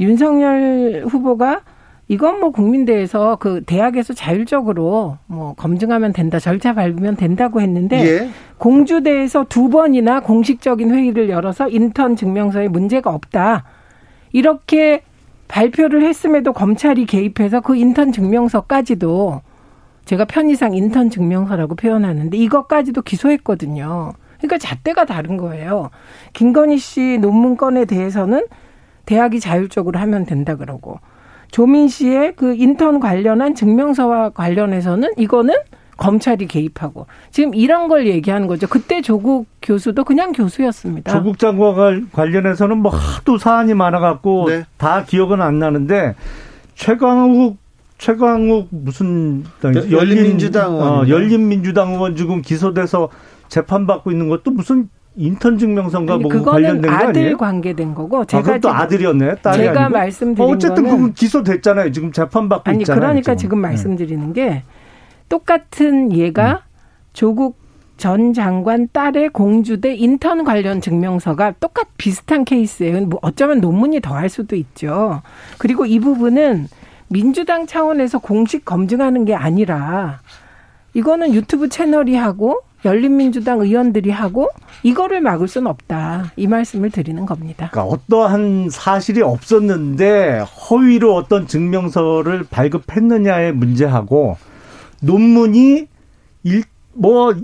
윤석열 0.00 1.04
후보가 1.08 1.60
이건 2.08 2.38
뭐 2.38 2.50
국민대에서 2.50 3.36
그 3.36 3.62
대학에서 3.64 4.14
자율적으로 4.14 5.18
뭐 5.26 5.54
검증하면 5.54 6.12
된다, 6.12 6.38
절차 6.38 6.72
밟으면 6.72 7.16
된다고 7.16 7.60
했는데 7.60 7.98
예. 8.06 8.28
공주대에서 8.58 9.46
두 9.48 9.68
번이나 9.68 10.20
공식적인 10.20 10.92
회의를 10.94 11.28
열어서 11.28 11.68
인턴 11.68 12.14
증명서에 12.14 12.68
문제가 12.68 13.10
없다. 13.10 13.64
이렇게 14.32 15.02
발표를 15.48 16.02
했음에도 16.04 16.52
검찰이 16.52 17.06
개입해서 17.06 17.60
그 17.60 17.76
인턴 17.76 18.12
증명서까지도 18.12 19.40
제가 20.04 20.24
편의상 20.26 20.74
인턴 20.74 21.10
증명서라고 21.10 21.74
표현하는데 21.74 22.36
이것까지도 22.36 23.02
기소했거든요. 23.02 24.12
그러니까 24.38 24.58
잣대가 24.58 25.04
다른 25.04 25.36
거예요. 25.36 25.90
김건희 26.34 26.78
씨 26.78 27.18
논문 27.20 27.56
건에 27.56 27.84
대해서는 27.84 28.46
대학이 29.06 29.40
자율적으로 29.40 29.98
하면 29.98 30.24
된다 30.24 30.54
그러고 30.54 31.00
조민 31.50 31.88
씨의 31.88 32.34
그 32.36 32.54
인턴 32.54 33.00
관련한 33.00 33.54
증명서와 33.54 34.30
관련해서는 34.30 35.10
이거는 35.16 35.54
검찰이 35.96 36.46
개입하고 36.46 37.06
지금 37.30 37.54
이런 37.54 37.88
걸 37.88 38.06
얘기하는 38.06 38.46
거죠. 38.46 38.66
그때 38.66 39.00
조국 39.00 39.46
교수도 39.62 40.04
그냥 40.04 40.32
교수였습니다. 40.32 41.12
조국 41.12 41.38
장관과 41.38 42.08
관련해서는 42.12 42.78
뭐 42.78 42.92
하도 42.92 43.38
사안이 43.38 43.74
많아갖고 43.74 44.46
네. 44.48 44.64
다 44.76 45.04
기억은 45.04 45.40
안 45.40 45.58
나는데 45.58 46.14
최광욱 46.74 47.56
최광욱 47.98 48.68
무슨 48.70 49.44
열린민주당 49.90 50.74
의원 50.74 50.92
어, 50.92 51.08
열린민주당 51.08 51.94
의원 51.94 52.14
지금 52.14 52.42
기소돼서 52.42 53.08
재판받고 53.48 54.10
있는 54.10 54.28
것도 54.28 54.50
무슨 54.50 54.90
인턴 55.16 55.58
증명서인가 55.58 56.18
뭐 56.18 56.30
관련된 56.42 56.90
거 56.90 56.96
아니에요? 56.96 57.36
관계된 57.36 57.94
거고 57.94 58.20
아, 58.20 58.24
제가 58.24 58.54
아, 58.54 58.58
또 58.58 58.70
아들이었네. 58.70 59.36
딸이 59.36 59.58
제가 59.58 59.84
아니고? 59.84 59.98
말씀드린 59.98 60.48
어, 60.48 60.52
어쨌든 60.52 60.84
그건 60.84 61.14
기소됐잖아요. 61.14 61.92
지금 61.92 62.12
재판 62.12 62.48
받고 62.48 62.70
아니, 62.70 62.80
있잖아요. 62.80 63.00
그러니까 63.00 63.34
지금, 63.34 63.38
지금 63.38 63.62
네. 63.62 63.68
말씀드리는 63.68 64.32
게 64.34 64.62
똑같은 65.28 66.12
얘가 66.12 66.52
음. 66.52 66.58
조국 67.14 67.58
전 67.96 68.34
장관 68.34 68.88
딸의 68.92 69.30
공주대 69.30 69.94
인턴 69.94 70.44
관련 70.44 70.82
증명서가 70.82 71.52
똑같 71.60 71.88
비슷한 71.96 72.44
케이스예요. 72.44 73.06
뭐 73.06 73.18
어쩌면 73.22 73.60
논문이 73.60 74.00
더할 74.00 74.28
수도 74.28 74.54
있죠. 74.54 75.22
그리고 75.56 75.86
이 75.86 75.98
부분은 75.98 76.68
민주당 77.08 77.66
차원에서 77.66 78.18
공식 78.18 78.66
검증하는 78.66 79.24
게 79.24 79.34
아니라 79.34 80.20
이거는 80.92 81.32
유튜브 81.32 81.70
채널이 81.70 82.16
하고 82.16 82.60
열린민주당 82.84 83.60
의원들이 83.60 84.10
하고 84.10 84.48
이거를 84.82 85.20
막을 85.20 85.48
수는 85.48 85.66
없다. 85.68 86.32
이 86.36 86.46
말씀을 86.46 86.90
드리는 86.90 87.24
겁니다. 87.26 87.70
그러니까 87.72 87.94
어떠한 87.94 88.70
사실이 88.70 89.22
없었는데 89.22 90.40
허위로 90.40 91.14
어떤 91.14 91.46
증명서를 91.46 92.44
발급했느냐의 92.50 93.52
문제하고 93.52 94.36
논문이 95.02 95.88
일, 96.44 96.62
뭐 96.92 97.34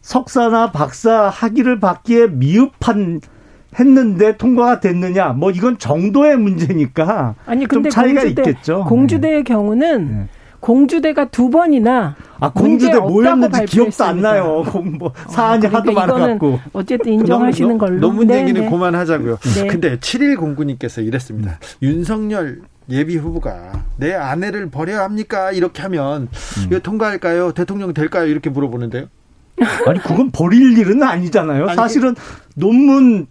석사나 0.00 0.72
박사 0.72 1.28
학위를 1.28 1.78
받기에 1.78 2.28
미흡한 2.28 3.20
했는데 3.78 4.36
통과가 4.36 4.80
됐느냐 4.80 5.28
뭐 5.28 5.50
이건 5.50 5.78
정도의 5.78 6.36
문제니까 6.36 7.34
아니 7.46 7.66
근데 7.66 7.88
좀 7.88 7.90
차이가 7.90 8.20
공주대, 8.22 8.50
있겠죠. 8.50 8.84
공주대의 8.84 9.36
네. 9.36 9.42
경우는 9.44 10.10
네. 10.10 10.28
공주대가 10.62 11.24
두 11.28 11.50
번이나 11.50 12.14
아 12.38 12.52
공주대 12.52 12.96
뭐였는지 13.00 13.64
기억도 13.66 14.04
안 14.04 14.22
나요. 14.22 14.64
뭐 14.98 15.08
어, 15.08 15.12
사안이 15.28 15.66
그러니까 15.66 15.78
하도 15.78 15.92
많아갖고 15.92 16.60
어쨌든 16.72 17.14
인정하시는 17.14 17.76
걸로 17.78 17.98
논문 17.98 18.28
네, 18.28 18.42
얘기는 18.42 18.60
네. 18.60 18.70
그만하자고요. 18.70 19.38
네. 19.56 19.66
근데 19.66 19.96
7109님께서 19.98 21.04
이랬습니다. 21.04 21.58
윤석열 21.82 22.60
예비 22.90 23.16
후보가 23.16 23.86
내 23.96 24.14
아내를 24.14 24.70
버려야 24.70 25.02
합니까? 25.02 25.50
이렇게 25.50 25.82
하면 25.82 26.28
음. 26.32 26.66
이거 26.66 26.78
통과할까요? 26.78 27.52
대통령 27.52 27.92
될까요? 27.92 28.26
이렇게 28.26 28.48
물어보는데요. 28.48 29.06
아니 29.86 29.98
그건 30.00 30.30
버릴 30.30 30.78
일은 30.78 31.02
아니잖아요. 31.02 31.66
아니, 31.66 31.76
사실은 31.76 32.14
논문 32.54 33.26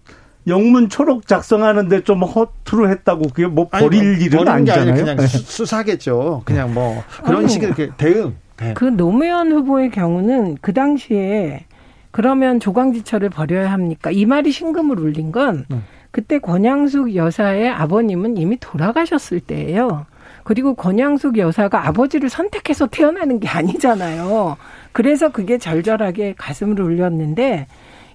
영문 0.47 0.89
초록 0.89 1.27
작성하는데 1.27 2.03
좀 2.03 2.23
허투루 2.23 2.89
했다고 2.89 3.29
그게 3.29 3.47
뭐 3.47 3.67
버릴 3.69 4.01
아니, 4.01 4.23
일은 4.23 4.47
아니잖아요. 4.47 4.95
그냥 4.95 5.17
네. 5.17 5.27
수사겠죠. 5.27 6.41
그냥 6.45 6.73
뭐 6.73 7.03
그런 7.23 7.47
식의 7.47 7.91
대응. 7.97 8.35
네. 8.57 8.73
그 8.73 8.85
노무현 8.85 9.51
후보의 9.51 9.91
경우는 9.91 10.57
그 10.61 10.73
당시에 10.73 11.65
그러면 12.11 12.59
조광지철을 12.59 13.29
버려야 13.29 13.71
합니까? 13.71 14.11
이 14.11 14.25
말이 14.25 14.51
신금을 14.51 14.99
울린 14.99 15.31
건 15.31 15.65
네. 15.69 15.79
그때 16.11 16.39
권양숙 16.39 17.15
여사의 17.15 17.69
아버님은 17.69 18.37
이미 18.37 18.57
돌아가셨을 18.59 19.39
때예요. 19.39 20.05
그리고 20.43 20.73
권양숙 20.73 21.37
여사가 21.37 21.87
아버지를 21.87 22.29
선택해서 22.29 22.87
태어나는 22.87 23.39
게 23.39 23.47
아니잖아요. 23.47 24.57
그래서 24.91 25.29
그게 25.29 25.57
절절하게 25.57 26.35
가슴을 26.37 26.81
울렸는데 26.81 27.67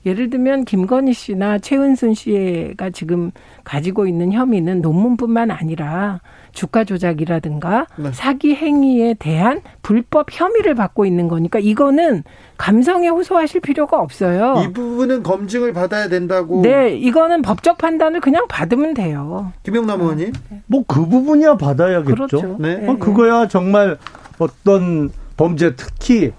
예를 0.07 0.31
들면 0.31 0.65
김건희 0.65 1.13
씨나 1.13 1.59
최은순 1.59 2.15
씨가 2.15 2.91
지금 2.91 3.33
가지고 3.65 4.07
있는 4.07 4.31
혐의는 4.31 4.81
논문뿐만 4.81 5.51
아니라 5.51 6.21
주가 6.53 6.85
조작이라든가 6.85 7.87
네. 7.97 8.13
사기 8.13 8.55
행위에 8.55 9.15
대한 9.19 9.61
불법 9.83 10.29
혐의를 10.31 10.77
받고 10.77 11.05
있는 11.05 11.27
거니까 11.27 11.59
이거는 11.59 12.23
감성에 12.57 13.09
호소하실 13.09 13.61
필요가 13.61 14.01
없어요. 14.01 14.63
이 14.65 14.73
부분은 14.73 15.25
검증을 15.25 15.73
받아야 15.73 16.09
된다고. 16.09 16.63
네, 16.63 16.97
이거는 16.97 17.43
법적 17.43 17.77
판단을 17.79 18.21
그냥 18.21 18.47
받으면 18.49 18.95
돼요. 18.95 19.53
김영남 19.65 20.01
의원님. 20.01 20.33
네. 20.51 20.63
뭐그 20.67 21.07
부분이야 21.09 21.57
받아야겠죠. 21.57 22.15
그렇죠. 22.15 22.57
네. 22.61 22.87
어, 22.87 22.97
그거야 22.97 23.49
정말 23.49 23.99
어떤 24.39 25.11
범죄 25.37 25.75
특히 25.75 26.33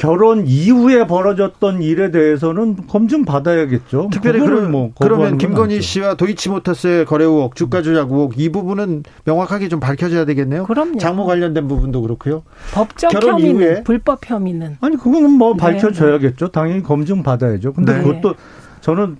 결혼 0.00 0.46
이후에 0.46 1.06
벌어졌던 1.06 1.82
일에 1.82 2.10
대해서는 2.10 2.86
검증 2.88 3.26
받아야겠죠. 3.26 4.08
특별히 4.10 4.40
그럼, 4.40 4.70
뭐 4.70 4.92
그러면 4.98 5.36
김건희 5.36 5.82
씨와 5.82 6.14
도이치모터스의 6.14 7.04
거래 7.04 7.26
의혹, 7.26 7.54
주가 7.54 7.82
조작 7.82 8.10
의혹 8.10 8.40
이 8.40 8.48
부분은 8.48 9.02
명확하게 9.26 9.68
좀 9.68 9.78
밝혀져야 9.78 10.24
되겠네요. 10.24 10.64
그럼요. 10.64 10.96
장모 10.96 11.26
관련된 11.26 11.68
부분도 11.68 12.00
그렇고요. 12.00 12.44
법적 12.72 13.10
결혼 13.10 13.32
혐의는 13.32 13.50
이후에 13.50 13.82
불법 13.82 14.20
혐의는 14.24 14.78
아니 14.80 14.96
그거는 14.96 15.32
뭐 15.32 15.52
네. 15.52 15.58
밝혀져야겠죠. 15.58 16.48
당연히 16.48 16.82
검증 16.82 17.22
받아야죠. 17.22 17.74
근데 17.74 17.98
네. 17.98 18.02
그것도 18.02 18.36
저는 18.80 19.18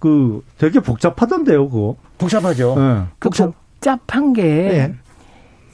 그 0.00 0.42
되게 0.58 0.80
복잡하던데요, 0.80 1.68
그거. 1.68 1.94
복잡하죠. 2.18 2.74
네. 2.76 3.02
그 3.20 3.28
복잡. 3.28 3.52
복잡한 3.78 4.32
게 4.32 4.42
네. 4.42 4.94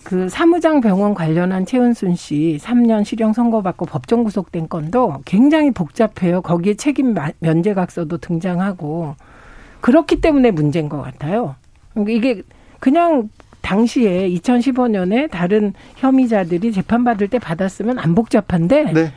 그 0.05 0.29
사무장 0.29 0.81
병원 0.81 1.15
관련한 1.15 1.65
최은순 1.65 2.15
씨 2.15 2.59
3년 2.61 3.05
실형 3.05 3.33
선고받고 3.33 3.87
법정 3.87 4.23
구속된 4.23 4.69
건도 4.69 5.23
굉장히 5.25 5.71
복잡해요. 5.71 6.43
거기에 6.43 6.75
책임 6.75 7.15
면제각서도 7.41 8.19
등장하고 8.19 9.17
그렇기 9.81 10.21
때문에 10.21 10.51
문제인 10.51 10.89
것 10.89 11.01
같아요. 11.01 11.57
이게 12.09 12.43
그냥 12.81 13.31
당시에 13.63 14.29
2015년에 14.29 15.31
다른 15.31 15.73
혐의자들이 15.97 16.71
재판받을 16.71 17.29
때 17.29 17.39
받았으면 17.39 17.99
안 17.99 18.15
복잡한데 18.15 18.93
네. 18.93 19.13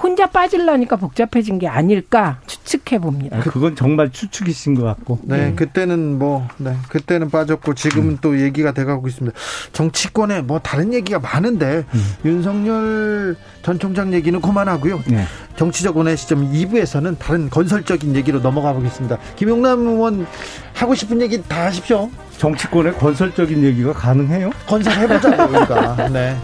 혼자 0.00 0.26
빠질라니까 0.26 0.96
복잡해진 0.96 1.58
게 1.58 1.68
아닐까 1.68 2.40
추측해 2.46 2.98
봅니다. 2.98 3.38
아, 3.38 3.40
그건 3.40 3.76
정말 3.76 4.10
추측이신 4.10 4.74
것 4.74 4.84
같고. 4.84 5.20
네, 5.22 5.48
네. 5.48 5.54
그때는 5.54 6.18
뭐, 6.18 6.46
네, 6.56 6.76
그때는 6.88 7.30
빠졌고 7.30 7.74
지금은 7.74 8.10
음. 8.10 8.18
또 8.20 8.40
얘기가 8.40 8.72
돼가고 8.72 9.08
있습니다. 9.08 9.36
정치권에 9.72 10.42
뭐 10.42 10.58
다른 10.58 10.92
얘기가 10.92 11.18
많은데 11.18 11.84
음. 11.94 12.14
윤석열 12.24 13.36
전 13.62 13.78
총장 13.78 14.12
얘기는 14.12 14.40
그만하고요. 14.40 15.02
네. 15.06 15.24
정치적 15.56 15.96
원의 15.96 16.16
시점 16.16 16.50
2부에서는 16.50 17.18
다른 17.18 17.50
건설적인 17.50 18.16
얘기로 18.16 18.40
넘어가 18.40 18.72
보겠습니다. 18.72 19.18
김용남 19.36 19.86
의원 19.86 20.26
하고 20.74 20.94
싶은 20.94 21.20
얘기 21.20 21.42
다 21.42 21.66
하십시오. 21.66 22.10
정치권의 22.38 22.94
건설적인 22.98 23.62
얘기가 23.62 23.92
가능해요? 23.92 24.50
건설해보자고, 24.66 25.42
우리가. 25.56 26.08
네. 26.12 26.36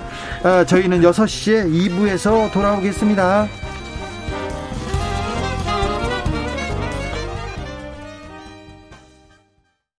아, 0.45 0.65
저희는 0.65 1.01
6시에 1.03 1.69
2부에서 1.71 2.53
돌아오겠습니다. 2.53 3.49